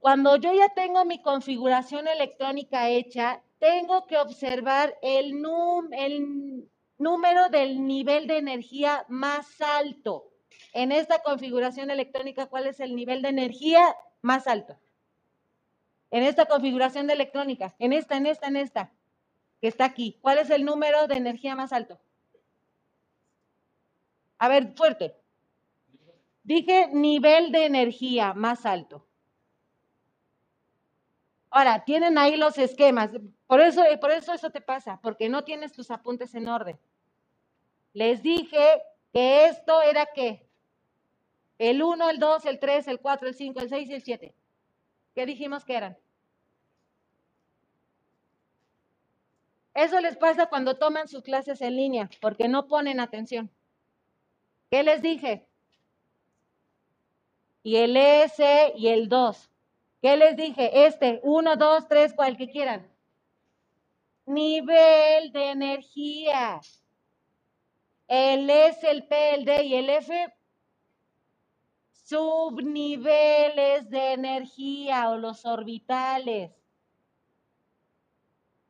cuando 0.00 0.36
yo 0.36 0.52
ya 0.52 0.68
tengo 0.74 1.06
mi 1.06 1.22
configuración 1.22 2.06
electrónica 2.06 2.90
hecha, 2.90 3.42
tengo 3.58 4.06
que 4.06 4.18
observar 4.18 4.98
el, 5.00 5.40
num- 5.40 5.94
el 5.96 6.68
número 6.98 7.48
del 7.48 7.86
nivel 7.86 8.26
de 8.26 8.36
energía 8.36 9.06
más 9.08 9.62
alto. 9.62 10.28
En 10.74 10.92
esta 10.92 11.22
configuración 11.22 11.90
electrónica, 11.90 12.48
¿cuál 12.48 12.66
es 12.66 12.80
el 12.80 12.94
nivel 12.96 13.22
de 13.22 13.30
energía 13.30 13.96
más 14.20 14.46
alto? 14.46 14.76
En 16.12 16.22
esta 16.22 16.44
configuración 16.44 17.06
de 17.06 17.14
electrónica, 17.14 17.74
en 17.78 17.94
esta, 17.94 18.16
en 18.18 18.26
esta, 18.26 18.46
en 18.46 18.56
esta, 18.56 18.92
que 19.62 19.68
está 19.68 19.86
aquí. 19.86 20.18
¿Cuál 20.20 20.38
es 20.38 20.50
el 20.50 20.64
número 20.64 21.06
de 21.06 21.16
energía 21.16 21.56
más 21.56 21.72
alto? 21.72 21.98
A 24.36 24.48
ver, 24.48 24.74
fuerte. 24.76 25.16
Dije 26.44 26.88
nivel 26.92 27.50
de 27.50 27.64
energía 27.64 28.34
más 28.34 28.66
alto. 28.66 29.06
Ahora, 31.48 31.84
tienen 31.84 32.18
ahí 32.18 32.36
los 32.36 32.58
esquemas. 32.58 33.10
Por 33.46 33.60
eso, 33.60 33.82
por 33.98 34.10
eso 34.10 34.34
eso 34.34 34.50
te 34.50 34.60
pasa, 34.60 35.00
porque 35.02 35.30
no 35.30 35.44
tienes 35.44 35.72
tus 35.72 35.90
apuntes 35.90 36.34
en 36.34 36.48
orden. 36.48 36.78
Les 37.94 38.22
dije 38.22 38.82
que 39.14 39.46
esto 39.46 39.80
era 39.80 40.06
qué? 40.14 40.46
El 41.58 41.82
1, 41.82 42.10
el 42.10 42.18
2, 42.18 42.44
el 42.46 42.58
3, 42.58 42.88
el 42.88 43.00
4, 43.00 43.28
el 43.28 43.34
5, 43.34 43.60
el 43.60 43.68
6 43.70 43.88
y 43.88 43.94
el 43.94 44.02
7. 44.02 44.34
¿Qué 45.14 45.26
dijimos 45.26 45.64
que 45.64 45.76
eran? 45.76 46.01
Eso 49.74 50.00
les 50.00 50.16
pasa 50.16 50.46
cuando 50.46 50.76
toman 50.76 51.08
sus 51.08 51.22
clases 51.22 51.60
en 51.62 51.76
línea, 51.76 52.10
porque 52.20 52.48
no 52.48 52.68
ponen 52.68 53.00
atención. 53.00 53.50
¿Qué 54.70 54.82
les 54.82 55.02
dije? 55.02 55.46
Y 57.62 57.76
el 57.76 57.96
S 57.96 58.72
y 58.76 58.88
el 58.88 59.08
2. 59.08 59.50
¿Qué 60.02 60.16
les 60.16 60.36
dije? 60.36 60.86
Este, 60.86 61.20
1, 61.22 61.56
2, 61.56 61.88
3, 61.88 62.14
cual 62.14 62.36
que 62.36 62.50
quieran. 62.50 62.90
Nivel 64.26 65.32
de 65.32 65.50
energía. 65.50 66.60
El 68.08 68.50
S, 68.50 68.90
el 68.90 69.06
P, 69.06 69.34
el 69.34 69.44
D 69.44 69.64
y 69.64 69.74
el 69.74 69.88
F, 69.88 70.34
subniveles 71.92 73.88
de 73.88 74.12
energía 74.12 75.10
o 75.10 75.16
los 75.16 75.46
orbitales. 75.46 76.52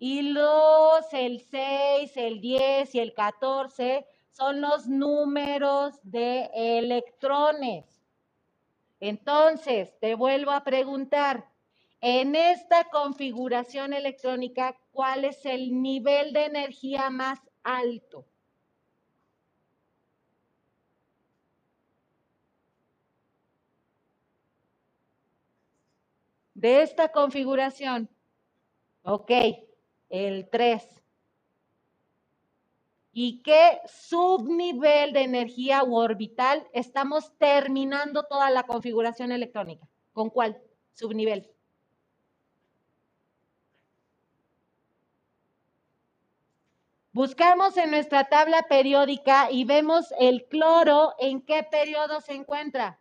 Y 0.05 0.22
los, 0.22 1.12
el 1.12 1.38
6, 1.38 2.16
el 2.16 2.40
10 2.40 2.92
y 2.92 2.98
el 2.98 3.14
14 3.14 4.05
son 4.32 4.61
los 4.61 4.88
números 4.88 5.94
de 6.03 6.50
electrones. 6.53 7.84
Entonces, 8.98 9.96
te 10.00 10.16
vuelvo 10.16 10.50
a 10.50 10.64
preguntar, 10.64 11.48
en 12.00 12.34
esta 12.34 12.90
configuración 12.90 13.92
electrónica, 13.92 14.76
¿cuál 14.90 15.24
es 15.24 15.46
el 15.46 15.80
nivel 15.80 16.32
de 16.32 16.46
energía 16.46 17.09
más 17.09 17.38
alto? 17.62 18.26
De 26.55 26.82
esta 26.82 27.12
configuración, 27.12 28.11
ok, 29.05 29.30
el 30.13 30.49
3. 30.51 31.03
¿Y 33.15 33.43
qué 33.43 33.81
subnivel 33.87 35.13
de 35.13 35.23
energía 35.23 35.83
u 35.85 35.97
orbital 35.97 36.69
estamos 36.73 37.37
terminando 37.39 38.25
toda 38.25 38.51
la 38.51 38.63
configuración 38.63 39.33
electrónica? 39.33 39.89
¿Con 40.13 40.31
cuál 40.31 40.63
subnivel? 40.93 41.51
Buscamos 47.13 47.77
en 47.77 47.91
nuestra 47.91 48.29
tabla 48.29 48.63
periódica 48.69 49.51
y 49.51 49.65
vemos 49.65 50.13
el 50.19 50.47
cloro 50.47 51.15
en 51.19 51.43
qué 51.43 51.63
periodo 51.63 52.21
se 52.21 52.35
encuentra. 52.35 53.01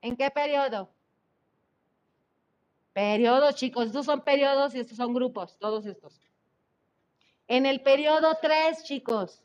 ¿En 0.00 0.16
qué 0.16 0.30
periodo? 0.30 0.94
Periodos, 2.94 3.56
chicos. 3.56 3.86
Estos 3.86 4.06
son 4.06 4.22
periodos 4.22 4.74
y 4.74 4.80
estos 4.80 4.96
son 4.96 5.12
grupos, 5.12 5.58
todos 5.58 5.84
estos. 5.84 6.18
En 7.48 7.66
el 7.66 7.82
periodo 7.82 8.38
3, 8.40 8.84
chicos. 8.84 9.42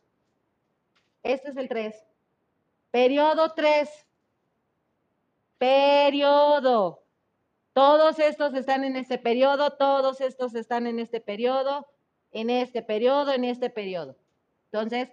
Este 1.24 1.50
es 1.50 1.58
el 1.58 1.68
3. 1.68 1.96
Periodo 2.92 3.54
3. 3.54 3.90
Periodo. 5.58 7.04
Todos 7.74 8.20
estos 8.20 8.54
están 8.54 8.84
en 8.84 8.96
este 8.96 9.18
periodo, 9.18 9.72
todos 9.72 10.22
estos 10.22 10.54
están 10.54 10.86
en 10.86 11.00
este 11.00 11.20
periodo, 11.20 11.88
en 12.32 12.52
este 12.52 12.84
periodo, 12.84 13.34
en 13.34 13.46
este 13.46 13.70
periodo. 13.72 14.16
Entonces, 14.66 15.10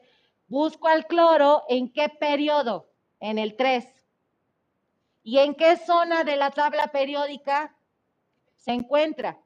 busco 0.46 0.88
al 0.88 1.06
cloro 1.06 1.64
en 1.68 1.90
qué 1.90 2.10
periodo? 2.10 2.90
En 3.18 3.38
el 3.38 3.56
3. 3.56 3.86
¿Y 5.22 5.38
en 5.38 5.54
qué 5.54 5.78
zona 5.78 6.22
de 6.22 6.36
la 6.36 6.50
tabla 6.50 6.88
periódica 6.88 7.74
se 8.66 8.72
encuentra? 8.72 9.40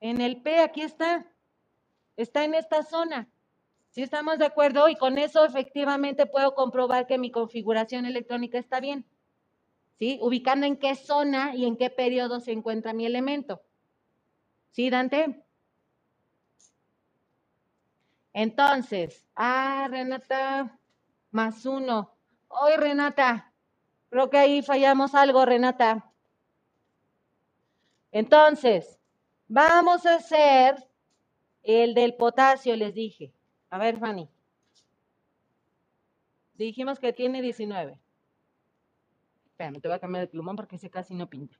En 0.00 0.20
el 0.20 0.42
P, 0.42 0.58
aquí 0.60 0.82
está. 0.82 1.26
Está 2.18 2.44
en 2.44 2.54
esta 2.54 2.82
zona. 2.82 3.30
Si 3.88 4.02
estamos 4.02 4.38
de 4.38 4.44
acuerdo 4.44 4.90
y 4.90 4.96
con 4.96 5.16
eso 5.16 5.46
efectivamente 5.46 6.26
puedo 6.26 6.54
comprobar 6.54 7.06
que 7.06 7.16
mi 7.16 7.30
configuración 7.30 8.04
electrónica 8.04 8.58
está 8.58 8.80
bien. 8.80 9.06
¿Sí? 9.98 10.18
Ubicando 10.20 10.66
en 10.66 10.76
qué 10.76 10.94
zona 10.94 11.56
y 11.56 11.64
en 11.64 11.78
qué 11.78 11.88
periodo 11.88 12.38
se 12.38 12.52
encuentra 12.52 12.92
mi 12.92 13.06
elemento. 13.06 13.62
¿Sí, 14.72 14.90
Dante? 14.90 15.42
Entonces, 18.34 19.26
ah, 19.36 19.88
Renata, 19.90 20.78
más 21.30 21.64
uno. 21.64 22.14
Hoy, 22.48 22.72
Renata, 22.76 23.53
creo 24.14 24.30
que 24.30 24.38
ahí 24.38 24.62
fallamos 24.62 25.14
algo, 25.14 25.44
Renata. 25.44 26.10
Entonces, 28.12 29.00
Vamos 29.48 30.06
a 30.06 30.16
hacer 30.16 30.76
el 31.62 31.94
del 31.94 32.14
potasio, 32.14 32.76
les 32.76 32.94
dije. 32.94 33.32
A 33.70 33.78
ver, 33.78 33.98
Fanny. 33.98 34.28
Dijimos 36.54 36.98
que 36.98 37.12
tiene 37.12 37.42
19. 37.42 37.98
Espérame, 39.50 39.80
te 39.80 39.88
voy 39.88 39.96
a 39.96 40.00
cambiar 40.00 40.24
el 40.24 40.30
plumón 40.30 40.56
porque 40.56 40.76
ese 40.76 40.90
casi 40.90 41.14
no 41.14 41.28
pinta. 41.28 41.56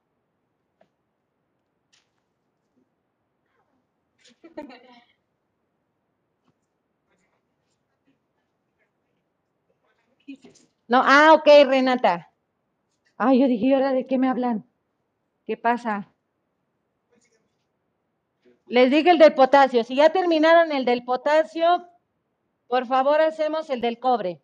No, 10.87 11.01
ah, 11.03 11.33
ok, 11.33 11.47
Renata. 11.67 12.34
Ay, 13.17 13.39
yo 13.39 13.47
dije, 13.47 13.73
¿ahora 13.73 13.93
de 13.93 14.05
qué 14.07 14.17
me 14.17 14.27
hablan? 14.29 14.65
¿Qué 15.45 15.57
pasa? 15.57 16.11
Les 18.67 18.89
dije 18.91 19.11
el 19.11 19.17
del 19.19 19.33
potasio. 19.33 19.83
Si 19.83 19.95
ya 19.95 20.11
terminaron 20.11 20.71
el 20.71 20.85
del 20.85 21.03
potasio, 21.05 21.87
por 22.67 22.87
favor 22.87 23.21
hacemos 23.21 23.69
el 23.69 23.81
del 23.81 23.99
cobre. 23.99 24.41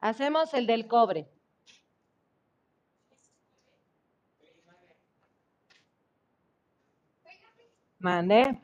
Hacemos 0.00 0.54
el 0.54 0.66
del 0.66 0.86
cobre. 0.86 1.28
Mande. 7.98 8.60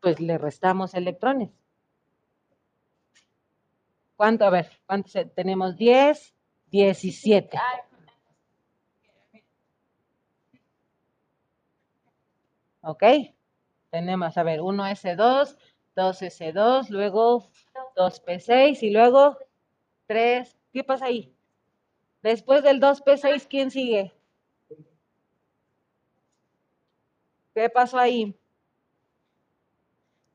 Pues 0.00 0.20
le 0.20 0.38
restamos 0.38 0.94
electrones. 0.94 1.50
¿Cuánto? 4.24 4.46
A 4.46 4.50
ver, 4.50 4.70
¿cuántos 4.86 5.12
tenemos? 5.34 5.76
10. 5.76 6.34
17. 6.70 7.58
¿Ok? 12.80 13.02
Tenemos, 13.90 14.38
a 14.38 14.42
ver, 14.42 14.60
1S2, 14.60 15.58
2S2, 15.94 16.88
luego 16.88 17.50
2P6 17.96 18.82
y 18.82 18.90
luego 18.92 19.36
3. 20.06 20.56
¿Qué 20.72 20.82
pasa 20.82 21.04
ahí? 21.04 21.36
Después 22.22 22.62
del 22.62 22.80
2P6, 22.80 23.46
¿quién 23.46 23.70
sigue? 23.70 24.14
¿Qué 27.54 27.68
pasó 27.68 27.98
ahí? 27.98 28.34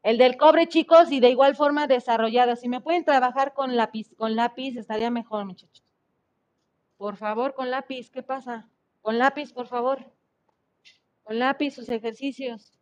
El 0.03 0.17
del 0.17 0.37
cobre, 0.37 0.67
chicos, 0.67 1.11
y 1.11 1.19
de 1.19 1.29
igual 1.29 1.55
forma 1.55 1.87
desarrollado. 1.87 2.55
Si 2.55 2.69
me 2.69 2.81
pueden 2.81 3.03
trabajar 3.03 3.53
con 3.53 3.75
lápiz, 3.75 4.09
con 4.17 4.35
lápiz 4.35 4.77
estaría 4.77 5.11
mejor, 5.11 5.45
muchachos. 5.45 5.83
Por 6.97 7.17
favor, 7.17 7.53
con 7.53 7.69
lápiz, 7.69 8.09
¿qué 8.09 8.23
pasa? 8.23 8.69
Con 9.01 9.17
lápiz, 9.17 9.53
por 9.53 9.67
favor. 9.67 10.11
Con 11.23 11.39
lápiz 11.39 11.71
sus 11.71 11.89
ejercicios. 11.89 12.79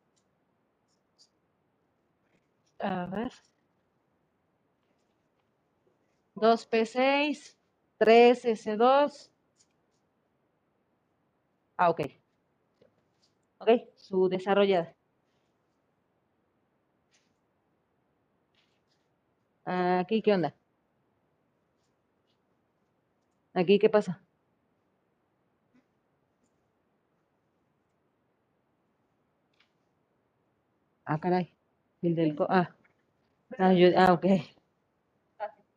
A 2.80 3.06
ver. 3.08 3.32
2P6, 6.36 7.58
3S2. 8.00 9.32
Ah, 11.78 11.90
ok. 11.90 12.02
Ok, 13.60 13.70
su 13.96 14.30
desarrollada. 14.30 14.97
Aquí, 19.68 20.22
¿qué 20.22 20.34
onda? 20.34 20.56
¿Aquí 23.54 23.80
qué 23.80 23.90
pasa? 23.90 24.22
Ah, 31.06 31.20
caray. 31.20 31.52
El 32.02 32.16
del... 32.16 32.36
Ah. 32.50 32.70
Ah, 33.58 33.74
ah, 33.98 34.14
ok. 34.14 34.26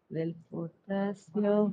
Del 0.08 0.34
potasio. 0.50 1.72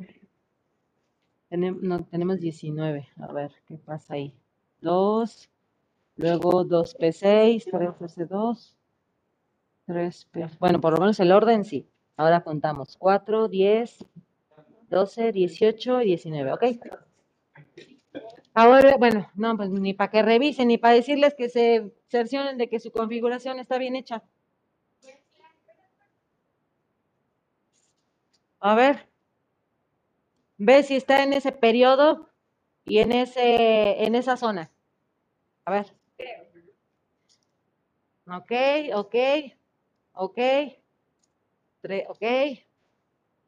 Tenemos, 1.50 1.82
no, 1.84 2.04
tenemos 2.06 2.40
19. 2.40 3.08
A 3.18 3.34
ver, 3.34 3.52
¿qué 3.68 3.78
pasa 3.78 4.16
ahí? 4.16 4.34
2. 4.82 5.50
Luego 6.16 6.66
2P6, 6.66 7.66
3S2. 7.72 8.76
3P. 9.88 10.58
Bueno, 10.60 10.82
por 10.82 10.94
lo 10.94 11.00
menos 11.00 11.20
el 11.20 11.32
orden 11.32 11.64
sí. 11.64 11.88
Ahora 12.18 12.44
contamos. 12.44 12.98
4, 12.98 13.48
10, 13.48 14.04
12, 14.90 15.32
18 15.32 16.02
y 16.02 16.06
19, 16.08 16.54
¿ok? 16.54 16.64
Ahora, 18.56 18.98
bueno, 18.98 19.30
no, 19.36 19.56
pues 19.56 19.70
ni 19.70 19.94
para 19.94 20.10
que 20.10 20.24
revisen, 20.24 20.70
ni 20.70 20.80
para 20.80 20.96
decirles 20.96 21.36
que 21.36 21.48
se 21.48 21.94
cercioren 22.08 22.58
de 22.58 22.68
que 22.70 22.80
su 22.80 22.92
configuración 22.92 23.60
está 23.60 23.78
bien 23.78 23.96
hecha. 23.96 24.24
A 28.60 28.74
ver, 28.76 29.08
ve 30.58 30.82
si 30.84 30.96
está 30.96 31.24
en 31.24 31.34
ese 31.34 31.52
periodo 31.52 32.30
y 32.86 32.98
en, 33.00 33.12
ese, 33.12 34.04
en 34.04 34.16
esa 34.16 34.38
zona. 34.38 34.72
A 35.66 35.72
ver. 35.72 35.94
Ok, 38.28 38.52
ok, 38.94 39.16
ok, 40.14 40.40
ok. 42.08 42.60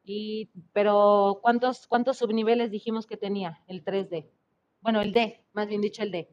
Y, 0.04 0.50
pero 0.74 1.40
¿cuántos, 1.42 1.88
¿cuántos 1.88 2.18
subniveles 2.18 2.72
dijimos 2.72 3.06
que 3.06 3.18
tenía 3.18 3.62
el 3.68 3.84
3D? 3.84 4.30
Bueno, 4.82 5.02
el 5.02 5.14
D, 5.14 5.44
más 5.54 5.68
bien 5.68 5.82
dicho 5.82 6.04
el 6.04 6.12
D, 6.12 6.30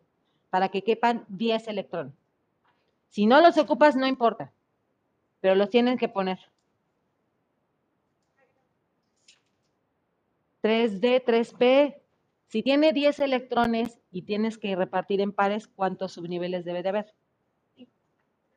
para 0.51 0.69
que 0.69 0.83
quepan 0.83 1.25
10 1.29 1.69
electrones. 1.69 2.15
Si 3.11 3.27
no 3.27 3.41
los 3.41 3.59
ocupas, 3.59 3.97
no 3.97 4.07
importa, 4.07 4.53
pero 5.41 5.55
los 5.55 5.71
tienen 5.71 5.99
que 5.99 6.09
poner. 6.09 6.39
3D, 10.63 11.25
3P. 11.25 12.01
Si 12.49 12.63
tiene 12.63 12.93
10 12.93 13.21
electrones 13.21 14.01
y 14.11 14.23
tienes 14.23 14.59
que 14.59 14.75
repartir 14.75 15.21
en 15.21 15.33
pares, 15.33 15.69
¿cuántos 15.69 16.13
subniveles 16.13 16.65
debe 16.65 16.83
de 16.83 16.89
haber? 16.89 17.15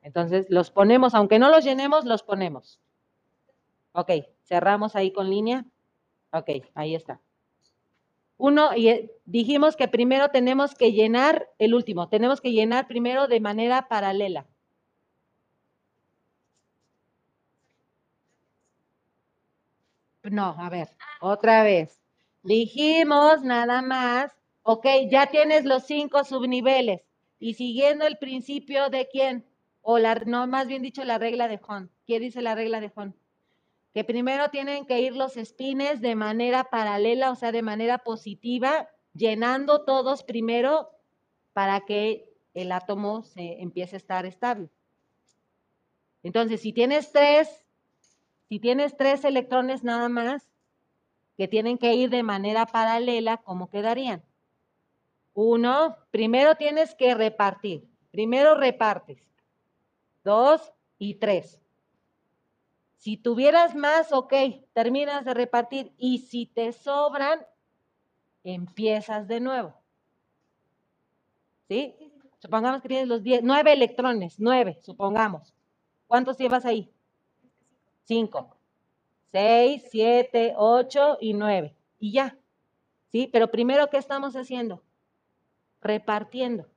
Entonces, 0.01 0.45
los 0.49 0.71
ponemos, 0.71 1.13
aunque 1.13 1.39
no 1.39 1.49
los 1.49 1.63
llenemos, 1.63 2.05
los 2.05 2.23
ponemos. 2.23 2.79
Ok, 3.99 4.11
cerramos 4.43 4.95
ahí 4.95 5.11
con 5.11 5.29
línea. 5.29 5.65
Ok, 6.31 6.49
ahí 6.73 6.95
está. 6.95 7.19
Uno, 8.37 8.73
y 8.73 8.87
eh, 8.87 9.11
dijimos 9.25 9.75
que 9.75 9.89
primero 9.89 10.29
tenemos 10.29 10.73
que 10.73 10.93
llenar 10.93 11.49
el 11.59 11.73
último, 11.73 12.07
tenemos 12.07 12.39
que 12.39 12.53
llenar 12.53 12.87
primero 12.87 13.27
de 13.27 13.41
manera 13.41 13.89
paralela. 13.89 14.47
No, 20.23 20.55
a 20.57 20.69
ver, 20.69 20.87
otra 21.19 21.63
vez. 21.63 21.99
Dijimos 22.43 23.43
nada 23.43 23.81
más, 23.81 24.31
ok, 24.63 24.85
ya 25.11 25.27
tienes 25.27 25.65
los 25.65 25.83
cinco 25.83 26.23
subniveles 26.23 27.01
y 27.37 27.55
siguiendo 27.55 28.07
el 28.07 28.17
principio 28.17 28.89
de 28.89 29.09
quién, 29.09 29.45
o 29.81 29.99
la, 29.99 30.15
no, 30.15 30.47
más 30.47 30.67
bien 30.67 30.83
dicho, 30.83 31.03
la 31.03 31.17
regla 31.17 31.49
de 31.49 31.57
Juan. 31.57 31.89
¿Qué 32.07 32.19
dice 32.21 32.41
la 32.41 32.55
regla 32.55 32.79
de 32.79 32.87
Juan? 32.89 33.13
Que 33.93 34.03
primero 34.03 34.49
tienen 34.49 34.85
que 34.85 35.01
ir 35.01 35.15
los 35.15 35.37
espines 35.37 36.01
de 36.01 36.15
manera 36.15 36.65
paralela, 36.65 37.31
o 37.31 37.35
sea, 37.35 37.51
de 37.51 37.61
manera 37.61 37.99
positiva, 37.99 38.89
llenando 39.13 39.83
todos 39.83 40.23
primero 40.23 40.89
para 41.53 41.81
que 41.81 42.31
el 42.53 42.71
átomo 42.71 43.23
se 43.23 43.61
empiece 43.61 43.95
a 43.95 43.97
estar 43.97 44.25
estable. 44.25 44.69
Entonces, 46.23 46.61
si 46.61 46.73
tienes 46.73 47.11
tres, 47.11 47.65
si 48.47 48.59
tienes 48.59 48.97
tres 48.97 49.23
electrones 49.23 49.83
nada 49.83 50.09
más, 50.09 50.49
que 51.37 51.47
tienen 51.47 51.77
que 51.77 51.93
ir 51.93 52.09
de 52.09 52.21
manera 52.21 52.65
paralela, 52.65 53.37
¿cómo 53.37 53.69
quedarían? 53.69 54.23
Uno, 55.33 55.95
primero 56.11 56.55
tienes 56.55 56.95
que 56.95 57.15
repartir. 57.15 57.87
Primero 58.11 58.55
repartes. 58.55 59.25
Dos 60.23 60.73
y 60.97 61.15
tres. 61.15 61.58
Si 62.99 63.15
tuvieras 63.15 63.75
más, 63.75 64.11
ok, 64.11 64.33
terminas 64.73 65.23
de 65.23 65.33
repartir. 65.33 65.93
Y 65.97 66.19
si 66.19 66.45
te 66.45 66.73
sobran, 66.73 67.39
empiezas 68.43 69.27
de 69.27 69.39
nuevo. 69.39 69.73
¿Sí? 71.69 71.95
Supongamos 72.39 72.81
que 72.81 72.89
tienes 72.89 73.07
los 73.07 73.23
diez, 73.23 73.41
nueve 73.41 73.71
electrones, 73.71 74.35
nueve, 74.39 74.79
supongamos. 74.81 75.53
¿Cuántos 76.07 76.37
llevas 76.37 76.65
ahí? 76.65 76.91
Cinco. 78.03 78.57
Seis, 79.31 79.83
siete, 79.89 80.53
ocho 80.57 81.17
y 81.21 81.33
nueve. 81.33 81.75
Y 81.99 82.11
ya. 82.11 82.37
¿Sí? 83.11 83.29
Pero 83.31 83.49
primero, 83.49 83.89
¿qué 83.89 83.97
estamos 83.97 84.35
haciendo? 84.35 84.83
Repartiendo. 85.81 86.67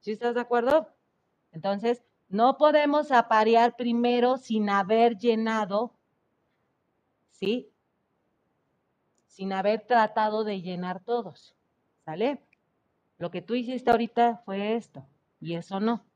¿Sí 0.00 0.10
estás 0.10 0.34
de 0.34 0.40
acuerdo? 0.40 0.88
Entonces, 1.52 2.02
no 2.32 2.56
podemos 2.56 3.12
aparear 3.12 3.76
primero 3.76 4.38
sin 4.38 4.70
haber 4.70 5.18
llenado, 5.18 5.92
¿sí? 7.30 7.70
Sin 9.26 9.52
haber 9.52 9.86
tratado 9.86 10.42
de 10.42 10.62
llenar 10.62 11.00
todos. 11.00 11.54
¿Sale? 12.06 12.42
Lo 13.18 13.30
que 13.30 13.42
tú 13.42 13.54
hiciste 13.54 13.90
ahorita 13.90 14.40
fue 14.46 14.76
esto, 14.76 15.06
y 15.40 15.56
eso 15.56 15.78
no. 15.78 16.06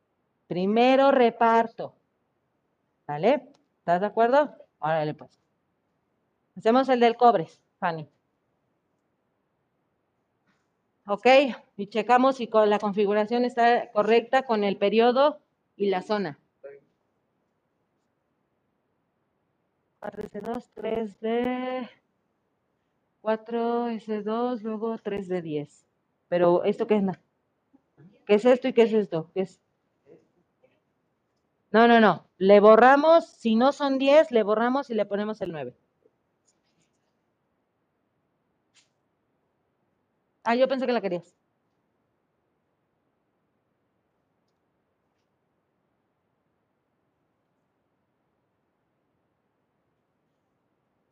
Primero 0.47 1.11
reparto. 1.11 1.95
¿Sale? 3.07 3.51
¿Estás 3.81 4.01
de 4.01 4.07
acuerdo? 4.07 4.57
Órale, 4.79 5.13
pues. 5.13 5.39
Hacemos 6.57 6.89
el 6.89 7.01
del 7.01 7.17
cobre, 7.17 7.47
Fanny. 7.79 8.09
Ok, 11.07 11.27
y 11.77 11.87
checamos 11.89 12.37
si 12.37 12.49
con 12.49 12.71
la 12.71 12.79
configuración 12.79 13.45
está 13.45 13.93
correcta 13.93 14.45
con 14.45 14.65
el 14.65 14.79
periodo 14.79 15.43
y 15.77 15.91
la 15.91 16.03
zona. 16.03 16.39
4S2, 20.01 20.71
3D, 20.75 21.91
4S2, 23.23 24.63
luego 24.63 24.99
3D 24.99 25.43
10. 25.43 25.87
Pero, 26.29 26.65
¿esto 26.65 26.87
qué 26.87 26.97
es? 26.97 27.05
¿Qué 28.27 28.35
es 28.35 28.45
esto 28.45 28.69
y 28.69 28.73
qué 28.73 28.83
es 28.83 28.93
esto? 28.93 29.31
¿Qué 29.35 29.43
es? 29.43 29.61
No, 31.73 31.87
no, 31.89 32.01
no. 32.01 32.27
Le 32.39 32.61
borramos, 32.61 33.27
si 33.27 33.57
no 33.57 33.73
son 33.73 33.99
10, 33.99 34.31
le 34.31 34.43
borramos 34.43 34.91
y 34.91 34.95
le 34.95 35.07
ponemos 35.07 35.41
el 35.41 35.53
9. 35.53 35.75
Ah, 40.45 40.55
yo 40.55 40.69
pensé 40.69 40.87
que 40.87 40.93
la 40.93 41.01
querías. 41.01 41.36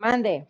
Mande. 0.04 0.46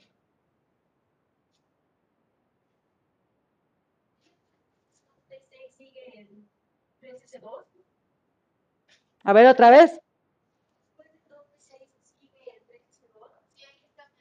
A 9.24 9.32
ver 9.32 9.46
otra 9.48 9.70
vez. 9.70 10.00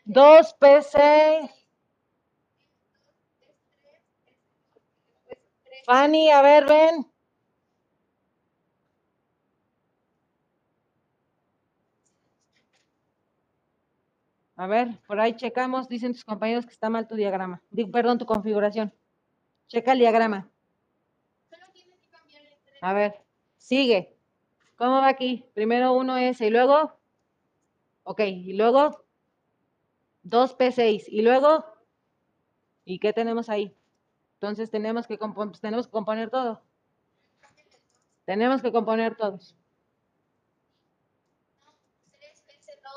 2 0.05 0.53
P6. 0.59 1.49
Fanny, 5.86 6.31
a 6.31 6.41
ver, 6.41 6.65
ven. 6.65 7.12
A 14.64 14.68
ver, 14.68 14.97
por 15.07 15.20
ahí 15.20 15.36
checamos, 15.36 15.89
dicen 15.89 16.14
tus 16.14 16.24
compañeros 16.24 16.66
que 16.66 16.72
está 16.72 16.89
mal 16.89 17.05
tu 17.05 17.16
diagrama. 17.16 17.61
Digo, 17.70 17.91
perdón, 17.91 18.18
tu 18.18 18.26
configuración. 18.26 18.93
Checa 19.68 19.91
el 19.91 19.99
diagrama. 19.99 20.49
A 22.80 22.93
ver, 22.93 23.20
sigue. 23.57 24.16
¿Cómo 24.78 25.01
va 25.01 25.09
aquí? 25.09 25.43
Primero 25.53 25.91
uno 25.91 26.16
S 26.16 26.47
y 26.47 26.49
luego. 26.49 26.93
Ok, 28.03 28.22
y 28.22 28.53
luego 28.53 29.03
2P6 30.24 31.07
y 31.09 31.24
luego. 31.24 31.66
¿Y 32.86 32.99
qué 32.99 33.11
tenemos 33.11 33.49
ahí? 33.49 33.76
Entonces 34.36 34.72
tenemos 34.72 35.07
que, 35.07 35.20
tenemos 35.59 35.88
que 35.88 35.91
componer 35.91 36.30
todo. 36.30 36.61
Tenemos 38.24 38.61
que 38.61 38.72
componer 38.72 39.18
todos. 39.18 39.57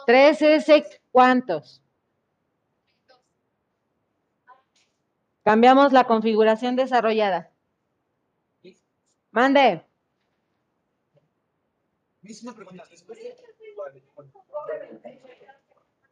3S, 0.07 1.00
¿cuántos? 1.11 1.82
Cambiamos 5.42 5.92
la 5.92 6.04
configuración 6.04 6.76
desarrollada. 6.76 7.50
Mande. 9.30 9.84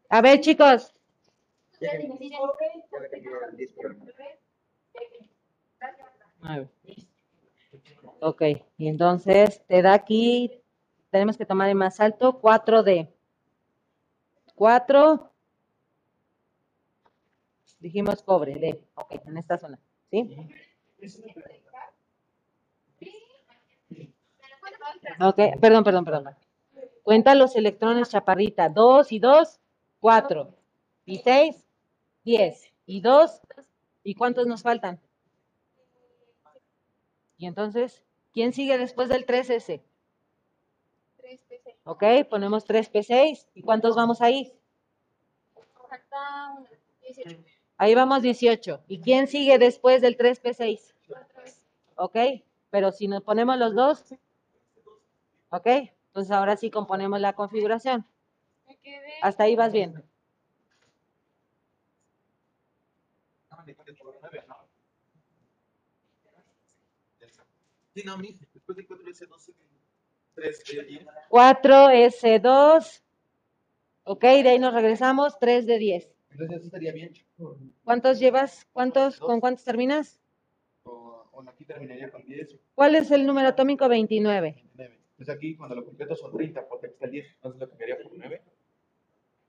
A 0.08 0.20
ver, 0.20 0.40
chicos. 0.40 0.92
Ok, 8.20 8.42
y 8.78 8.88
entonces 8.88 9.62
te 9.66 9.82
da 9.82 9.94
aquí, 9.94 10.62
tenemos 11.10 11.36
que 11.36 11.46
tomar 11.46 11.68
el 11.68 11.74
más 11.74 12.00
alto, 12.00 12.40
4D. 12.40 13.13
4, 14.54 15.30
dijimos 17.80 18.22
cobre, 18.22 18.54
D, 18.54 18.80
ok, 18.94 19.20
en 19.26 19.36
esta 19.36 19.58
zona, 19.58 19.78
¿sí? 20.10 20.36
Ok, 25.20 25.38
perdón, 25.60 25.84
perdón, 25.84 26.04
perdón. 26.04 26.36
Cuenta 27.02 27.34
los 27.34 27.54
electrones, 27.56 28.10
chaparrita. 28.10 28.68
2 28.68 29.12
y 29.12 29.18
2, 29.18 29.60
4. 30.00 30.54
Y 31.04 31.18
6, 31.18 31.66
10. 32.24 32.72
Y 32.86 33.00
2, 33.00 33.40
¿y 34.02 34.14
cuántos 34.14 34.46
nos 34.46 34.62
faltan? 34.62 34.98
Y 37.36 37.46
entonces, 37.46 38.02
¿quién 38.32 38.52
sigue 38.52 38.78
después 38.78 39.08
del 39.08 39.26
3S? 39.26 39.82
¿Ok? 41.84 42.02
Ponemos 42.28 42.66
3P6. 42.66 43.46
¿Y 43.54 43.62
cuántos 43.62 43.94
vamos 43.94 44.20
ahí? 44.20 44.52
Falta 45.88 46.58
18. 47.02 47.38
Ahí 47.76 47.94
vamos 47.94 48.22
18. 48.22 48.84
¿Y 48.88 49.00
quién 49.00 49.26
sigue 49.26 49.58
después 49.58 50.00
del 50.00 50.16
3P6? 50.16 50.94
¿Ok? 51.96 52.16
Pero 52.70 52.90
si 52.90 53.06
nos 53.06 53.22
ponemos 53.22 53.56
los 53.58 53.74
dos, 53.74 54.14
¿ok? 55.50 55.66
Entonces 55.66 56.30
ahora 56.30 56.56
sí 56.56 56.70
componemos 56.70 57.20
la 57.20 57.34
configuración. 57.34 58.06
Hasta 59.22 59.44
ahí 59.44 59.54
vas 59.54 59.72
bien. 59.72 60.02
Sí, 67.94 68.02
no, 68.04 68.16
después 68.16 68.76
de 68.76 68.86
4 68.86 69.06
12 69.06 69.52
3 70.34 70.64
de 70.64 70.84
10. 70.84 71.06
4 71.28 71.74
S2. 71.90 73.02
Ok, 74.04 74.22
de 74.22 74.48
ahí 74.48 74.58
nos 74.58 74.74
regresamos. 74.74 75.38
3 75.38 75.66
de 75.66 75.78
10. 75.78 76.10
Entonces 76.30 76.56
eso 76.56 76.66
estaría 76.66 76.92
bien. 76.92 77.12
¿Cuántos 77.84 78.18
llevas? 78.18 78.66
¿Cuántos, 78.72 79.18
¿Con 79.18 79.40
cuántos 79.40 79.64
terminas? 79.64 80.20
O, 80.82 81.26
o 81.32 81.48
aquí 81.48 81.64
terminaría 81.64 82.10
con 82.10 82.24
10. 82.24 82.56
¿Cuál 82.74 82.96
es 82.96 83.10
el 83.10 83.26
número 83.26 83.48
atómico 83.48 83.88
29? 83.88 84.52
29. 84.52 84.98
Pues 85.16 85.28
aquí 85.28 85.56
cuando 85.56 85.76
lo 85.76 85.84
completo 85.84 86.16
son 86.16 86.32
30, 86.32 86.66
porque 86.68 86.86
aquí 86.86 86.94
está 86.94 87.06
el 87.06 87.12
10. 87.12 87.26
Entonces 87.36 87.60
lo 87.60 87.68
cambiaría 87.68 87.98
por 88.02 88.12
9. 88.16 88.42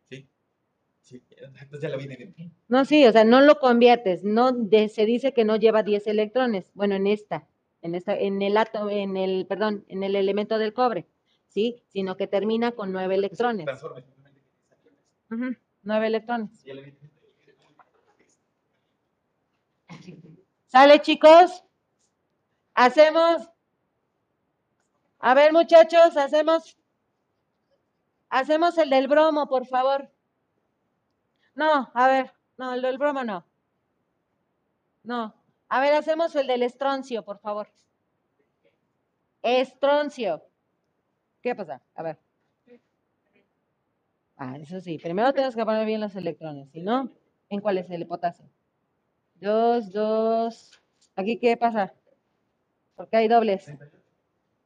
Sí. 0.03 0.29
Sí, 1.01 1.23
entonces 1.37 1.81
ya 1.81 1.89
lo 1.89 1.97
vi 1.97 2.07
bien. 2.07 2.33
No, 2.67 2.85
sí, 2.85 3.05
o 3.05 3.11
sea, 3.11 3.23
no 3.23 3.41
lo 3.41 3.59
conviertes. 3.59 4.23
No 4.23 4.51
de, 4.51 4.89
se 4.89 5.05
dice 5.05 5.33
que 5.33 5.43
no 5.43 5.55
lleva 5.55 5.83
10 5.83 6.07
electrones. 6.07 6.71
Bueno, 6.73 6.95
en 6.95 7.07
esta 7.07 7.47
en 7.85 7.93
esta, 7.93 8.15
en 8.17 8.41
el 8.41 8.57
átomo, 8.57 8.89
en 8.89 9.15
el, 9.15 9.45
perdón, 9.45 9.85
en 9.89 10.01
el 10.01 10.15
elemento 10.15 10.57
del 10.57 10.73
cobre, 10.73 11.07
¿sí? 11.49 11.83
Sino 11.89 12.17
que 12.17 12.25
termina 12.25 12.71
con 12.71 12.91
9 12.91 13.13
electrones. 13.13 13.67
9 15.29 16.07
electrones. 16.07 16.65
¿Sale, 20.65 20.99
chicos? 21.01 21.63
Hacemos. 22.73 23.51
A 25.19 25.35
ver, 25.35 25.53
muchachos, 25.53 26.17
hacemos. 26.17 26.75
Hacemos 28.29 28.79
el 28.79 28.89
del 28.89 29.07
bromo, 29.07 29.47
por 29.47 29.67
favor. 29.67 30.09
No, 31.53 31.91
a 31.93 32.07
ver, 32.07 32.33
no, 32.57 32.73
el 32.73 32.81
del 32.81 32.97
bromo 32.97 33.23
no. 33.23 33.45
No. 35.03 35.35
A 35.75 35.81
ver, 35.81 35.93
hacemos 35.93 36.33
el 36.37 36.47
del 36.47 36.63
estroncio, 36.63 37.21
por 37.25 37.37
favor. 37.37 37.67
Estroncio. 39.41 40.41
¿Qué 41.41 41.53
pasa? 41.53 41.81
A 41.95 42.01
ver. 42.01 42.17
Ah, 44.37 44.55
eso 44.57 44.79
sí. 44.79 44.97
Primero 44.99 45.33
tenemos 45.33 45.53
que 45.53 45.65
poner 45.65 45.85
bien 45.85 45.99
los 45.99 46.15
electrones, 46.15 46.71
si 46.71 46.81
no, 46.81 47.11
¿en 47.49 47.59
cuál 47.59 47.77
es 47.77 47.89
el 47.89 48.07
potasio? 48.07 48.45
Dos, 49.33 49.91
dos. 49.91 50.81
¿Aquí 51.13 51.37
qué 51.39 51.57
pasa? 51.57 51.93
Porque 52.95 53.17
hay 53.17 53.27
dobles. 53.27 53.69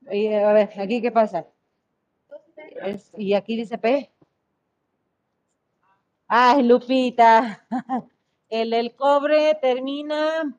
Oye, 0.06 0.44
a 0.44 0.54
ver, 0.54 0.70
¿aquí 0.80 1.02
qué 1.02 1.12
pasa? 1.12 1.48
Y 3.18 3.34
aquí 3.34 3.58
dice 3.58 3.80
P. 3.80 4.12
Ay, 6.28 6.62
Lupita. 6.62 7.66
El 8.50 8.70
del 8.70 8.96
cobre 8.96 9.56
termina. 9.56 10.56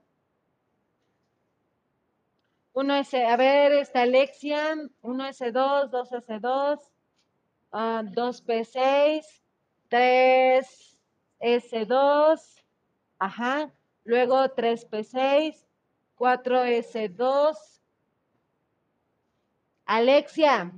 Uno 2.73 2.95
S, 2.95 3.27
a 3.27 3.37
ver, 3.37 3.73
está 3.73 4.03
Alexia. 4.03 4.77
1S2, 5.03 5.91
2S2, 5.91 6.79
ah, 7.73 8.05
2P6, 8.05 9.25
3S2. 9.91 12.63
Ajá. 13.19 13.73
Luego 14.05 14.37
3P6, 14.55 15.67
4S2. 16.17 17.57
Alexia, 19.91 20.71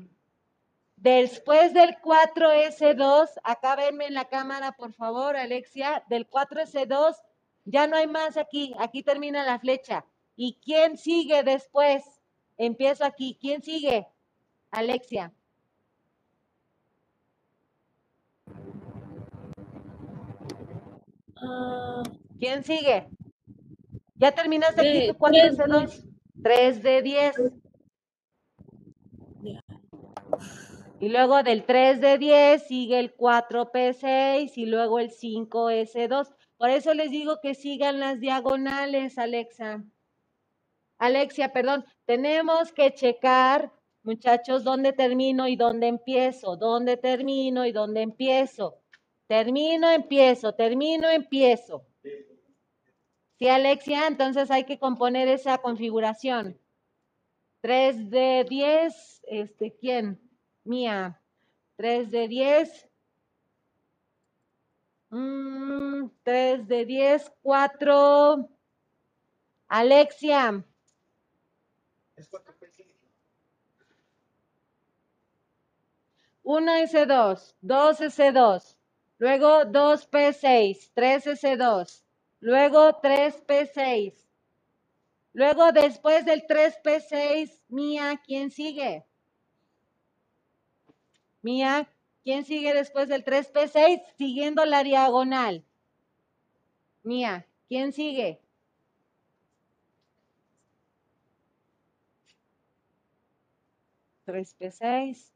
después 0.96 1.74
del 1.74 1.98
4S2, 2.00 3.28
acá 3.44 3.76
venme 3.76 4.06
en 4.06 4.14
la 4.14 4.24
cámara, 4.24 4.72
por 4.72 4.94
favor, 4.94 5.36
Alexia, 5.36 6.02
del 6.08 6.26
4S2, 6.30 7.16
ya 7.66 7.86
no 7.86 7.98
hay 7.98 8.06
más 8.06 8.38
aquí, 8.38 8.74
aquí 8.78 9.02
termina 9.02 9.44
la 9.44 9.58
flecha. 9.58 10.06
¿Y 10.44 10.58
quién 10.60 10.98
sigue 10.98 11.44
después? 11.44 12.02
Empiezo 12.56 13.04
aquí. 13.04 13.38
¿Quién 13.40 13.62
sigue? 13.62 14.08
Alexia. 14.72 15.32
Ah, 21.36 22.02
¿Quién 22.40 22.64
sigue? 22.64 23.08
¿Ya 24.16 24.32
terminaste 24.32 24.80
aquí 24.80 25.06
De- 25.06 25.12
tu 25.12 25.18
4S2? 25.18 26.04
3 26.42 26.82
de 26.82 27.02
10. 27.02 27.36
Ya. 29.42 29.62
Y 30.98 31.08
luego 31.08 31.44
del 31.44 31.64
3 31.64 32.00
de 32.00 32.18
10 32.18 32.66
sigue 32.66 32.98
el 32.98 33.14
4P6 33.16 34.52
y 34.56 34.66
luego 34.66 34.98
el 34.98 35.10
5S2. 35.10 36.34
Por 36.56 36.70
eso 36.70 36.94
les 36.94 37.12
digo 37.12 37.38
que 37.40 37.54
sigan 37.54 38.00
las 38.00 38.18
diagonales, 38.18 39.18
Alexa. 39.18 39.84
Alexia, 41.02 41.52
perdón, 41.52 41.84
tenemos 42.04 42.72
que 42.72 42.94
checar, 42.94 43.72
muchachos, 44.04 44.62
dónde 44.62 44.92
termino 44.92 45.48
y 45.48 45.56
dónde 45.56 45.88
empiezo, 45.88 46.56
dónde 46.56 46.96
termino 46.96 47.66
y 47.66 47.72
dónde 47.72 48.02
empiezo. 48.02 48.78
Termino, 49.26 49.90
empiezo, 49.90 50.54
termino, 50.54 51.10
empiezo. 51.10 51.84
Sí, 53.36 53.48
Alexia, 53.48 54.06
entonces 54.06 54.48
hay 54.52 54.62
que 54.62 54.78
componer 54.78 55.26
esa 55.26 55.58
configuración. 55.58 56.56
3 57.62 58.08
de 58.08 58.46
10, 58.48 59.22
este, 59.26 59.74
¿quién? 59.74 60.20
Mía. 60.62 61.20
3 61.78 62.12
de 62.12 62.28
10. 62.28 62.88
Mm, 65.10 66.10
3 66.22 66.68
de 66.68 66.84
10, 66.84 67.32
4. 67.42 68.48
Alexia. 69.66 70.64
Es 72.16 72.28
4 72.28 72.54
pesos. 72.58 72.86
1S2, 76.44 77.54
2S2, 77.62 78.76
luego 79.18 79.62
2P6, 79.62 80.90
3S2, 80.94 82.02
luego 82.40 83.00
3P6. 83.00 84.22
Luego, 85.34 85.72
después 85.72 86.26
del 86.26 86.46
3P6, 86.46 87.62
Mía, 87.68 88.20
¿quién 88.24 88.50
sigue? 88.50 89.06
Mía, 91.40 91.88
¿quién 92.22 92.44
sigue 92.44 92.74
después 92.74 93.08
del 93.08 93.24
3P6? 93.24 94.02
Siguiendo 94.18 94.64
la 94.66 94.84
diagonal. 94.84 95.64
Mía, 97.02 97.46
¿quién 97.68 97.92
sigue? 97.92 98.40
Tres 104.24 104.54
P 104.54 104.70
seis. 104.70 105.32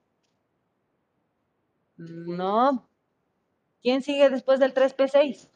No. 1.96 2.88
¿Quién 3.82 4.02
sigue 4.02 4.28
después 4.30 4.60
del 4.60 4.74
3P6? 4.74 5.48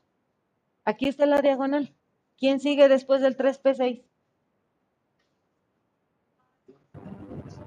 Aquí 0.84 1.08
está 1.08 1.26
la 1.26 1.42
diagonal. 1.42 1.94
¿Quién 2.38 2.60
sigue 2.60 2.88
después 2.88 3.20
del 3.20 3.36
3P6? 3.36 4.04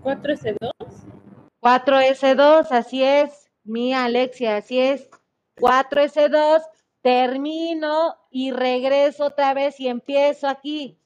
4S2. 0.04 0.72
4S2, 1.62 2.68
así 2.72 3.04
es. 3.04 3.52
Mía 3.64 4.06
Alexia, 4.06 4.58
así 4.58 4.80
es. 4.80 5.10
4S2, 5.58 6.64
termino 7.02 8.18
y 8.32 8.52
regreso 8.52 9.26
otra 9.26 9.54
vez 9.54 9.80
y 9.80 9.88
empiezo 9.88 10.48
aquí. 10.48 11.00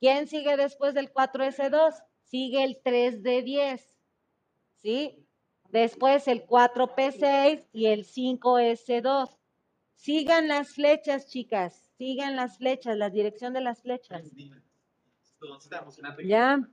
¿Quién 0.00 0.26
sigue 0.26 0.56
después 0.56 0.94
del 0.94 1.12
4S2? 1.12 2.02
Sigue 2.30 2.64
el 2.64 2.80
3 2.82 3.22
de 3.22 3.42
10. 3.42 3.88
¿Sí? 4.82 5.26
Después 5.70 6.28
el 6.28 6.46
4P6 6.46 7.66
y 7.72 7.86
el 7.86 8.04
5S2. 8.04 9.36
Sigan 9.94 10.48
las 10.48 10.74
flechas, 10.74 11.26
chicas. 11.26 11.90
Sigan 11.98 12.36
las 12.36 12.58
flechas, 12.58 12.96
la 12.96 13.10
dirección 13.10 13.52
de 13.52 13.60
las 13.60 13.82
flechas. 13.82 14.22
Ya. 16.24 16.68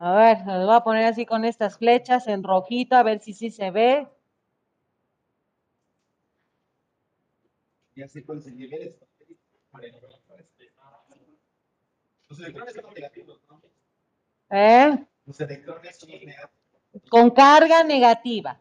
A 0.00 0.14
ver, 0.14 0.38
los 0.46 0.66
voy 0.66 0.76
a 0.76 0.80
poner 0.80 1.04
así 1.06 1.26
con 1.26 1.44
estas 1.44 1.76
flechas 1.76 2.28
en 2.28 2.44
rojito, 2.44 2.94
a 2.94 3.02
ver 3.02 3.20
si 3.20 3.32
sí 3.32 3.50
se 3.50 3.70
ve. 3.70 4.08
Ya 7.96 8.06
se 8.06 8.24
conseguir 8.24 8.72
esto. 8.74 9.06
Los 12.28 12.38
electrones 12.40 12.74
son 12.74 12.94
negativos, 12.94 13.40
¿no? 13.48 13.62
¿Eh? 14.50 15.06
Los 15.24 15.40
electrones 15.40 15.96
son 15.96 16.10
negativos. 16.10 16.50
Con 17.10 17.30
carga 17.30 17.84
negativa. 17.84 18.60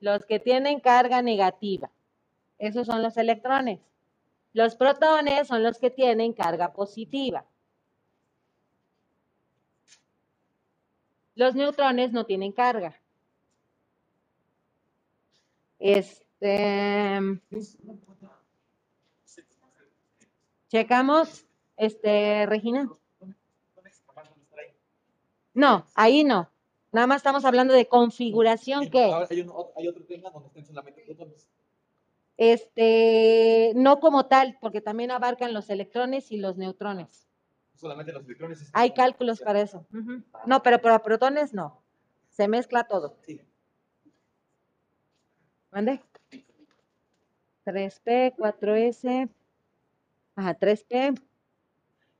Los 0.00 0.24
que 0.26 0.38
tienen 0.38 0.80
carga 0.80 1.22
negativa. 1.22 1.90
Esos 2.58 2.86
son 2.86 3.02
los 3.02 3.16
electrones. 3.16 3.80
Los 4.52 4.76
protones 4.76 5.48
son 5.48 5.62
los 5.62 5.78
que 5.78 5.90
tienen 5.90 6.32
carga 6.32 6.72
positiva. 6.72 7.44
Los 11.34 11.54
neutrones 11.54 12.12
no 12.12 12.26
tienen 12.26 12.52
carga. 12.52 13.00
Este, 15.78 17.20
checamos, 20.68 21.47
este, 21.78 22.44
Regina. 22.46 22.90
No, 25.54 25.86
ahí 25.94 26.24
no. 26.24 26.50
Nada 26.92 27.06
más 27.06 27.16
estamos 27.18 27.44
hablando 27.44 27.74
de 27.74 27.86
configuración 27.88 28.88
que, 28.90 29.04
hay, 29.04 29.40
un- 29.40 29.52
hay 29.76 29.88
otro 29.88 30.04
tema 30.04 30.30
donde 30.30 30.48
estén 30.48 30.64
solamente 30.64 31.02
protones. 31.02 31.48
este, 32.36 33.72
no 33.74 33.98
como 33.98 34.26
tal, 34.26 34.56
porque 34.60 34.80
también 34.80 35.10
abarcan 35.10 35.52
los 35.52 35.68
electrones 35.70 36.30
y 36.30 36.36
los 36.36 36.56
neutrones. 36.56 37.26
Solamente 37.74 38.12
los 38.12 38.24
electrones. 38.24 38.62
es- 38.62 38.70
Hay 38.74 38.92
cálculos 38.92 39.40
para 39.40 39.60
eso. 39.60 39.86
Ujú. 39.92 40.22
No, 40.46 40.62
pero 40.62 40.80
para 40.80 41.02
protones 41.02 41.52
no. 41.52 41.82
Se 42.30 42.46
mezcla 42.46 42.84
todo. 42.84 43.16
Sí. 43.22 43.40
¿Mande? 45.72 46.00
3P, 47.64 48.34
4S. 48.36 49.28
Ajá, 50.36 50.54
3P. 50.54 51.20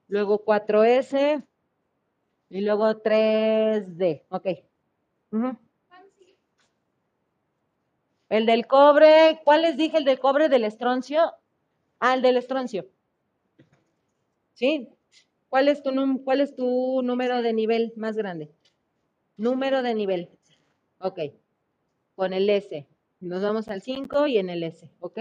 Luego 0.09 0.45
4S. 0.45 1.45
Y 2.51 2.61
luego 2.63 2.87
3D. 3.03 4.25
Ok. 4.31 4.47
El 8.29 8.47
del 8.47 8.67
cobre. 8.67 9.41
¿Cuál 9.45 9.63
les 9.63 9.77
dije? 9.77 9.99
El 9.99 10.05
del 10.05 10.19
cobre 10.19 10.49
del 10.49 10.65
estroncio. 10.65 11.33
Ah, 12.01 12.15
el 12.15 12.23
del 12.23 12.37
estroncio. 12.37 12.87
¿Sí? 14.55 14.89
¿Cuál 15.49 15.69
es 15.69 15.83
tu, 15.83 15.93
cuál 16.25 16.41
es 16.41 16.55
tu 16.55 17.03
número 17.03 17.43
de 17.43 17.53
nivel 17.53 17.93
más 17.97 18.17
grande? 18.17 18.51
Número 19.37 19.83
de 19.83 19.95
nivel. 19.95 20.31
Ok. 20.99 21.21
Con 22.17 22.33
el 22.33 22.49
S. 22.51 22.87
Nos 23.21 23.43
vamos 23.43 23.69
al 23.69 23.83
5 23.83 24.27
y 24.27 24.39
en 24.39 24.51
el 24.51 24.63
S. 24.63 24.91
¿Ok? 25.01 25.19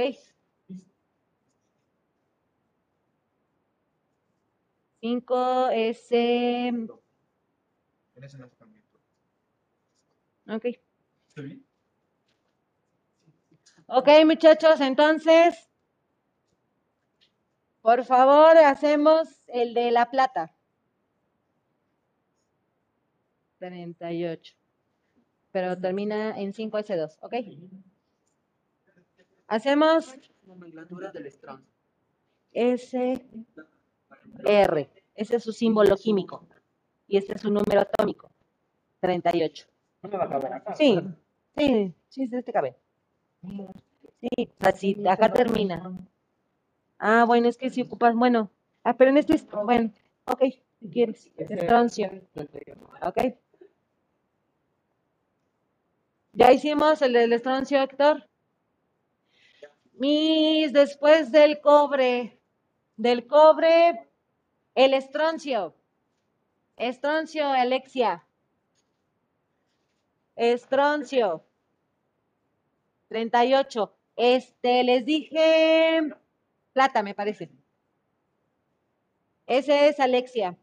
5 5.07 5.69
S. 5.69 6.17
En 6.67 6.89
ese 8.21 8.37
no 8.37 8.49
se 8.49 8.55
cambia. 8.57 8.81
Ok. 10.49 10.65
¿Está 11.29 11.41
bien? 11.41 11.65
Ok, 13.85 14.09
muchachos, 14.25 14.81
entonces, 14.81 15.69
por 17.81 18.03
favor, 18.03 18.57
hacemos 18.57 19.29
el 19.47 19.73
de 19.73 19.91
la 19.91 20.09
plata. 20.11 20.53
38. 23.59 24.55
Pero 25.53 25.77
termina 25.79 26.37
en 26.37 26.51
5S2, 26.51 27.17
¿ok? 27.21 27.33
Hacemos 29.47 30.17
Nomenclatura 30.45 31.11
del. 31.11 31.31
S, 32.51 33.25
R. 34.43 34.96
Ese 35.17 35.35
es 35.35 35.43
su 35.43 35.51
símbolo 35.51 35.97
químico. 35.97 36.45
Y 37.07 37.17
este 37.17 37.33
es 37.33 37.41
su 37.41 37.51
número 37.51 37.81
atómico. 37.81 38.29
38. 39.01 39.67
No 40.03 40.09
me 40.09 40.17
va 40.17 40.25
a 40.25 40.29
caber 40.29 40.53
acá. 40.53 40.75
Sí, 40.75 40.99
sí, 41.57 41.93
sí, 42.07 42.27
sí, 42.27 42.43
te 42.43 42.53
cabe. 42.53 42.75
Sí, 44.21 44.49
así, 44.59 45.07
acá 45.07 45.33
termina. 45.33 45.91
Ah, 46.99 47.25
bueno, 47.25 47.49
es 47.49 47.57
que 47.57 47.69
si 47.69 47.81
ocupas, 47.81 48.15
bueno, 48.15 48.49
ah, 48.83 48.95
pero 48.95 49.11
en 49.11 49.17
este 49.17 49.35
es, 49.35 49.47
bueno, 49.49 49.91
ok, 50.25 50.43
si 50.79 50.89
quieres, 50.89 51.31
estroncio, 51.37 52.09
ok. 53.01 53.17
Ya 56.33 56.51
hicimos 56.51 57.01
el 57.01 57.13
del 57.13 57.33
estroncio, 57.33 57.81
Héctor. 57.81 58.27
Mis, 59.93 60.73
después 60.73 61.31
del 61.31 61.59
cobre, 61.59 62.39
del 62.95 63.25
cobre, 63.25 64.06
el 64.77 64.93
estroncio. 64.93 65.73
Estroncio, 66.77 67.47
Alexia. 67.47 68.23
Estroncio. 70.35 71.43
38. 73.07 73.97
Este, 74.15 74.83
les 74.83 75.03
dije 75.03 76.13
plata, 76.73 77.01
me 77.01 77.15
parece. 77.15 77.49
Ese 79.47 79.89
es 79.89 79.99
Alexia. 79.99 80.55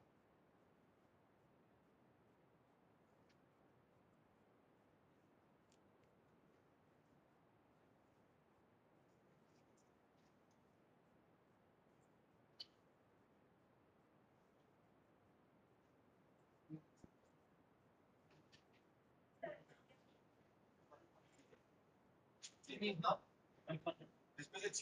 Después 24.37 24.63
del 24.63 24.73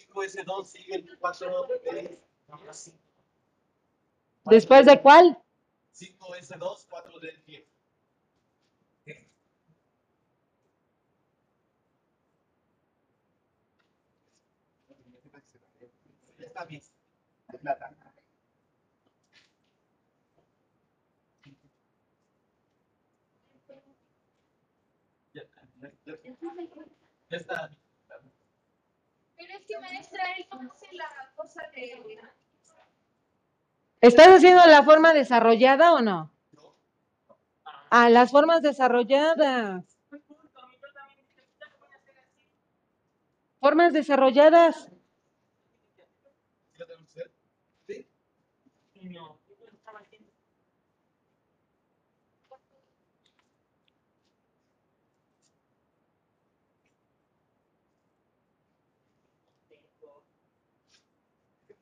5S2 0.46 0.64
sigue 0.64 0.94
el 0.96 1.20
4D. 1.20 2.18
¿Después 4.44 4.86
de 4.86 5.00
cuál? 5.00 5.38
5S2, 5.94 6.88
4D10. 6.88 7.64
Ya 16.38 16.46
está 16.46 16.64
bien. 16.64 16.82
De 17.48 17.58
plata. 17.58 17.94
Ya, 25.34 25.42
ya, 25.80 25.92
ya, 26.04 26.18
ya 27.30 27.36
está. 27.36 27.70
La. 30.92 31.04
¿Estás 34.00 34.28
haciendo 34.28 34.64
la 34.66 34.82
forma 34.82 35.12
desarrollada 35.12 35.92
o 35.94 36.00
no? 36.00 36.30
Ah, 37.90 38.08
las 38.10 38.30
formas 38.30 38.62
desarrolladas. 38.62 39.84
Formas 43.60 43.92
desarrolladas. 43.92 44.88
¿Sí 46.72 46.78
lo 46.78 46.86
tenemos 46.86 47.12
que 47.12 47.20
hacer? 47.20 47.32
Sí. 47.86 48.06
Ya 48.94 49.02
le 49.02 49.08
tengo. 49.08 49.38
Para 49.84 50.00
Wikipedia. 50.00 50.32
Ya, 58.88 58.96
ya 58.98 59.08
puedo 59.30 59.32
decir 59.40 59.60
qué 59.68 59.74
es 59.74 59.84
esto. 59.84 60.24
Ese 61.28 61.38
era 61.38 61.68
mi 61.68 61.74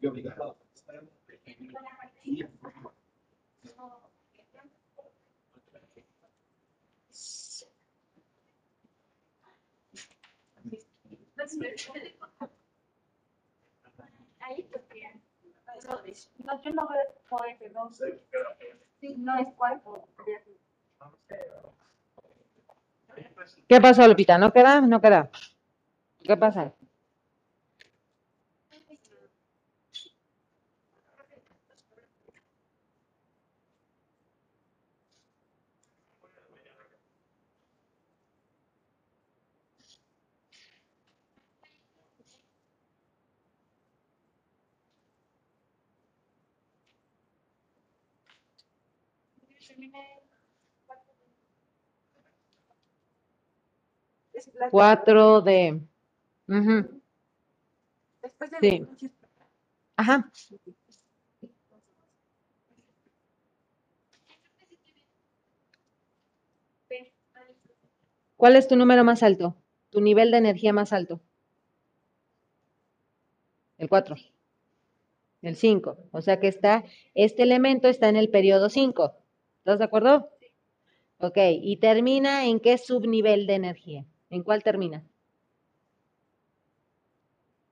Yo 0.00 0.10
obligado. 0.10 0.56
Sí. 7.10 7.66
Ahí 14.40 14.62
porque... 14.72 15.02
No, 16.44 16.62
yo 16.62 16.70
no 16.70 16.88
veo 16.88 17.00
no 19.16 19.38
es. 19.38 19.48
¿Qué 23.68 23.80
pasó, 23.80 24.06
Lupita? 24.06 24.38
¿No 24.38 24.52
queda? 24.52 24.80
No 24.80 25.00
queda. 25.00 25.30
¿Qué 26.22 26.36
pasa? 26.36 26.72
La- 54.60 54.70
4D. 54.70 55.80
Ujú, 56.48 57.02
Después 58.22 58.50
de 58.52 58.58
Sí. 58.60 58.88
Ajá. 59.96 60.30
¿Cuál 68.36 68.56
es 68.56 68.68
tu 68.68 68.76
número 68.76 69.04
más 69.04 69.22
alto? 69.22 69.56
Tu 69.90 70.00
nivel 70.00 70.30
de 70.32 70.38
energía 70.38 70.72
más 70.72 70.92
alto. 70.92 71.20
El 73.78 73.88
4. 73.88 74.16
El 75.42 75.56
5. 75.56 75.98
O 76.12 76.22
sea 76.22 76.40
que 76.40 76.48
está, 76.48 76.84
este 77.14 77.42
elemento 77.44 77.88
está 77.88 78.08
en 78.08 78.16
el 78.16 78.30
periodo 78.30 78.70
5. 78.70 79.14
¿Estás 79.58 79.78
de 79.78 79.84
acuerdo? 79.86 80.30
Ok. 81.20 81.38
¿Y 81.62 81.78
termina 81.78 82.46
en 82.46 82.60
qué 82.60 82.78
subnivel 82.78 83.46
de 83.46 83.54
energía? 83.54 84.06
¿En 84.30 84.42
cuál 84.42 84.62
termina? 84.62 85.04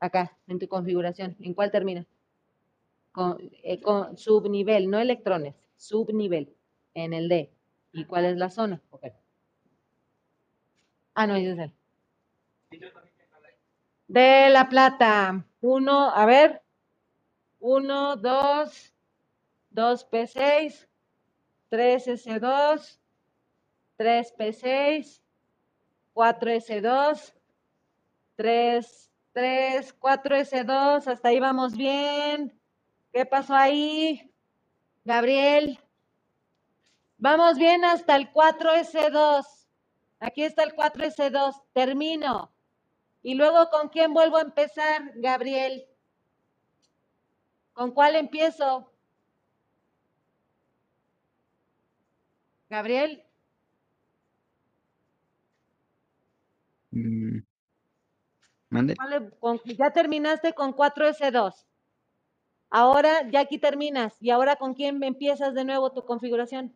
Acá, 0.01 0.37
en 0.47 0.59
tu 0.59 0.69
configuración. 0.69 1.37
¿En 1.41 1.55
cuál 1.55 1.71
termina? 1.71 2.07
Con, 3.13 3.39
eh, 3.63 3.81
con 3.81 4.17
subnivel, 4.19 4.91
no 4.91 4.99
electrones, 4.99 5.55
subnivel, 5.77 6.55
en 6.95 7.15
el 7.15 7.29
D. 7.29 7.51
¿Y 7.93 8.05
cuál 8.05 8.27
es 8.27 8.37
la 8.37 8.51
zona? 8.51 8.83
Ok. 8.91 9.07
Ah, 11.15 11.27
no, 11.27 11.35
ese 11.37 11.53
es 11.53 11.59
él. 11.59 11.73
De 14.09 14.51
la 14.51 14.69
plata. 14.69 15.45
Uno, 15.61 16.11
a 16.11 16.27
ver. 16.27 16.63
Uno, 17.61 18.17
dos, 18.17 18.95
dos 19.71 20.09
P6, 20.09 20.89
tres 21.69 22.07
S2, 22.07 23.01
tres 23.97 24.33
P6, 24.37 25.21
cuatro 26.19 26.51
S2, 26.51 27.33
tres, 28.35 29.09
tres, 29.33 29.93
cuatro 29.93 30.35
S2, 30.35 31.07
hasta 31.07 31.29
ahí 31.29 31.39
vamos 31.39 31.77
bien. 31.77 32.61
¿Qué 33.13 33.25
pasó 33.25 33.55
ahí? 33.55 34.29
Gabriel. 35.05 35.79
Vamos 37.19 37.57
bien 37.57 37.85
hasta 37.85 38.17
el 38.17 38.33
4S2. 38.33 39.47
Aquí 40.19 40.43
está 40.43 40.65
el 40.65 40.75
4S2. 40.75 41.63
Termino. 41.73 42.51
Y 43.23 43.35
luego, 43.35 43.71
¿con 43.71 43.89
quién 43.89 44.13
vuelvo 44.13 44.39
a 44.39 44.43
empezar, 44.43 45.13
Gabriel? 45.15 45.87
¿Con 47.75 47.93
cuál 47.93 48.17
empiezo? 48.17 48.93
Gabriel, 52.69 53.25
Mm. 56.93 57.43
Mande. 58.71 58.97
¿cuál 58.97 59.13
em- 59.13 59.31
con- 59.41 59.61
ya 59.65 59.91
terminaste 59.91 60.53
con 60.53 60.73
4S2. 60.75 61.67
Ahora 62.71 63.29
ya 63.31 63.41
aquí 63.41 63.59
terminas. 63.59 64.15
¿Y 64.21 64.31
ahora 64.31 64.57
con 64.57 64.75
quién 64.75 65.03
empiezas 65.03 65.55
de 65.55 65.65
nuevo 65.65 65.93
tu 65.93 66.05
configuración? 66.05 66.75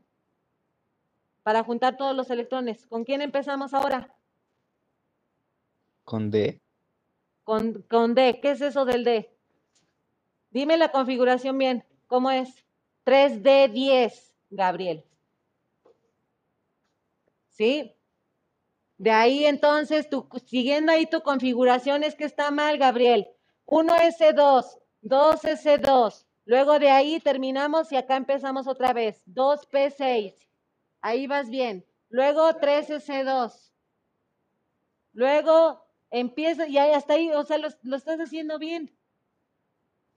Para 1.42 1.62
juntar 1.64 1.96
todos 1.96 2.16
los 2.16 2.30
electrones. 2.30 2.86
¿Con 2.86 3.04
quién 3.04 3.20
empezamos 3.20 3.74
ahora? 3.74 4.14
Con 6.04 6.30
D. 6.30 6.60
Con, 7.44 7.82
con 7.82 8.14
D. 8.14 8.38
¿Qué 8.40 8.52
es 8.52 8.60
eso 8.60 8.84
del 8.84 9.04
D? 9.04 9.36
Dime 10.50 10.76
la 10.76 10.90
configuración 10.92 11.58
bien. 11.58 11.84
¿Cómo 12.06 12.30
es? 12.30 12.64
3D10, 13.04 14.34
Gabriel. 14.50 15.04
¿Sí? 17.50 17.94
De 19.02 19.10
ahí 19.10 19.46
entonces, 19.46 20.08
tu, 20.08 20.28
siguiendo 20.46 20.92
ahí 20.92 21.06
tu 21.06 21.22
configuración 21.22 22.04
es 22.04 22.14
que 22.14 22.22
está 22.22 22.52
mal, 22.52 22.78
Gabriel. 22.78 23.26
1S2, 23.66 24.78
2S2. 25.02 26.24
Luego 26.44 26.78
de 26.78 26.88
ahí 26.88 27.18
terminamos 27.18 27.90
y 27.90 27.96
acá 27.96 28.14
empezamos 28.14 28.68
otra 28.68 28.92
vez. 28.92 29.20
2P6. 29.26 30.36
Ahí 31.00 31.26
vas 31.26 31.50
bien. 31.50 31.84
Luego 32.10 32.48
3S2. 32.50 33.72
Luego 35.14 35.84
empieza, 36.12 36.68
y 36.68 36.78
hasta 36.78 37.14
ahí, 37.14 37.28
o 37.32 37.42
sea, 37.42 37.58
lo, 37.58 37.70
lo 37.82 37.96
estás 37.96 38.20
haciendo 38.20 38.60
bien. 38.60 38.96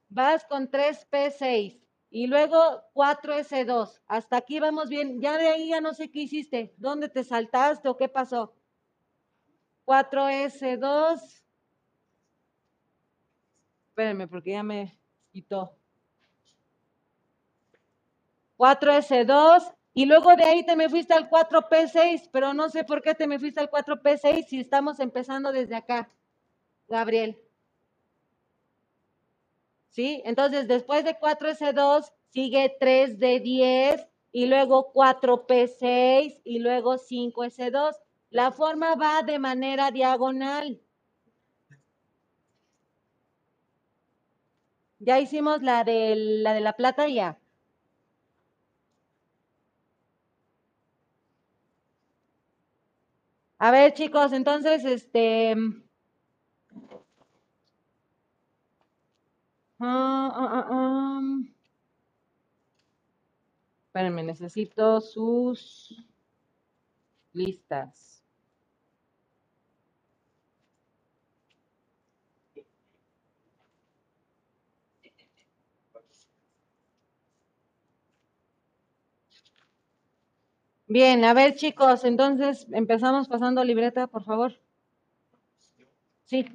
Vas 0.10 0.46
con 0.46 0.70
3P6 0.70 1.82
y 2.12 2.28
luego 2.28 2.84
4S2. 2.94 4.00
Hasta 4.06 4.38
aquí 4.38 4.60
vamos 4.60 4.90
bien. 4.90 5.20
Ya 5.22 5.40
de 5.40 5.48
ahí 5.48 5.70
ya 5.70 5.82
no 5.82 5.96
sé 5.96 6.12
qué 6.12 6.20
hiciste. 6.20 6.76
¿Dónde 6.78 7.10
te 7.10 7.24
saltaste 7.24 7.90
o 7.90 7.98
qué 7.98 8.10
pasó? 8.10 8.54
4S2. 9.86 11.44
Espérenme 13.90 14.28
porque 14.28 14.52
ya 14.52 14.64
me 14.64 14.98
quitó. 15.32 15.76
4S2 18.58 19.76
y 19.94 20.06
luego 20.06 20.36
de 20.36 20.44
ahí 20.44 20.66
te 20.66 20.76
me 20.76 20.90
fuiste 20.90 21.14
al 21.14 21.30
4P6, 21.30 22.30
pero 22.32 22.54
no 22.54 22.70
sé 22.70 22.84
por 22.84 23.02
qué 23.02 23.16
te 23.16 23.28
me 23.28 23.40
fuiste 23.40 23.62
al 23.62 23.70
4P6 23.70 24.46
si 24.48 24.60
estamos 24.60 25.00
empezando 25.00 25.52
desde 25.54 25.76
acá, 25.76 26.10
Gabriel. 26.90 27.38
¿Sí? 29.90 30.22
Entonces, 30.26 30.68
después 30.68 31.06
de 31.06 31.18
4S2 31.18 32.12
sigue 32.28 32.78
3D10 32.78 34.06
y 34.34 34.48
luego 34.48 34.92
4P6 34.92 36.42
y 36.44 36.60
luego 36.60 36.98
5S2. 36.98 37.96
La 38.38 38.46
forma 38.52 38.88
va 39.02 39.22
de 39.28 39.40
manera 39.40 39.92
diagonal. 39.92 40.82
Ya 45.00 45.20
hicimos 45.22 45.62
la 45.62 45.84
de 45.86 46.16
la, 46.18 46.54
de 46.54 46.60
la 46.60 46.74
plata 46.74 47.08
ya. 47.08 47.40
A 53.58 53.72
ver, 53.72 53.94
chicos, 53.94 54.34
entonces, 54.34 54.84
este... 54.84 55.56
ah. 59.80 61.22
Espérenme, 63.88 64.24
necesito 64.24 65.00
sus 65.00 65.96
listas. 67.32 68.15
Bien, 80.88 81.24
a 81.24 81.34
ver, 81.34 81.56
chicos, 81.56 82.04
entonces 82.04 82.68
empezamos 82.72 83.28
pasando 83.28 83.64
libreta, 83.64 84.08
por 84.08 84.24
favor. 84.24 84.54
Sí, 86.26 86.46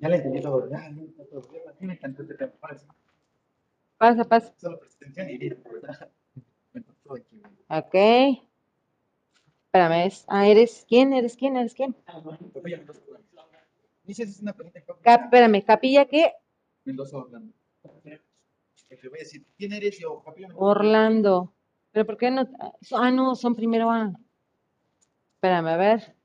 Ya 0.00 0.08
le 0.08 0.16
entendí 0.16 0.40
todo. 0.40 0.70
Ya, 0.70 0.90
me 1.80 1.92
encantó 1.94 2.22
este 2.22 2.34
tema. 2.34 2.52
Pasa, 3.98 4.24
pasa. 4.24 4.54
Solo 4.58 4.78
presencial 4.78 5.30
y 5.30 5.48
¿verdad? 5.48 6.10
Ok. 7.68 7.94
Espérame, 9.66 10.06
es, 10.06 10.24
ah, 10.28 10.46
¿eres 10.46 10.86
quién? 10.88 11.12
¿Eres 11.12 11.36
quién? 11.36 11.56
¿Eres 11.56 11.74
quién? 11.74 11.94
Capilla 12.54 12.78
Mendoza. 12.78 13.00
Dices, 14.04 14.30
es 14.30 14.40
una 14.40 14.54
pregunta. 14.54 14.80
Cap, 15.02 15.24
espérame, 15.24 15.62
¿capilla 15.64 16.06
qué? 16.06 16.32
Mendoza 16.84 17.18
Orlando. 17.18 17.52
Te 18.88 19.08
voy 19.08 19.18
a 19.18 19.22
decir, 19.22 19.44
¿quién 19.56 19.72
eres 19.72 19.98
yo? 19.98 20.24
Orlando. 20.56 21.52
¿Pero 21.92 22.06
por 22.06 22.16
qué 22.16 22.30
no? 22.30 22.48
Ah, 22.92 23.10
no, 23.10 23.34
son 23.34 23.54
primero 23.54 23.90
A. 23.90 24.12
Espérame, 25.34 25.68
a 25.68 25.76
ver. 25.76 26.16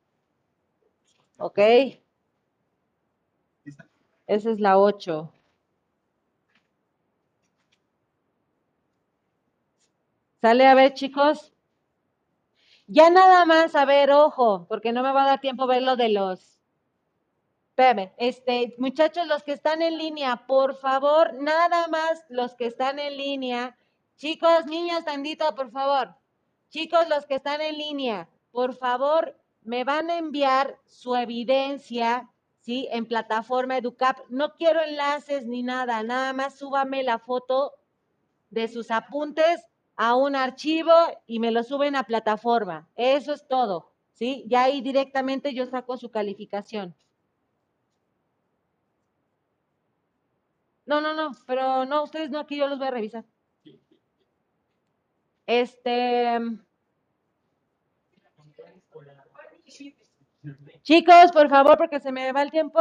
Ok. 1.38 1.60
¿Lista? 3.66 3.88
Esa 4.28 4.52
es 4.52 4.60
la 4.60 4.78
8. 4.78 5.32
¿Sale 10.42 10.68
a 10.68 10.74
ver, 10.74 10.94
chicos? 10.94 11.54
Ya 12.88 13.10
nada 13.10 13.46
más, 13.46 13.76
a 13.76 13.86
ver, 13.86 14.12
ojo, 14.12 14.68
porque 14.68 14.92
no 14.92 15.04
me 15.04 15.12
va 15.12 15.24
a 15.24 15.28
dar 15.28 15.42
tiempo 15.42 15.68
ver 15.68 15.82
lo 15.82 15.96
de 15.96 16.10
los. 16.10 16.60
Espérame, 17.76 18.14
este, 18.18 18.76
muchachos, 18.78 19.26
los 19.26 19.42
que 19.42 19.54
están 19.54 19.82
en 19.82 19.98
línea, 19.98 20.46
por 20.46 20.76
favor, 20.76 21.34
nada 21.34 21.88
más 21.88 22.24
los 22.30 22.54
que 22.54 22.68
están 22.68 23.00
en 23.00 23.18
línea. 23.18 23.76
Chicos, 24.16 24.68
niños, 24.68 25.04
tantito, 25.06 25.56
por 25.56 25.72
favor. 25.72 26.16
Chicos, 26.70 27.10
los 27.10 27.26
que 27.26 27.34
están 27.34 27.62
en 27.62 27.80
línea, 27.80 28.30
por 28.52 28.76
favor, 28.76 29.36
me 29.64 29.84
van 29.86 30.12
a 30.12 30.20
enviar 30.20 30.78
su 30.86 31.16
evidencia, 31.16 32.30
¿sí? 32.60 32.88
En 32.92 33.08
plataforma 33.08 33.80
Educap. 33.80 34.20
No 34.30 34.54
quiero 34.54 34.80
enlaces 34.84 35.48
ni 35.48 35.64
nada, 35.64 36.04
nada 36.04 36.32
más 36.32 36.54
súbame 36.54 37.02
la 37.02 37.18
foto 37.18 37.74
de 38.52 38.68
sus 38.68 38.92
apuntes 38.92 39.66
a 39.96 40.14
un 40.14 40.36
archivo 40.36 40.94
y 41.26 41.40
me 41.40 41.50
lo 41.50 41.64
suben 41.64 41.96
a 41.96 42.04
plataforma. 42.04 42.88
Eso 42.96 43.34
es 43.34 43.48
todo, 43.48 43.92
¿sí? 44.12 44.46
Ya 44.48 44.66
ahí 44.66 44.82
directamente 44.82 45.56
yo 45.56 45.66
saco 45.66 45.98
su 45.98 46.12
calificación. 46.12 46.96
No, 50.86 51.00
no, 51.00 51.14
no, 51.14 51.32
pero 51.48 51.86
no, 51.86 52.04
ustedes 52.04 52.30
no, 52.30 52.40
aquí 52.40 52.58
yo 52.58 52.68
los 52.68 52.78
voy 52.78 52.88
a 52.88 52.92
revisar. 52.92 53.26
Este. 55.46 56.40
Chicos, 60.82 61.32
por 61.32 61.50
favor, 61.50 61.78
porque 61.78 62.00
se 62.00 62.12
me 62.12 62.32
va 62.34 62.42
el 62.42 62.52
tiempo. 62.52 62.80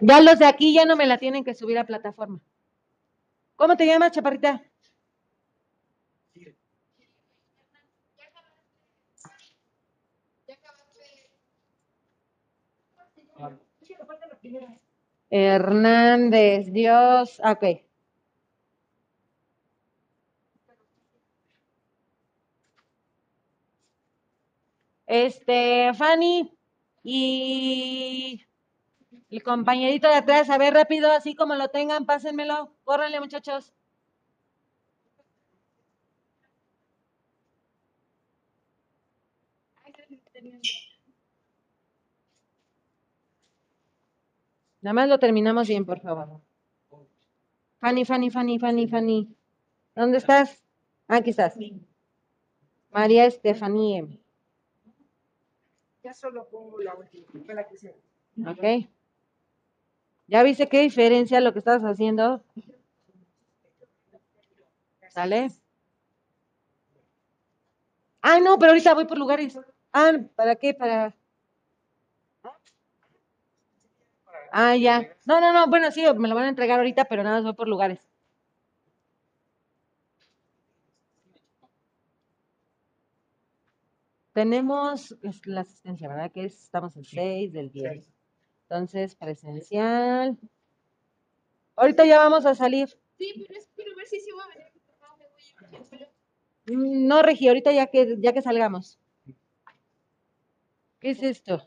Ya 0.00 0.20
los 0.20 0.38
de 0.38 0.46
aquí 0.46 0.72
ya 0.74 0.84
no 0.84 0.96
me 0.96 1.06
la 1.06 1.18
tienen 1.18 1.44
que 1.44 1.54
subir 1.54 1.78
a 1.78 1.84
plataforma. 1.84 2.40
¿Cómo 3.56 3.76
te 3.76 3.86
llamas, 3.86 4.12
chaparrita? 4.12 4.62
Hernández, 15.30 16.72
Dios, 16.72 17.40
ah, 17.42 17.52
ok. 17.52 17.64
Este, 25.06 25.92
Fanny 25.94 26.52
y 27.02 28.45
el 29.36 29.42
compañerito 29.42 30.08
de 30.08 30.14
atrás, 30.14 30.48
a 30.48 30.56
ver 30.56 30.72
rápido, 30.72 31.12
así 31.12 31.34
como 31.34 31.54
lo 31.56 31.68
tengan, 31.68 32.06
pásenmelo, 32.06 32.72
córranle 32.84 33.20
muchachos. 33.20 33.74
Nada 44.80 44.94
más 44.94 45.08
lo 45.08 45.18
terminamos 45.18 45.68
bien, 45.68 45.84
por 45.84 46.00
favor. 46.00 46.40
Fanny, 47.80 48.04
Fanny, 48.06 48.30
Fanny, 48.30 48.58
Fanny, 48.58 48.86
Fanny. 48.88 49.36
¿Dónde 49.94 50.18
estás? 50.18 50.64
Ah, 51.08 51.16
Aquí 51.16 51.30
estás. 51.30 51.58
María 52.90 53.26
Estefanía. 53.26 54.06
Ya 56.02 56.14
solo 56.14 56.48
pongo 56.48 56.80
la 56.80 56.94
última, 56.94 57.52
la 57.52 57.66
que. 57.66 57.76
Ok. 58.46 58.88
¿Ya 60.28 60.42
viste 60.42 60.68
qué 60.68 60.80
diferencia 60.80 61.40
lo 61.40 61.52
que 61.52 61.60
estás 61.60 61.82
haciendo? 61.82 62.42
¿Sale? 65.08 65.48
Ah, 68.22 68.40
no, 68.40 68.58
pero 68.58 68.72
ahorita 68.72 68.94
voy 68.94 69.04
por 69.06 69.18
lugares. 69.18 69.58
Ah, 69.92 70.12
¿para 70.34 70.56
qué? 70.56 70.74
Para. 70.74 71.14
Ah, 74.52 74.74
ya. 74.76 75.08
No, 75.26 75.40
no, 75.40 75.52
no, 75.52 75.68
bueno, 75.68 75.90
sí, 75.92 76.04
me 76.16 76.28
lo 76.28 76.34
van 76.34 76.44
a 76.44 76.48
entregar 76.48 76.78
ahorita, 76.78 77.04
pero 77.04 77.22
nada 77.22 77.36
más 77.36 77.44
voy 77.44 77.54
por 77.54 77.68
lugares. 77.68 78.00
Tenemos 84.32 85.16
la 85.44 85.62
asistencia, 85.62 86.08
¿verdad? 86.08 86.30
Que 86.32 86.44
es, 86.44 86.64
estamos 86.64 86.96
en 86.96 87.04
6 87.04 87.52
del 87.52 87.70
10. 87.70 88.15
Entonces, 88.68 89.14
presencial. 89.14 90.36
Ahorita 91.76 92.04
ya 92.04 92.18
vamos 92.18 92.46
a 92.46 92.54
salir. 92.54 92.88
Sí, 93.16 93.46
pero 93.46 93.58
es 93.60 93.68
quiero 93.74 93.94
ver 93.94 94.06
si 94.06 94.20
sí 94.20 94.30
voy 94.32 94.42
a 94.42 94.48
venir. 94.48 96.08
No, 96.66 97.22
Regi, 97.22 97.46
ahorita 97.46 97.70
ya 97.72 97.86
que, 97.86 98.16
ya 98.18 98.32
que 98.32 98.42
salgamos. 98.42 98.98
¿Qué 100.98 101.10
es 101.10 101.22
esto? 101.22 101.62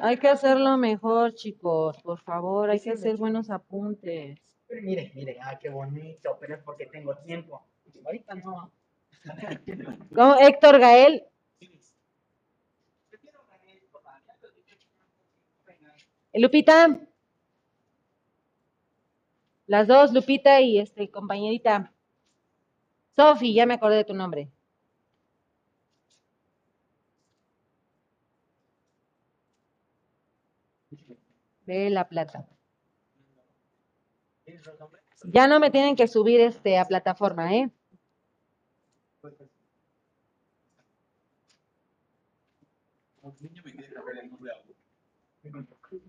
Hay 0.00 0.18
que 0.18 0.28
hacerlo 0.28 0.76
mejor, 0.76 1.34
chicos, 1.34 2.00
por 2.02 2.20
favor, 2.20 2.70
hay 2.70 2.78
que 2.78 2.92
hacer 2.92 3.16
buenos 3.16 3.50
apuntes. 3.50 4.38
Pero 4.68 4.82
mire, 4.82 5.10
mire, 5.16 5.38
ah, 5.42 5.58
qué 5.58 5.70
bonito, 5.70 6.36
pero 6.38 6.54
es 6.54 6.62
porque 6.62 6.86
tengo 6.86 7.16
tiempo. 7.16 7.66
Ahorita 8.04 8.36
no. 8.36 8.70
¿Cómo? 10.14 10.36
Héctor 10.38 10.78
Gael, 10.78 11.24
Lupita. 16.34 17.00
Las 19.66 19.86
dos, 19.86 20.12
Lupita 20.12 20.60
y 20.60 20.78
este 20.78 21.10
compañerita. 21.10 21.92
Sofi, 23.16 23.54
ya 23.54 23.66
me 23.66 23.74
acordé 23.74 23.96
de 23.96 24.04
tu 24.04 24.14
nombre. 24.14 24.50
De 31.66 31.90
La 31.90 32.08
Plata. 32.08 32.48
Ya 35.24 35.46
no 35.46 35.60
me 35.60 35.70
tienen 35.70 35.96
que 35.96 36.08
subir 36.08 36.40
este 36.40 36.78
a 36.78 36.84
plataforma, 36.84 37.54
¿eh? 37.54 37.70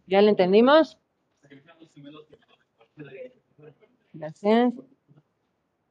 ¿Ya 0.07 0.21
le 0.21 0.29
entendimos? 0.29 0.97
Gracias. 4.13 4.73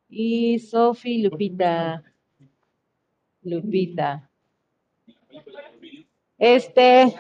Y 0.09 0.59
Sofi, 0.59 1.23
Lupita. 1.23 2.03
Lupita. 3.43 4.31
Este. 6.39 7.15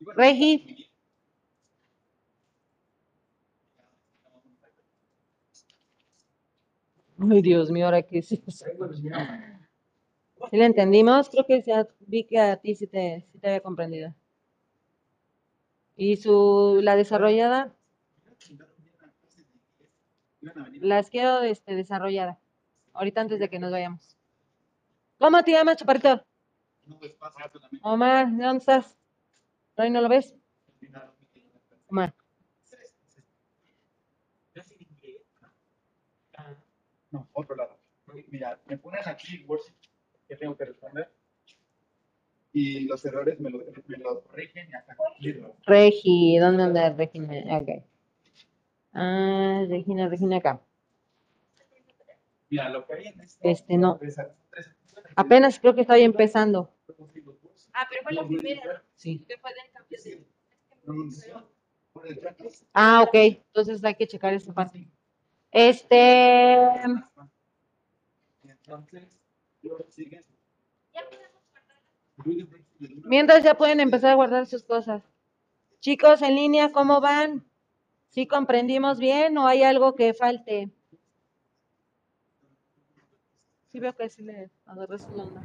Regi. 0.00 0.88
Ay, 7.20 7.42
Dios 7.42 7.70
mío, 7.70 7.86
ahora 7.86 8.02
qué 8.02 8.18
es 8.18 8.32
eso. 8.32 8.64
¿Sí 10.50 10.56
le 10.56 10.64
entendimos? 10.64 11.28
Creo 11.28 11.44
que 11.44 11.62
ya 11.62 11.86
vi 12.00 12.24
que 12.24 12.38
a 12.38 12.56
ti 12.56 12.74
sí 12.74 12.86
te, 12.86 13.26
sí 13.30 13.38
te 13.38 13.48
había 13.48 13.60
comprendido. 13.60 14.14
¿Y 15.96 16.16
su, 16.16 16.80
la 16.82 16.96
desarrollada? 16.96 17.74
Las 20.80 21.10
quiero 21.10 21.42
este, 21.42 21.74
desarrollada. 21.74 22.38
Ahorita 22.92 23.20
antes 23.20 23.40
de 23.40 23.50
que 23.50 23.58
nos 23.58 23.72
vayamos. 23.72 24.16
¿Cómo 25.18 25.42
te 25.42 25.52
llamas, 25.52 25.76
chaparrito? 25.76 26.22
Omar, 27.82 28.30
¿de 28.30 28.44
dónde 28.44 28.58
estás? 28.60 28.96
¿Ahí 29.76 29.90
no 29.90 30.00
lo 30.00 30.08
ves? 30.08 30.34
Omar. 31.88 32.14
No, 37.10 37.28
otro 37.32 37.56
lado. 37.56 37.78
Mira, 38.28 38.60
me 38.66 38.78
ponen 38.78 39.00
aquí 39.06 39.44
worksheet 39.46 39.87
que 40.28 40.36
tengo 40.36 40.56
que 40.56 40.66
responder. 40.66 41.10
Y 42.52 42.80
los 42.80 43.04
errores 43.04 43.38
me 43.40 43.50
los, 43.50 43.62
me 43.86 43.98
los 43.98 44.22
corrigen 44.22 44.68
y 44.70 44.74
hasta 44.74 44.96
corregirlos. 44.96 45.52
Regi, 45.66 46.38
¿dónde 46.38 46.62
anda 46.64 46.90
Regina? 46.90 47.58
Ok. 47.58 47.84
Ah, 48.92 49.64
Regina, 49.68 50.08
Regina 50.08 50.36
acá. 50.36 50.60
Mira, 52.50 52.68
lo 52.70 52.86
que 52.86 52.94
hay 52.94 53.06
en 53.06 53.20
esto. 53.20 53.38
Este 53.42 53.76
no. 53.76 53.98
Tres, 53.98 54.16
tres, 54.50 54.70
Apenas 55.16 55.58
creo 55.60 55.74
que 55.74 55.82
estoy 55.82 56.02
empezando. 56.02 56.72
Ah, 57.74 57.86
pero 57.88 58.02
fue 58.02 58.12
la 58.12 58.26
primera. 58.26 58.82
Sí. 58.94 59.24
Ah, 62.72 63.02
ok. 63.02 63.14
Entonces 63.14 63.84
hay 63.84 63.94
que 63.94 64.06
checar 64.06 64.32
esa 64.34 64.52
parte. 64.52 64.88
Este. 65.50 66.54
Entonces. 68.42 69.17
Mientras 73.04 73.44
ya 73.44 73.54
pueden 73.56 73.80
empezar 73.80 74.10
a 74.10 74.14
guardar 74.14 74.46
sus 74.46 74.64
cosas. 74.64 75.02
Chicos, 75.80 76.22
en 76.22 76.34
línea, 76.34 76.72
¿cómo 76.72 77.00
van? 77.00 77.44
¿Sí 78.08 78.26
comprendimos 78.26 78.98
bien 78.98 79.38
o 79.38 79.46
hay 79.46 79.62
algo 79.62 79.94
que 79.94 80.14
falte? 80.14 80.70
Sí 83.70 83.78
veo 83.78 83.94
que 83.94 84.08
sí 84.08 84.22
le 84.22 84.50
agarré 84.66 84.98
su 84.98 85.08
onda. 85.08 85.42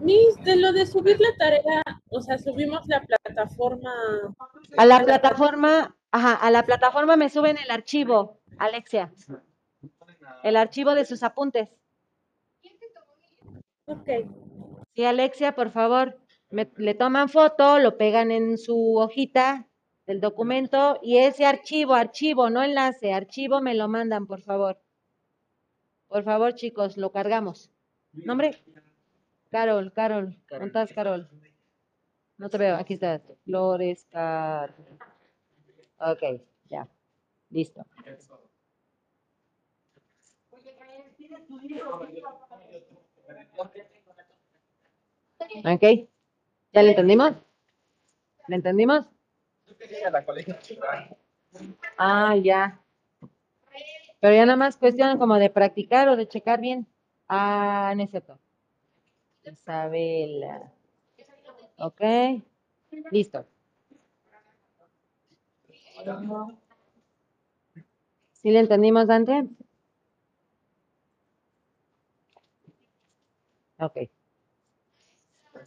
Miss, 0.00 0.36
de 0.44 0.56
lo 0.56 0.72
de 0.72 0.86
subir 0.86 1.20
la 1.20 1.36
tarea, 1.36 1.82
o 2.08 2.22
sea, 2.22 2.38
subimos 2.38 2.86
la 2.86 3.02
plataforma. 3.02 3.92
A 4.78 4.86
la 4.86 5.04
plataforma, 5.04 5.94
ajá, 6.10 6.34
a 6.34 6.50
la 6.50 6.64
plataforma 6.64 7.16
me 7.16 7.28
suben 7.28 7.58
el 7.58 7.70
archivo, 7.70 8.40
Alexia. 8.58 9.12
el 10.42 10.56
archivo 10.56 10.94
de 10.94 11.04
sus 11.04 11.22
apuntes. 11.22 11.68
Ok. 13.90 14.08
Sí, 14.94 15.04
Alexia, 15.04 15.54
por 15.54 15.70
favor, 15.70 16.18
me- 16.50 16.70
le 16.76 16.94
toman 16.94 17.28
foto, 17.28 17.78
lo 17.78 17.96
pegan 17.96 18.30
en 18.30 18.58
su 18.58 18.96
hojita 18.96 19.68
del 20.06 20.20
documento 20.20 20.98
y 21.02 21.18
ese 21.18 21.44
archivo, 21.46 21.94
archivo, 21.94 22.50
no 22.50 22.62
enlace, 22.62 23.12
archivo 23.12 23.60
me 23.60 23.74
lo 23.74 23.88
mandan, 23.88 24.26
por 24.26 24.42
favor. 24.42 24.80
Por 26.08 26.24
favor, 26.24 26.54
chicos, 26.54 26.96
lo 26.96 27.12
cargamos. 27.12 27.70
¿Nombre? 28.12 28.62
Carol, 29.50 29.92
Carol, 29.92 30.36
¿dónde 30.48 30.66
estás, 30.66 30.92
Carol? 30.92 31.28
No 32.38 32.48
te 32.48 32.58
veo, 32.58 32.76
aquí 32.76 32.94
estás. 32.94 33.22
Flores, 33.44 34.06
Carol. 34.10 34.74
Ok, 35.98 36.22
ya, 36.68 36.88
listo. 37.50 37.84
Ok, 45.64 46.08
¿ya 46.72 46.82
le 46.82 46.90
entendimos? 46.90 47.32
¿Le 48.48 48.56
entendimos? 48.56 49.06
Ah, 51.96 52.36
ya. 52.36 52.80
Pero 54.20 54.34
ya 54.34 54.46
nada 54.46 54.56
más 54.56 54.76
cuestión 54.76 55.18
como 55.18 55.36
de 55.36 55.50
practicar 55.50 56.08
o 56.08 56.16
de 56.16 56.28
checar 56.28 56.60
bien. 56.60 56.86
Ah, 57.28 57.92
no 57.96 58.02
es 58.02 58.10
cierto. 58.10 58.38
Isabela. 59.44 60.72
Ok. 61.78 62.00
Listo. 63.10 63.46
¿Sí 68.32 68.50
le 68.50 68.60
entendimos, 68.60 69.06
Dante? 69.06 69.46
Ok. 73.80 74.10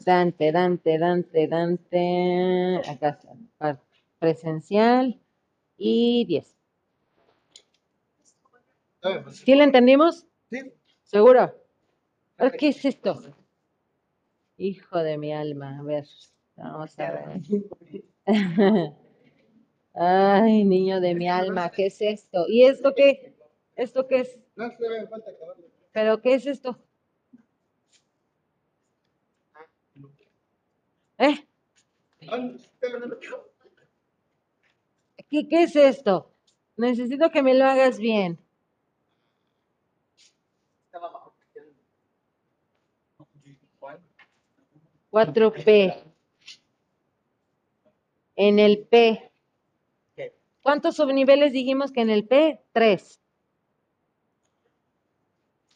Dante, 0.05 0.51
Dante, 0.51 0.97
Dante, 0.97 1.47
Dante. 1.47 2.81
Acá 2.87 3.09
está. 3.09 3.79
Presencial. 4.19 5.19
Y 5.77 6.25
10. 6.25 6.55
¿Sí 9.31 9.55
le 9.55 9.63
entendimos? 9.63 10.25
Sí. 10.49 10.73
¿Seguro? 11.03 11.53
¿Qué 12.57 12.69
es 12.69 12.85
esto? 12.85 13.21
Hijo 14.57 14.99
de 14.99 15.17
mi 15.17 15.33
alma. 15.33 15.79
A 15.79 15.83
ver, 15.83 16.05
vamos 16.55 16.97
a 16.99 17.11
ver. 17.11 17.41
Ay, 19.93 20.63
niño 20.63 21.01
de 21.01 21.15
mi 21.15 21.27
alma, 21.27 21.69
¿qué 21.69 21.87
es 21.87 22.01
esto? 22.01 22.45
¿Y 22.47 22.63
esto 22.63 22.93
qué? 22.95 23.35
¿Esto 23.75 24.07
qué 24.07 24.21
es? 24.21 24.39
No, 24.55 24.69
se 24.71 25.07
falta 25.07 25.31
acabarlo. 25.31 25.65
¿Pero 25.91 26.21
qué 26.21 26.35
es 26.35 26.47
esto? 26.47 26.79
¿Eh? 31.23 31.47
¿Qué, 35.29 35.47
qué 35.47 35.63
es 35.63 35.75
esto? 35.75 36.31
Necesito 36.75 37.29
que 37.31 37.41
me 37.41 37.53
lo 37.53 37.65
hagas 37.65 37.97
bien. 37.97 38.39
Abajo. 40.91 41.33
4P. 45.11 46.03
En 48.35 48.59
el 48.59 48.85
P. 48.87 49.31
¿Cuántos 50.61 50.95
subniveles 50.95 51.53
dijimos 51.53 51.91
que 51.91 52.01
en 52.01 52.09
el 52.09 52.27
P? 52.27 52.59
Tres. 52.71 53.21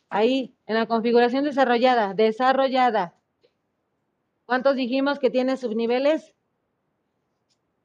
Ahí, 0.09 0.55
en 0.65 0.75
la 0.75 0.87
configuración 0.87 1.43
desarrollada, 1.43 2.13
desarrollada. 2.13 3.16
¿Cuántos 4.47 4.77
dijimos 4.77 5.19
que 5.19 5.29
tiene 5.29 5.57
subniveles? 5.57 6.33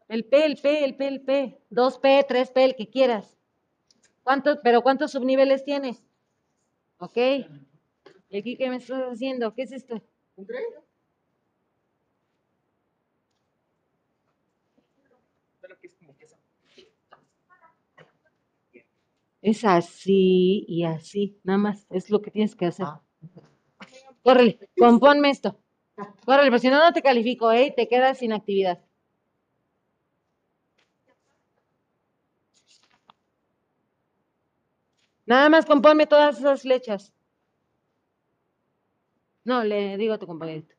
El 0.08 0.24
P, 0.24 0.44
el 0.46 0.56
P, 0.56 0.84
el 0.84 0.96
P, 0.96 1.08
el 1.08 1.20
P. 1.20 1.60
2P, 1.70 2.24
3P, 2.24 2.60
el 2.62 2.76
que 2.76 2.88
quieras. 2.88 3.36
¿Cuántos, 4.22 4.58
pero 4.62 4.80
cuántos 4.80 5.10
subniveles 5.10 5.64
tienes? 5.64 6.04
¿Ok? 6.98 7.16
¿Y 8.30 8.38
aquí 8.38 8.56
qué 8.56 8.70
me 8.70 8.76
estás 8.76 9.02
haciendo? 9.10 9.52
¿Qué 9.54 9.62
es 9.62 9.72
esto? 9.72 10.00
¿Un 10.36 10.46
es 19.42 19.64
así 19.64 20.64
y 20.68 20.84
así, 20.84 21.40
nada 21.42 21.58
más, 21.58 21.88
es 21.90 22.08
lo 22.08 22.22
que 22.22 22.30
tienes 22.30 22.54
que 22.54 22.66
hacer. 22.66 22.86
Córrele, 24.22 24.60
componme 24.78 25.30
esto. 25.30 25.61
Córrele, 26.24 26.50
pero 26.50 26.58
si 26.58 26.68
no, 26.68 26.78
no 26.78 26.92
te 26.92 27.02
califico, 27.02 27.52
¿eh? 27.52 27.72
Te 27.76 27.88
quedas 27.88 28.18
sin 28.18 28.32
actividad. 28.32 28.80
Nada 35.26 35.48
más 35.48 35.66
componme 35.66 36.06
todas 36.06 36.38
esas 36.38 36.62
flechas. 36.62 37.12
No, 39.44 39.64
le 39.64 39.96
digo 39.96 40.14
a 40.14 40.18
tu 40.18 40.26
compañerito. 40.26 40.74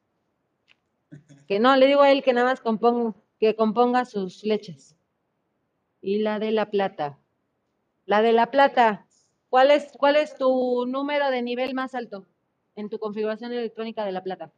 Que 1.48 1.60
no, 1.60 1.76
le 1.76 1.88
digo 1.88 2.02
a 2.02 2.12
él 2.12 2.24
que 2.24 2.34
nada 2.34 2.48
más 2.52 2.62
componga, 2.62 3.16
que 3.40 3.56
componga 3.56 4.06
sus 4.06 4.42
flechas. 4.42 4.96
Y 6.02 6.20
la 6.20 6.40
de 6.40 6.52
la 6.52 6.70
plata. 6.70 7.20
La 8.06 8.22
de 8.22 8.34
la 8.34 8.52
plata. 8.52 9.06
¿Cuál 9.50 9.72
es, 9.72 9.92
¿Cuál 9.98 10.16
es 10.16 10.36
tu 10.36 10.86
número 10.88 11.30
de 11.30 11.42
nivel 11.42 11.74
más 11.74 11.96
alto 11.96 12.26
en 12.76 12.90
tu 12.90 13.00
configuración 13.00 13.54
electrónica 13.54 14.06
de 14.06 14.12
la 14.12 14.24
plata? 14.24 14.52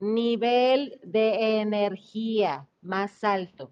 Nivel 0.00 0.98
de 1.02 1.60
energía 1.60 2.66
más 2.80 3.22
alto. 3.22 3.70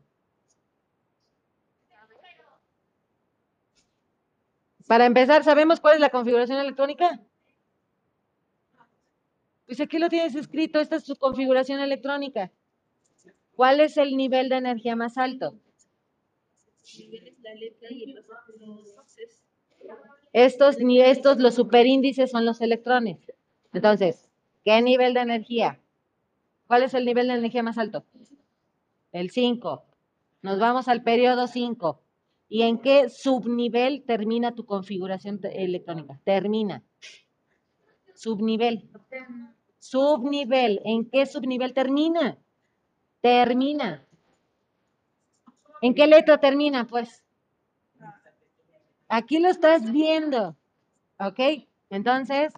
Para 4.86 5.06
empezar, 5.06 5.42
¿sabemos 5.44 5.80
cuál 5.80 5.96
es 5.96 6.00
la 6.00 6.10
configuración 6.10 6.58
electrónica? 6.58 7.20
Pues 9.66 9.80
aquí 9.80 9.98
lo 9.98 10.08
tienes 10.08 10.34
escrito, 10.34 10.80
esta 10.80 10.96
es 10.96 11.04
tu 11.04 11.14
configuración 11.16 11.80
electrónica. 11.80 12.50
¿Cuál 13.54 13.80
es 13.80 13.98
el 13.98 14.16
nivel 14.16 14.48
de 14.48 14.56
energía 14.56 14.96
más 14.96 15.18
alto? 15.18 15.58
Estos, 20.32 20.76
estos, 20.80 21.38
los 21.38 21.54
superíndices 21.54 22.30
son 22.30 22.46
los 22.46 22.60
electrones. 22.60 23.18
Entonces, 23.72 24.30
¿qué 24.64 24.80
nivel 24.80 25.12
de 25.12 25.20
energía? 25.20 25.80
¿Cuál 26.68 26.82
es 26.82 26.92
el 26.92 27.06
nivel 27.06 27.28
de 27.28 27.34
energía 27.34 27.62
más 27.62 27.78
alto? 27.78 28.04
El 29.10 29.30
5. 29.30 29.82
Nos 30.42 30.60
vamos 30.60 30.86
al 30.86 31.02
periodo 31.02 31.46
5. 31.46 32.00
¿Y 32.50 32.62
en 32.62 32.78
qué 32.78 33.08
subnivel 33.08 34.04
termina 34.04 34.54
tu 34.54 34.66
configuración 34.66 35.40
electrónica? 35.42 36.20
Termina. 36.24 36.82
Subnivel. 38.14 38.88
Subnivel. 39.78 40.80
¿En 40.84 41.08
qué 41.08 41.24
subnivel 41.24 41.72
termina? 41.72 42.36
Termina. 43.22 44.04
¿En 45.80 45.94
qué 45.94 46.06
letra 46.06 46.38
termina, 46.38 46.86
pues? 46.86 47.24
Aquí 49.08 49.38
lo 49.38 49.48
estás 49.48 49.90
viendo. 49.90 50.54
¿Ok? 51.18 51.66
Entonces, 51.88 52.52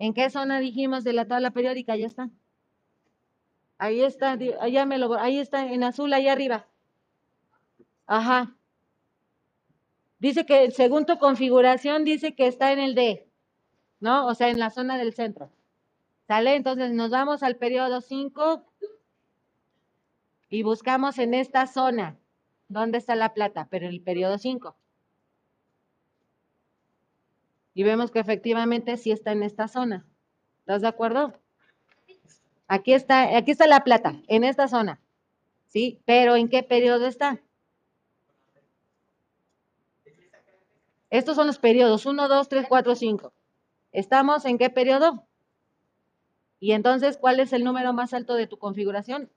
¿en 0.00 0.14
qué 0.14 0.30
zona 0.30 0.58
dijimos 0.58 1.04
de 1.04 1.12
la 1.12 1.26
tabla 1.26 1.52
periódica? 1.52 1.94
Ya 1.94 2.06
está. 2.06 2.28
Ahí 3.78 4.02
está, 4.02 4.38
allá 4.60 4.86
me 4.86 4.98
lo, 4.98 5.14
ahí 5.14 5.38
está, 5.38 5.70
en 5.70 5.84
azul, 5.84 6.12
ahí 6.12 6.28
arriba. 6.28 6.66
Ajá. 8.06 8.56
Dice 10.18 10.46
que 10.46 10.70
según 10.70 11.04
tu 11.04 11.18
configuración, 11.18 12.04
dice 12.04 12.34
que 12.34 12.46
está 12.46 12.72
en 12.72 12.78
el 12.78 12.94
D, 12.94 13.28
¿no? 14.00 14.26
O 14.26 14.34
sea, 14.34 14.48
en 14.48 14.58
la 14.58 14.70
zona 14.70 14.96
del 14.96 15.12
centro. 15.12 15.50
¿Sale? 16.26 16.56
Entonces 16.56 16.90
nos 16.92 17.10
vamos 17.10 17.42
al 17.42 17.56
periodo 17.56 18.00
5 18.00 18.64
y 20.48 20.62
buscamos 20.62 21.18
en 21.18 21.34
esta 21.34 21.66
zona. 21.66 22.18
¿Dónde 22.68 22.98
está 22.98 23.14
la 23.14 23.34
plata? 23.34 23.68
Pero 23.70 23.86
en 23.86 23.92
el 23.92 24.02
periodo 24.02 24.38
5. 24.38 24.76
Y 27.74 27.82
vemos 27.82 28.10
que 28.10 28.18
efectivamente 28.18 28.96
sí 28.96 29.12
está 29.12 29.32
en 29.32 29.42
esta 29.42 29.68
zona. 29.68 30.06
¿Estás 30.60 30.82
de 30.82 30.88
acuerdo? 30.88 31.38
Aquí 32.68 32.92
está, 32.92 33.36
aquí 33.36 33.52
está 33.52 33.66
la 33.66 33.84
plata, 33.84 34.16
en 34.26 34.44
esta 34.44 34.68
zona. 34.68 35.00
¿Sí? 35.68 36.00
Pero 36.04 36.36
¿en 36.36 36.48
qué 36.48 36.62
periodo 36.62 37.06
está? 37.06 37.40
Estos 41.10 41.36
son 41.36 41.46
los 41.46 41.58
periodos 41.58 42.06
1, 42.06 42.28
2, 42.28 42.48
3, 42.48 42.66
4, 42.68 42.94
5. 42.94 43.32
¿Estamos 43.92 44.44
en 44.44 44.58
qué 44.58 44.70
periodo? 44.70 45.24
Y 46.58 46.72
entonces, 46.72 47.16
¿cuál 47.16 47.40
es 47.40 47.52
el 47.52 47.64
número 47.64 47.92
más 47.92 48.12
alto 48.14 48.34
de 48.34 48.46
tu 48.46 48.58
configuración? 48.58 49.30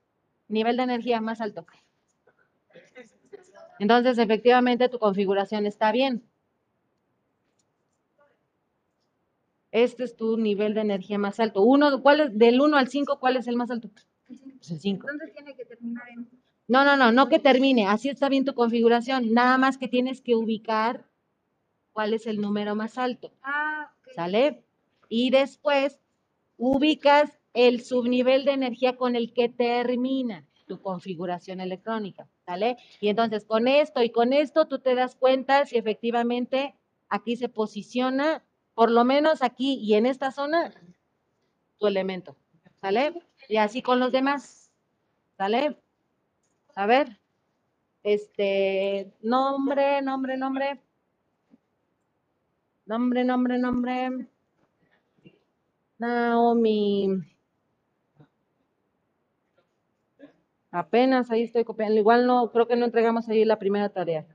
Nivel 0.48 0.78
de 0.78 0.84
energía 0.84 1.22
más 1.22 1.42
alto. 1.42 1.66
Entonces, 3.78 4.18
efectivamente, 4.18 4.90
tu 4.90 5.00
configuración 5.00 5.66
está 5.66 5.92
bien. 5.92 6.24
Este 9.72 10.04
es 10.04 10.16
tu 10.16 10.38
nivel 10.38 10.74
de 10.74 10.82
energía 10.82 11.18
más 11.18 11.40
alto. 11.40 11.62
Uno, 11.62 12.02
¿cuál 12.02 12.20
es, 12.22 12.38
del 12.38 12.60
1 12.60 12.78
al 12.78 12.88
5, 12.88 13.20
¿cuál 13.20 13.38
es 13.38 13.48
el 13.48 13.56
más 13.56 13.70
alto? 13.70 13.90
Pues 14.28 14.72
el 14.72 14.80
5. 14.80 15.08
Entonces 15.10 15.36
tiene 15.36 15.56
que 15.56 15.66
terminar 15.66 16.04
en. 16.10 16.28
No, 16.68 16.86
no, 16.86 16.96
no, 16.96 17.12
no 17.12 17.30
que 17.30 17.40
termine. 17.40 17.88
Así 17.88 18.10
está 18.10 18.30
bien 18.30 18.46
tu 18.46 18.54
configuración. 18.54 19.34
Nada 19.34 19.58
más 19.58 19.78
que 19.78 19.88
tienes 19.88 20.22
que 20.22 20.36
ubicar 20.36 21.06
cuál 21.94 22.14
es 22.14 22.28
el 22.28 22.40
número 22.40 22.76
más 22.76 22.98
alto. 22.98 23.32
Ah, 23.42 23.92
ok. 24.00 24.14
¿Sale? 24.14 24.64
Y 25.08 25.32
después 25.32 26.00
ubicas 26.58 27.40
el 27.54 27.82
subnivel 27.82 28.46
de 28.46 28.52
energía 28.52 28.98
con 28.98 29.16
el 29.16 29.34
que 29.34 29.50
termina 29.50 30.46
tu 30.68 30.80
configuración 30.80 31.60
electrónica. 31.60 32.28
¿Sale? 32.46 32.78
Y 33.02 33.10
entonces 33.10 33.46
con 33.46 33.68
esto 33.68 34.04
y 34.04 34.12
con 34.12 34.34
esto 34.34 34.68
tú 34.68 34.80
te 34.80 34.94
das 34.94 35.16
cuenta 35.16 35.66
si 35.66 35.78
efectivamente 35.78 36.76
aquí 37.10 37.36
se 37.36 37.50
posiciona, 37.50 38.44
por 38.80 38.92
lo 38.92 39.04
menos 39.04 39.42
aquí 39.42 39.78
y 39.82 39.96
en 39.96 40.06
esta 40.06 40.32
zona, 40.32 40.72
tu 41.80 41.88
elemento. 41.88 42.38
¿Sale? 42.80 43.12
Y 43.50 43.58
así 43.58 43.82
con 43.82 44.00
los 44.00 44.14
demás. 44.14 44.72
¿Sale? 45.36 45.76
A 46.76 46.86
ver. 46.86 47.20
Este, 48.04 49.12
nombre, 49.22 50.02
nombre, 50.02 50.38
nombre. 50.38 50.80
Nombre, 52.86 53.26
nombre, 53.26 53.58
nombre. 53.58 54.28
Naomi. 55.98 57.20
Apenas 60.72 61.30
ahí 61.32 61.44
estoy 61.44 61.66
copiando. 61.66 62.00
Igual 62.00 62.26
no, 62.26 62.50
creo 62.50 62.66
que 62.66 62.78
no 62.78 62.86
entregamos 62.86 63.28
ahí 63.28 63.44
la 63.44 63.60
primera 63.60 63.90
tarea. 63.90 64.26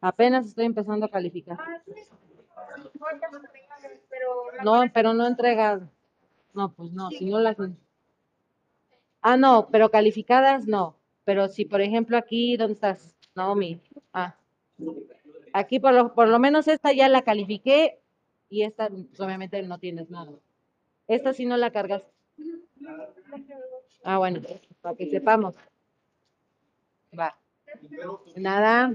Apenas 0.00 0.46
estoy 0.46 0.64
empezando 0.64 1.04
a 1.04 1.10
calificar. 1.10 1.58
No, 4.64 4.84
pero 4.92 5.14
no 5.14 5.26
entregas. 5.26 5.82
No, 6.54 6.72
pues 6.72 6.92
no, 6.92 7.10
si 7.10 7.24
no 7.24 7.40
las. 7.40 7.56
Ah, 9.20 9.36
no, 9.36 9.68
pero 9.70 9.90
calificadas 9.90 10.66
no. 10.66 10.96
Pero 11.24 11.48
si, 11.48 11.64
por 11.64 11.80
ejemplo, 11.80 12.16
aquí, 12.16 12.56
¿dónde 12.56 12.74
estás? 12.74 13.16
Naomi. 13.34 13.80
Ah. 14.12 14.34
Aquí 15.52 15.78
por 15.78 15.92
lo, 15.92 16.14
por 16.14 16.28
lo 16.28 16.38
menos 16.38 16.66
esta 16.68 16.92
ya 16.92 17.08
la 17.08 17.22
califiqué 17.22 18.00
y 18.48 18.62
esta 18.62 18.88
pues, 18.88 19.20
obviamente 19.20 19.62
no 19.62 19.78
tienes 19.78 20.10
nada. 20.10 20.32
Esta 21.08 21.32
sí 21.32 21.46
no 21.46 21.56
la 21.56 21.70
cargas. 21.70 22.02
Ah, 24.04 24.18
bueno, 24.18 24.40
para 24.80 24.96
que 24.96 25.06
sepamos. 25.06 25.54
Va. 27.18 27.36
Nada. 28.36 28.92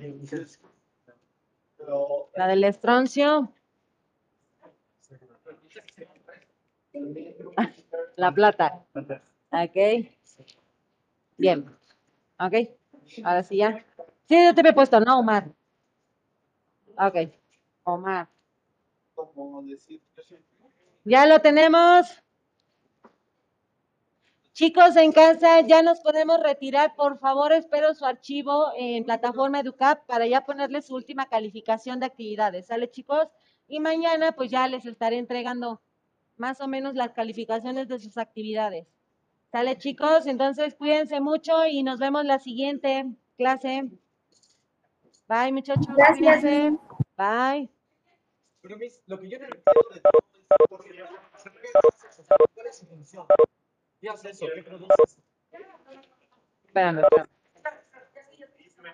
La 2.36 2.48
del 2.48 2.64
estroncio. 2.64 3.52
La 8.15 8.31
plata. 8.31 8.85
Ok. 8.94 10.07
Bien. 11.38 11.65
Ok. 12.39 12.53
Ahora 13.23 13.44
sí 13.44 13.57
ya. 13.57 13.85
Sí, 14.27 14.44
yo 14.44 14.53
te 14.53 14.68
he 14.68 14.73
puesto, 14.73 14.99
no, 14.99 15.19
Omar. 15.19 15.49
Ok. 16.98 17.31
Omar. 17.84 18.27
Ya 21.06 21.26
lo 21.26 21.39
tenemos. 21.39 22.23
Chicos 24.53 24.95
en 24.95 25.11
casa, 25.11 25.61
ya 25.61 25.84
nos 25.84 25.99
podemos 25.99 26.41
retirar. 26.41 26.95
Por 26.95 27.19
favor, 27.19 27.53
espero 27.53 27.94
su 27.94 28.06
archivo 28.06 28.72
en 28.76 29.03
plataforma 29.03 29.60
Educap 29.60 30.03
para 30.07 30.26
ya 30.26 30.44
ponerle 30.44 30.81
su 30.81 30.95
última 30.95 31.27
calificación 31.27 31.99
de 31.99 32.07
actividades. 32.07 32.65
¿Sale, 32.65 32.89
chicos? 32.89 33.27
Y 33.68 33.80
mañana, 33.80 34.31
pues 34.31 34.49
ya 34.49 34.68
les 34.68 34.85
estaré 34.85 35.18
entregando 35.18 35.81
más 36.38 36.61
o 36.61 36.68
menos 36.68 36.95
las 36.95 37.14
calificaciones 37.14 37.88
de 37.88 37.99
sus 37.99 38.18
actividades. 38.18 38.88
¿Sale, 39.52 39.77
chicos? 39.77 40.27
Entonces, 40.27 40.76
cuídense 40.76 41.19
mucho 41.19 41.65
y 41.65 41.84
nos 41.84 41.99
vemos 41.99 42.26
la 42.26 42.39
siguiente 42.39 43.06
clase. 43.38 43.89
Bye, 45.27 45.52
muchachos. 45.52 45.88
Gracias, 45.95 46.41
cuídense. 46.41 46.77
Bye. 47.18 47.69
Pero 48.61 48.77
mis, 48.77 49.02
lo 49.07 49.19
que 49.19 49.30
yo 49.30 49.39
de 49.39 49.48
todo 49.48 49.73
esto, 49.94 50.10
porque 50.69 50.89
¿cuál 52.53 52.68
es 52.68 52.77
su 52.77 52.85
función? 52.85 53.26
¿Qué 53.99 54.10
hace 54.10 54.30
eso? 54.30 54.45
¿Qué 54.53 54.64
produce 54.64 54.94
eso? 55.06 55.22
Espérame, 56.65 56.99
espérame. 56.99 57.37